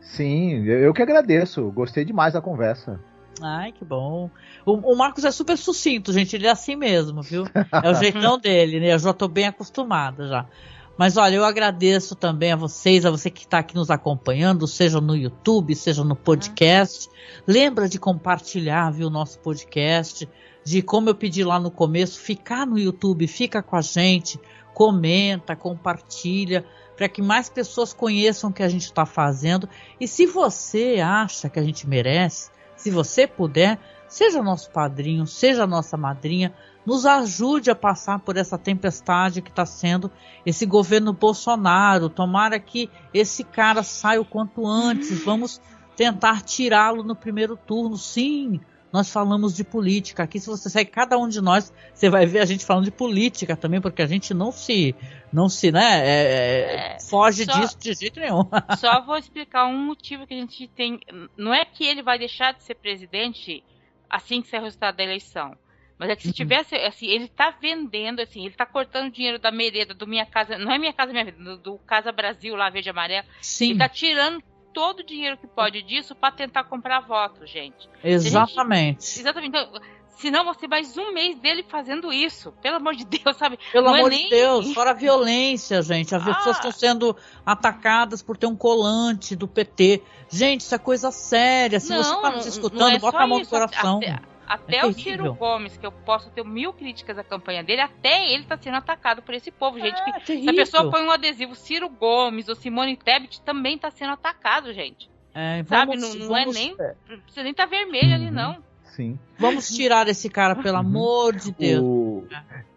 [0.00, 1.70] Sim, eu que agradeço.
[1.70, 3.00] Gostei demais da conversa.
[3.42, 4.30] Ai, que bom.
[4.64, 6.36] O, o, Marcos é super sucinto, gente.
[6.36, 7.44] Ele é assim mesmo, viu?
[7.82, 8.92] É o jeitão dele, né?
[8.92, 10.46] Eu já tô bem acostumada já.
[10.96, 15.00] Mas olha, eu agradeço também a vocês, a você que está aqui nos acompanhando, seja
[15.00, 17.08] no YouTube, seja no podcast.
[17.46, 20.28] Lembra de compartilhar, viu, o nosso podcast,
[20.62, 24.38] de como eu pedi lá no começo, ficar no YouTube, fica com a gente,
[24.74, 26.64] comenta, compartilha,
[26.96, 29.68] para que mais pessoas conheçam o que a gente está fazendo.
[29.98, 35.66] E se você acha que a gente merece, se você puder, seja nosso padrinho, seja
[35.66, 36.54] nossa madrinha,
[36.86, 40.10] nos ajude a passar por essa tempestade que está sendo
[40.44, 42.08] esse governo Bolsonaro.
[42.08, 45.22] Tomara que esse cara saia o quanto antes.
[45.24, 45.60] Vamos
[45.96, 47.96] tentar tirá-lo no primeiro turno.
[47.96, 48.60] Sim,
[48.92, 50.22] nós falamos de política.
[50.22, 52.90] Aqui, se você segue cada um de nós, você vai ver a gente falando de
[52.90, 54.94] política também, porque a gente não se,
[55.32, 58.42] não se, né, é, é, é foge só, disso de jeito nenhum.
[58.78, 60.98] só vou explicar um motivo que a gente tem.
[61.36, 63.62] Não é que ele vai deixar de ser presidente
[64.08, 65.56] assim que sair o resultado da eleição.
[66.00, 66.32] Mas é que se uhum.
[66.32, 70.56] tivesse, assim, ele tá vendendo, assim, ele tá cortando dinheiro da mereda, do Minha Casa,
[70.56, 73.26] não é Minha Casa Minha Vida, do, do Casa Brasil lá, verde e amarelo.
[73.42, 73.72] Sim.
[73.72, 77.86] Ele tá tirando todo o dinheiro que pode disso para tentar comprar voto, gente.
[78.02, 79.04] Exatamente.
[79.04, 79.48] Gente, exatamente.
[79.50, 79.80] Então,
[80.16, 82.50] senão você mais um mês dele fazendo isso.
[82.62, 83.58] Pelo amor de Deus, sabe?
[83.70, 84.24] Pelo não é amor é nem...
[84.24, 86.14] de Deus, fora a violência, gente.
[86.14, 86.34] As ah.
[86.34, 87.14] pessoas estão sendo
[87.44, 90.02] atacadas por ter um colante do PT.
[90.30, 91.78] Gente, isso é coisa séria.
[91.78, 93.98] Se não, você está nos escutando, é bota a mão no coração.
[93.98, 97.82] Até, até é o Ciro Gomes, que eu posso ter mil críticas à campanha dele,
[97.82, 100.00] até ele tá sendo atacado por esse povo, gente.
[100.00, 103.92] É, que se a pessoa põe um adesivo Ciro Gomes ou Simone Tebet, também tá
[103.92, 105.08] sendo atacado, gente.
[105.32, 105.96] É, Sabe?
[105.96, 106.56] Vamos, não, não é vamos...
[106.56, 106.76] é nem.
[107.08, 108.14] Não precisa nem tá vermelho uhum.
[108.14, 108.58] ali, não.
[108.86, 109.16] Sim.
[109.38, 110.80] Vamos tirar esse cara, pelo uhum.
[110.80, 111.84] amor de Deus.
[111.84, 112.24] O,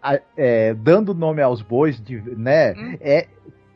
[0.00, 2.72] a, é, dando nome aos bois, de, né?
[2.74, 2.96] Hum.
[3.00, 3.26] É,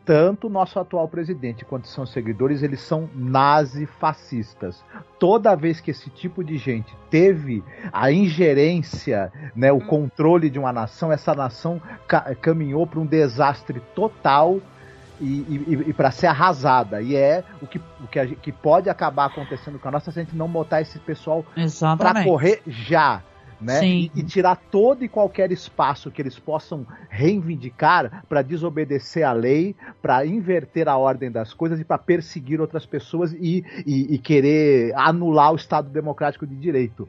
[0.08, 4.82] tanto nosso atual presidente quanto seus seguidores, eles são nazi-fascistas.
[5.18, 7.62] Toda vez que esse tipo de gente teve
[7.92, 13.82] a ingerência, né, o controle de uma nação, essa nação ca caminhou para um desastre
[13.94, 14.62] total
[15.20, 17.02] e, e, e para ser arrasada.
[17.02, 20.20] E é o que, o que, a, que, pode acabar acontecendo com a nossa se
[20.20, 21.44] a gente não botar esse pessoal
[21.98, 23.22] para correr já
[23.60, 23.84] né?
[23.84, 29.74] E, e, tirar todo e qualquer espaço que eles possam reivindicar para desobedecer a lei,
[30.00, 34.94] para inverter a ordem das coisas e para perseguir outras pessoas e, e, e, querer
[34.94, 37.08] anular o Estado democrático de direito.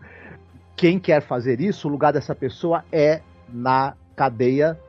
[0.75, 3.21] Quem quer fazer isso, o lugar dessa pessoa é
[3.51, 4.79] na cadeia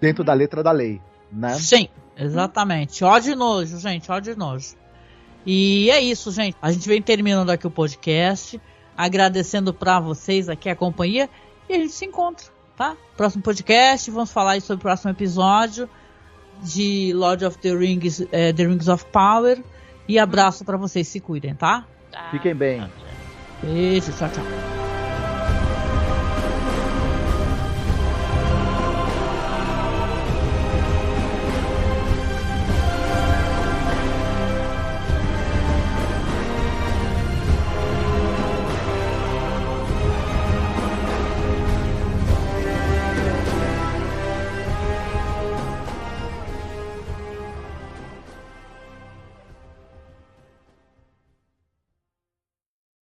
[0.00, 1.00] dentro da letra da lei,
[1.32, 1.54] né?
[1.54, 3.02] Sim, exatamente.
[3.02, 4.76] Ódio e nojo, gente, ódio e nojo.
[5.44, 6.56] E é isso, gente.
[6.62, 8.60] A gente vem terminando aqui o podcast
[8.96, 11.28] agradecendo para vocês aqui a companhia
[11.68, 12.46] e a gente se encontra,
[12.76, 12.96] tá?
[13.16, 15.88] Próximo podcast, vamos falar sobre o próximo episódio
[16.62, 19.62] de Lord of the Rings, é, The Rings of Power.
[20.08, 21.86] E abraço para vocês, se cuidem, tá?
[22.30, 22.90] Fiquem bem.
[23.62, 24.71] Beijo, tchau, tchau.